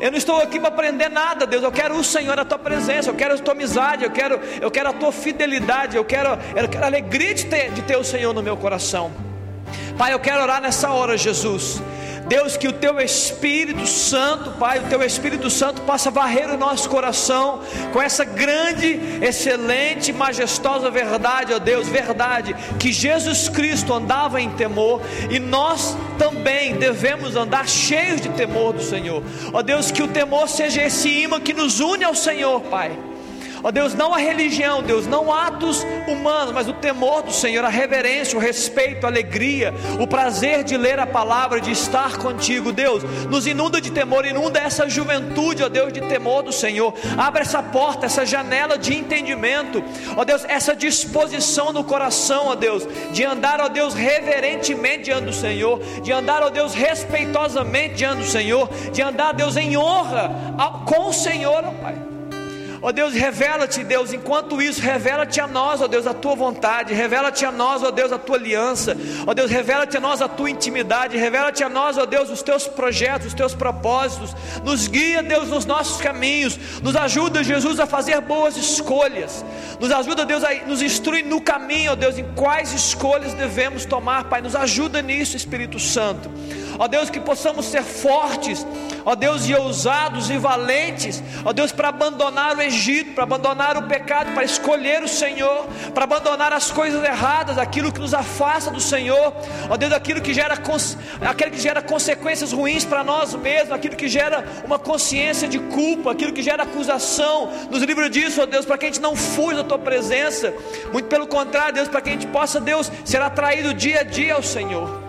Eu 0.01 0.11
não 0.11 0.19
estou 0.19 0.41
aqui 0.41 0.59
para 0.59 0.69
aprender 0.69 1.09
nada, 1.09 1.47
Deus. 1.47 1.63
Eu 1.63 1.73
quero 1.73 1.97
o 1.97 2.05
Senhor, 2.05 2.39
a 2.39 2.45
tua 2.45 2.59
presença, 2.59 3.11
eu 3.11 3.15
quero 3.15 3.35
a 3.35 3.39
tua 3.39 3.55
amizade, 3.55 4.05
eu 4.05 4.11
quero, 4.11 4.41
eu 4.61 4.71
quero 4.71 4.91
a 4.91 4.93
tua 4.93 5.13
fidelidade, 5.13 5.97
eu 5.97 6.05
quero, 6.05 6.31
eu 6.57 6.69
quero 6.69 6.85
a 6.85 6.87
alegria 6.87 7.35
de 7.35 7.47
ter, 7.47 7.71
de 7.71 7.83
ter 7.83 7.97
o 7.97 8.05
Senhor 8.05 8.33
no 8.33 8.43
meu 8.43 8.57
coração. 8.57 9.13
Pai, 9.97 10.13
eu 10.13 10.21
quero 10.21 10.43
orar 10.43 10.61
nessa 10.61 10.91
hora, 10.91 11.17
Jesus. 11.17 11.81
Deus, 12.27 12.57
que 12.57 12.67
o 12.67 12.73
teu 12.73 13.01
Espírito 13.01 13.87
Santo, 13.87 14.53
Pai, 14.53 14.79
o 14.79 14.89
teu 14.89 15.03
Espírito 15.03 15.51
Santo 15.51 15.83
possa 15.83 16.11
varrer 16.11 16.51
o 16.51 16.57
nosso 16.57 16.89
coração 16.89 17.61
com 17.93 18.01
essa 18.01 18.25
grande, 18.25 18.99
excelente, 19.23 20.13
majestosa 20.13 20.91
verdade, 20.91 21.53
ó 21.53 21.59
Deus, 21.59 21.89
verdade, 21.89 22.55
que 22.79 22.93
Jesus 22.93 23.49
Cristo 23.49 23.93
andava 23.93 24.41
em 24.41 24.51
temor 24.51 25.03
e 25.31 25.39
nós 25.39 25.97
também 26.19 26.77
devemos 26.77 27.37
andar 27.37 27.69
cheios 27.69 28.21
de 28.21 28.29
temor 28.31 28.73
do 28.73 28.83
Senhor. 28.83 29.23
Ó 29.53 29.63
Deus, 29.63 29.91
que 29.91 30.03
o 30.03 30.09
temor 30.09 30.49
seja 30.49 30.83
esse 30.83 31.09
imã 31.09 31.41
que 31.41 31.53
nos 31.53 31.81
une 31.81 32.05
ao 32.05 32.15
Senhor, 32.15 32.61
Pai. 32.63 33.14
Ó 33.65 33.71
Deus, 33.71 33.95
não 33.95 34.13
a 34.13 34.19
religião, 34.19 34.83
Deus, 34.83 35.07
não 35.07 35.33
atos 35.33 35.87
humanos, 36.07 36.53
mas 36.53 36.69
o 36.69 36.75
temor 36.75 37.23
do 37.23 37.33
Senhor, 37.33 37.65
a 37.65 37.71
reverência, 37.71 38.37
o 38.37 38.41
respeito, 38.41 39.07
a 39.07 39.09
alegria, 39.09 39.73
o 39.99 40.07
prazer 40.07 40.63
de 40.63 40.77
ler 40.77 40.99
a 40.99 41.07
palavra, 41.07 41.63
de 41.63 41.71
estar 41.71 42.19
contigo, 42.19 42.73
Deus, 42.73 43.03
nos 43.31 43.47
inunda 43.47 43.81
de 43.81 43.91
temor, 43.91 44.27
inunda 44.27 44.61
essa 44.61 44.87
juventude, 44.87 45.63
ó 45.63 45.71
Deus, 45.71 45.95
de 45.95 46.03
temor 46.03 46.43
do 46.43 46.53
Senhor. 46.53 46.93
Abre 47.17 47.41
essa 47.41 47.63
porta, 47.63 48.05
essa 48.05 48.27
janela 48.27 48.77
de 48.77 48.95
entendimento, 48.95 49.83
ó 50.15 50.27
Deus, 50.27 50.45
essa 50.47 50.77
disposição 50.77 51.73
no 51.73 51.83
coração, 51.83 52.49
ó 52.49 52.55
Deus, 52.55 52.87
de 53.13 53.25
andar, 53.25 53.63
ó 53.63 53.69
Deus, 53.71 53.95
reverentemente 53.95 55.05
diante 55.05 55.25
do 55.25 55.33
Senhor, 55.33 55.81
de 56.03 56.13
andar, 56.13 56.43
ó 56.43 56.51
Deus, 56.51 56.75
respeitosamente 56.75 57.95
diante 57.95 58.19
do 58.19 58.27
Senhor, 58.27 58.69
de 58.93 59.01
andar, 59.01 59.33
Deus, 59.33 59.57
em 59.57 59.75
honra 59.75 60.31
com 60.85 61.09
o 61.09 61.13
Senhor, 61.15 61.65
ó 61.65 61.71
Pai. 61.83 62.14
Ó 62.85 62.89
oh 62.89 62.93
Deus, 62.93 63.15
revela-te, 63.15 63.83
Deus, 63.83 64.13
enquanto 64.13 64.61
isso, 64.61 64.79
revela-te 64.79 65.41
a 65.41 65.47
nós, 65.47 65.81
ó 65.81 65.87
oh 65.87 65.89
Deus, 65.89 66.07
a 66.07 66.13
tua 66.13 66.35
vontade, 66.35 66.93
revela-te 66.93 67.43
a 67.47 67.51
nós, 67.51 67.83
ó 67.83 67.87
oh 67.87 67.91
Deus, 67.91 68.13
a 68.13 68.19
tua 68.19 68.37
aliança, 68.37 68.95
ó 69.27 69.33
Deus, 69.33 69.51
revela-te 69.51 69.97
a 69.97 70.01
nós 70.01 70.21
a 70.21 70.29
tua 70.29 70.51
intimidade, 70.51 71.17
revela-te 71.17 71.65
a 71.65 71.69
nós, 71.71 71.97
ó 71.97 72.05
Deus, 72.05 72.29
os 72.29 72.43
teus 72.43 72.69
projetos, 72.69 73.29
os 73.29 73.33
teus 73.33 73.55
propósitos, 73.55 74.37
nos 74.63 74.87
guia, 74.87 75.23
Deus, 75.23 75.49
nos 75.49 75.65
nossos 75.65 75.99
caminhos, 75.99 76.61
nos 76.83 76.95
ajuda, 76.95 77.43
Jesus, 77.43 77.81
a 77.81 77.87
fazer 77.87 78.21
boas 78.21 78.55
escolhas, 78.55 79.43
nos 79.81 79.91
ajuda, 79.91 80.27
Deus, 80.27 80.45
a 80.45 80.53
nos 80.67 80.83
instruir 80.83 81.25
no 81.25 81.41
caminho, 81.41 81.93
ó 81.93 81.95
Deus, 81.95 82.19
em 82.19 82.35
quais 82.35 82.71
escolhas 82.75 83.33
devemos 83.33 83.87
tomar, 83.87 84.25
Pai, 84.25 84.43
nos 84.43 84.55
ajuda 84.55 85.01
nisso, 85.01 85.39
Espírito 85.39 85.79
Santo 85.79 86.31
ó 86.79 86.89
Deus, 86.89 87.11
que 87.11 87.21
possamos 87.21 87.67
ser 87.67 87.83
fortes, 87.83 88.67
ó 89.05 89.15
Deus, 89.15 89.49
e 89.49 89.55
ousados 89.55 90.31
e 90.31 90.39
valentes, 90.39 91.23
ó 91.45 91.53
Deus, 91.53 91.73
para 91.73 91.89
abandonar 91.89 92.57
o 92.57 92.63
Egito, 92.63 93.15
para 93.15 93.25
abandonar 93.25 93.77
o 93.77 93.83
pecado, 93.83 94.33
para 94.33 94.45
escolher 94.45 95.03
o 95.03 95.09
Senhor, 95.09 95.67
para 95.93 96.05
abandonar 96.05 96.53
as 96.53 96.71
coisas 96.71 97.03
erradas, 97.05 97.59
aquilo 97.59 97.93
que 97.93 98.01
nos 98.01 98.15
afasta 98.15 98.71
do 98.71 98.81
Senhor, 98.81 99.33
ó 99.69 99.77
Deus, 99.77 99.93
aquilo 99.93 100.21
que 100.21 100.33
gera, 100.33 100.55
aquilo 100.55 101.51
que 101.51 101.61
gera 101.61 101.83
consequências 101.83 102.53
ruins 102.53 102.85
para 102.85 103.05
nós 103.05 103.35
mesmos, 103.35 103.73
aquilo 103.73 103.97
que 103.97 104.09
gera 104.09 104.45
uma 104.65 104.79
consciência 104.79 105.49
de 105.49 105.59
culpa, 105.59 106.13
aquilo 106.13 106.33
que 106.33 106.43
gera 106.43 106.63
acusação, 106.63 107.51
nos 107.71 107.83
livra 107.83 108.09
disso, 108.09 108.43
ó 108.43 108.47
Deus, 108.47 108.65
para 108.65 108.79
que 108.79 108.87
a 108.87 108.89
gente 108.89 109.01
não 109.01 109.15
fuja 109.15 109.59
da 109.59 109.65
tua 109.65 109.79
presença, 109.79 110.53
muito 110.93 111.09
pelo 111.09 111.27
contrário, 111.27 111.75
Deus, 111.75 111.89
para 111.89 112.01
que 112.01 112.11
a 112.11 112.13
gente 112.13 112.27
possa, 112.27 112.61
Deus, 112.61 112.91
ser 113.05 113.21
atraído 113.21 113.75
dia 113.75 114.01
a 114.01 114.03
dia 114.03 114.35
ao 114.35 114.43
Senhor. 114.43 115.04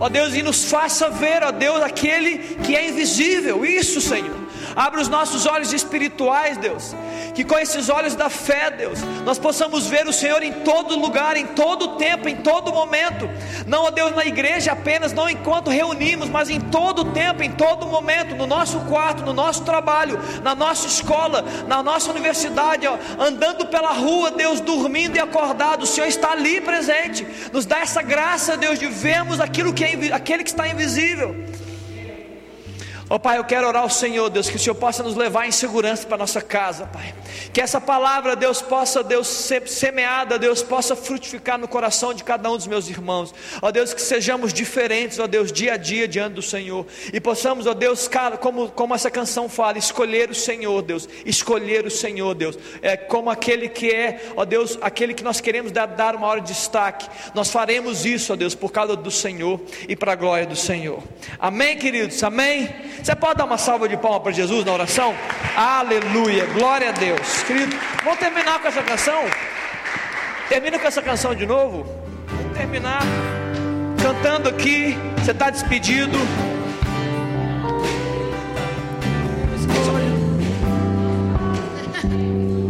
Ó 0.00 0.08
Deus, 0.08 0.34
e 0.34 0.42
nos 0.42 0.64
faça 0.64 1.08
ver, 1.08 1.42
ó 1.42 1.50
Deus, 1.50 1.82
aquele 1.82 2.38
que 2.38 2.76
é 2.76 2.88
invisível. 2.88 3.64
Isso, 3.64 4.00
Senhor. 4.00 4.43
Abre 4.76 5.00
os 5.00 5.08
nossos 5.08 5.46
olhos 5.46 5.72
espirituais, 5.72 6.56
Deus. 6.56 6.94
Que 7.34 7.44
com 7.44 7.58
esses 7.58 7.88
olhos 7.88 8.14
da 8.14 8.28
fé, 8.28 8.70
Deus, 8.70 9.00
nós 9.24 9.38
possamos 9.38 9.86
ver 9.86 10.06
o 10.06 10.12
Senhor 10.12 10.42
em 10.42 10.52
todo 10.52 10.98
lugar, 10.98 11.36
em 11.36 11.46
todo 11.46 11.96
tempo, 11.96 12.28
em 12.28 12.36
todo 12.36 12.72
momento. 12.72 13.28
Não, 13.66 13.84
ó 13.84 13.90
Deus, 13.90 14.14
na 14.14 14.24
igreja 14.24 14.72
apenas, 14.72 15.12
não 15.12 15.28
enquanto 15.28 15.70
reunimos, 15.70 16.28
mas 16.28 16.50
em 16.50 16.60
todo 16.60 17.12
tempo, 17.12 17.42
em 17.42 17.50
todo 17.50 17.86
momento, 17.86 18.34
no 18.34 18.46
nosso 18.46 18.80
quarto, 18.80 19.24
no 19.24 19.32
nosso 19.32 19.62
trabalho, 19.62 20.18
na 20.42 20.54
nossa 20.54 20.86
escola, 20.86 21.44
na 21.66 21.82
nossa 21.82 22.10
universidade, 22.10 22.86
ó, 22.86 22.96
andando 23.18 23.66
pela 23.66 23.92
rua, 23.92 24.30
Deus, 24.30 24.60
dormindo 24.60 25.16
e 25.16 25.20
acordado. 25.20 25.82
O 25.82 25.86
Senhor 25.86 26.06
está 26.06 26.32
ali 26.32 26.60
presente. 26.60 27.26
Nos 27.52 27.66
dá 27.66 27.80
essa 27.80 28.02
graça, 28.02 28.56
Deus, 28.56 28.78
de 28.78 28.86
vermos 28.86 29.40
aquilo 29.40 29.72
que 29.72 29.84
é, 29.84 29.94
aquele 30.12 30.42
que 30.44 30.50
está 30.50 30.68
invisível. 30.68 31.34
Ó 33.10 33.16
oh, 33.16 33.18
Pai, 33.18 33.36
eu 33.36 33.44
quero 33.44 33.66
orar 33.66 33.82
ao 33.82 33.90
Senhor, 33.90 34.30
Deus, 34.30 34.48
que 34.48 34.56
o 34.56 34.58
Senhor 34.58 34.74
possa 34.74 35.02
nos 35.02 35.14
levar 35.14 35.46
em 35.46 35.52
segurança 35.52 36.06
para 36.06 36.16
nossa 36.16 36.40
casa, 36.40 36.86
Pai. 36.86 37.14
Que 37.52 37.60
essa 37.60 37.78
palavra, 37.78 38.34
Deus, 38.34 38.62
possa, 38.62 39.04
Deus, 39.04 39.26
ser 39.26 39.68
semeada, 39.68 40.38
Deus, 40.38 40.62
possa 40.62 40.96
frutificar 40.96 41.58
no 41.58 41.68
coração 41.68 42.14
de 42.14 42.24
cada 42.24 42.50
um 42.50 42.56
dos 42.56 42.66
meus 42.66 42.88
irmãos. 42.88 43.34
Ó 43.60 43.68
oh, 43.68 43.72
Deus, 43.72 43.92
que 43.92 44.00
sejamos 44.00 44.54
diferentes, 44.54 45.18
ó 45.18 45.24
oh, 45.24 45.28
Deus, 45.28 45.52
dia 45.52 45.74
a 45.74 45.76
dia 45.76 46.08
diante 46.08 46.34
do 46.34 46.42
Senhor. 46.42 46.86
E 47.12 47.20
possamos, 47.20 47.66
ó 47.66 47.74
Deus, 47.74 48.08
como, 48.40 48.70
como 48.70 48.94
essa 48.94 49.10
canção 49.10 49.50
fala, 49.50 49.76
escolher 49.76 50.30
o 50.30 50.34
Senhor, 50.34 50.80
Deus. 50.80 51.06
Escolher 51.26 51.84
o 51.84 51.90
Senhor, 51.90 52.34
Deus. 52.34 52.58
É 52.80 52.96
como 52.96 53.28
aquele 53.28 53.68
que 53.68 53.90
é, 53.90 54.32
ó 54.34 54.46
Deus, 54.46 54.78
aquele 54.80 55.12
que 55.12 55.22
nós 55.22 55.42
queremos 55.42 55.70
dar, 55.72 55.86
dar 55.86 56.16
uma 56.16 56.26
hora 56.26 56.40
de 56.40 56.48
destaque. 56.48 57.06
Nós 57.34 57.50
faremos 57.50 58.06
isso, 58.06 58.32
ó 58.32 58.36
Deus, 58.36 58.54
por 58.54 58.72
causa 58.72 58.96
do 58.96 59.10
Senhor 59.10 59.60
e 59.86 59.94
para 59.94 60.12
a 60.12 60.16
glória 60.16 60.46
do 60.46 60.56
Senhor. 60.56 61.02
Amém, 61.38 61.76
queridos? 61.76 62.22
Amém? 62.22 62.93
Você 63.02 63.14
pode 63.14 63.38
dar 63.38 63.44
uma 63.44 63.58
salva 63.58 63.88
de 63.88 63.96
palmas 63.96 64.22
para 64.22 64.32
Jesus 64.32 64.64
na 64.64 64.72
oração? 64.72 65.14
Aleluia, 65.56 66.46
glória 66.46 66.88
a 66.88 66.92
Deus. 66.92 67.42
Querido, 67.42 67.76
vamos 68.02 68.18
terminar 68.18 68.60
com 68.60 68.68
essa 68.68 68.82
canção? 68.82 69.24
Termina 70.48 70.78
com 70.78 70.86
essa 70.86 71.02
canção 71.02 71.34
de 71.34 71.46
novo? 71.46 71.86
Vamos 72.28 72.56
terminar 72.56 73.00
cantando 74.02 74.48
aqui. 74.48 74.96
Você 75.18 75.32
está 75.32 75.50
despedido. 75.50 76.16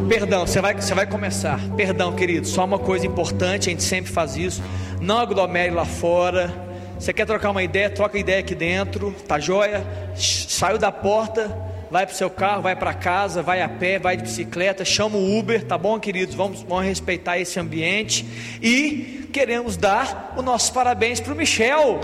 Perdão, 0.08 0.46
você 0.46 0.60
vai, 0.60 0.74
você 0.74 0.94
vai 0.94 1.06
começar. 1.06 1.58
Perdão, 1.76 2.14
querido, 2.14 2.46
só 2.46 2.64
uma 2.64 2.78
coisa 2.78 3.06
importante, 3.06 3.68
a 3.68 3.72
gente 3.72 3.82
sempre 3.82 4.12
faz 4.12 4.36
isso. 4.36 4.62
Não 5.00 5.18
aglomere 5.18 5.72
lá 5.72 5.84
fora 5.84 6.52
você 6.98 7.12
quer 7.12 7.26
trocar 7.26 7.50
uma 7.50 7.62
ideia? 7.62 7.90
Troca 7.90 8.18
ideia 8.18 8.40
aqui 8.40 8.54
dentro, 8.54 9.12
tá 9.26 9.38
joia? 9.38 9.84
Saiu 10.16 10.78
da 10.78 10.92
porta, 10.92 11.56
vai 11.90 12.06
para 12.06 12.14
o 12.14 12.16
seu 12.16 12.30
carro, 12.30 12.62
vai 12.62 12.74
para 12.74 12.94
casa, 12.94 13.42
vai 13.42 13.60
a 13.60 13.68
pé, 13.68 13.98
vai 13.98 14.16
de 14.16 14.22
bicicleta, 14.22 14.84
chama 14.84 15.16
o 15.16 15.38
Uber, 15.38 15.64
tá 15.64 15.76
bom, 15.76 15.98
queridos? 16.00 16.34
Vamos, 16.34 16.62
vamos 16.62 16.84
respeitar 16.84 17.38
esse 17.38 17.58
ambiente 17.58 18.24
e 18.62 19.28
queremos 19.32 19.76
dar 19.76 20.34
os 20.36 20.44
nossos 20.44 20.70
parabéns 20.70 21.20
para 21.20 21.32
o 21.32 21.36
Michel. 21.36 22.00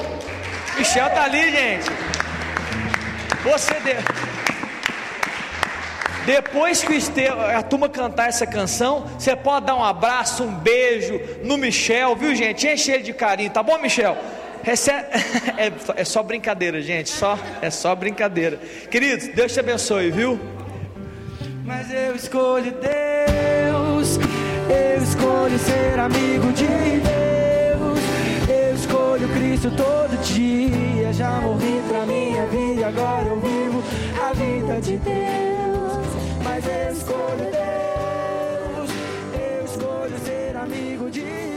Michel 0.76 1.08
tá 1.10 1.24
ali, 1.24 1.50
gente. 1.50 1.90
Você 3.42 3.74
deu. 3.80 3.96
Depois 6.26 6.84
que 6.84 6.98
a 7.26 7.62
turma 7.62 7.88
cantar 7.88 8.28
essa 8.28 8.46
canção, 8.46 9.06
você 9.18 9.34
pode 9.34 9.66
dar 9.66 9.74
um 9.74 9.82
abraço, 9.82 10.44
um 10.44 10.54
beijo 10.54 11.18
no 11.42 11.56
Michel, 11.56 12.14
viu 12.14 12.34
gente? 12.34 12.68
Enche 12.68 12.92
ele 12.92 13.02
de 13.02 13.12
carinho, 13.12 13.50
tá 13.50 13.62
bom, 13.62 13.78
Michel? 13.78 14.16
Recebe... 14.62 15.06
É, 15.56 15.66
é, 15.66 15.72
é 15.96 16.04
só 16.04 16.22
brincadeira, 16.22 16.80
gente. 16.80 17.10
Só, 17.10 17.38
é 17.60 17.70
só 17.70 17.94
brincadeira. 17.94 18.58
Queridos, 18.90 19.28
Deus 19.28 19.52
te 19.52 19.60
abençoe, 19.60 20.10
viu? 20.10 20.38
Mas 21.64 21.92
eu 21.92 22.14
escolho 22.14 22.72
Deus. 22.72 24.18
Eu 24.68 25.02
escolho 25.02 25.58
ser 25.58 25.98
amigo 25.98 26.52
de 26.52 26.66
Deus. 26.66 28.00
Eu 28.48 28.74
escolho 28.74 29.28
Cristo 29.28 29.70
todo 29.76 30.20
dia. 30.22 31.12
Já 31.12 31.40
morri 31.40 31.80
pra 31.88 32.06
minha 32.06 32.46
vida 32.46 32.80
e 32.80 32.84
agora 32.84 33.26
eu 33.28 33.40
vivo 33.40 33.82
a 34.20 34.32
vida 34.32 34.80
de 34.80 34.96
Deus. 34.96 35.92
Mas 36.42 36.64
eu 36.66 36.92
escolho 36.92 37.50
Deus. 37.50 38.90
Eu 39.34 39.64
escolho 39.64 40.18
ser 40.24 40.56
amigo 40.56 41.10
de 41.10 41.20
Deus 41.20 41.49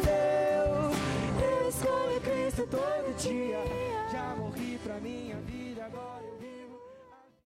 todo 2.68 3.14
dia. 3.18 3.83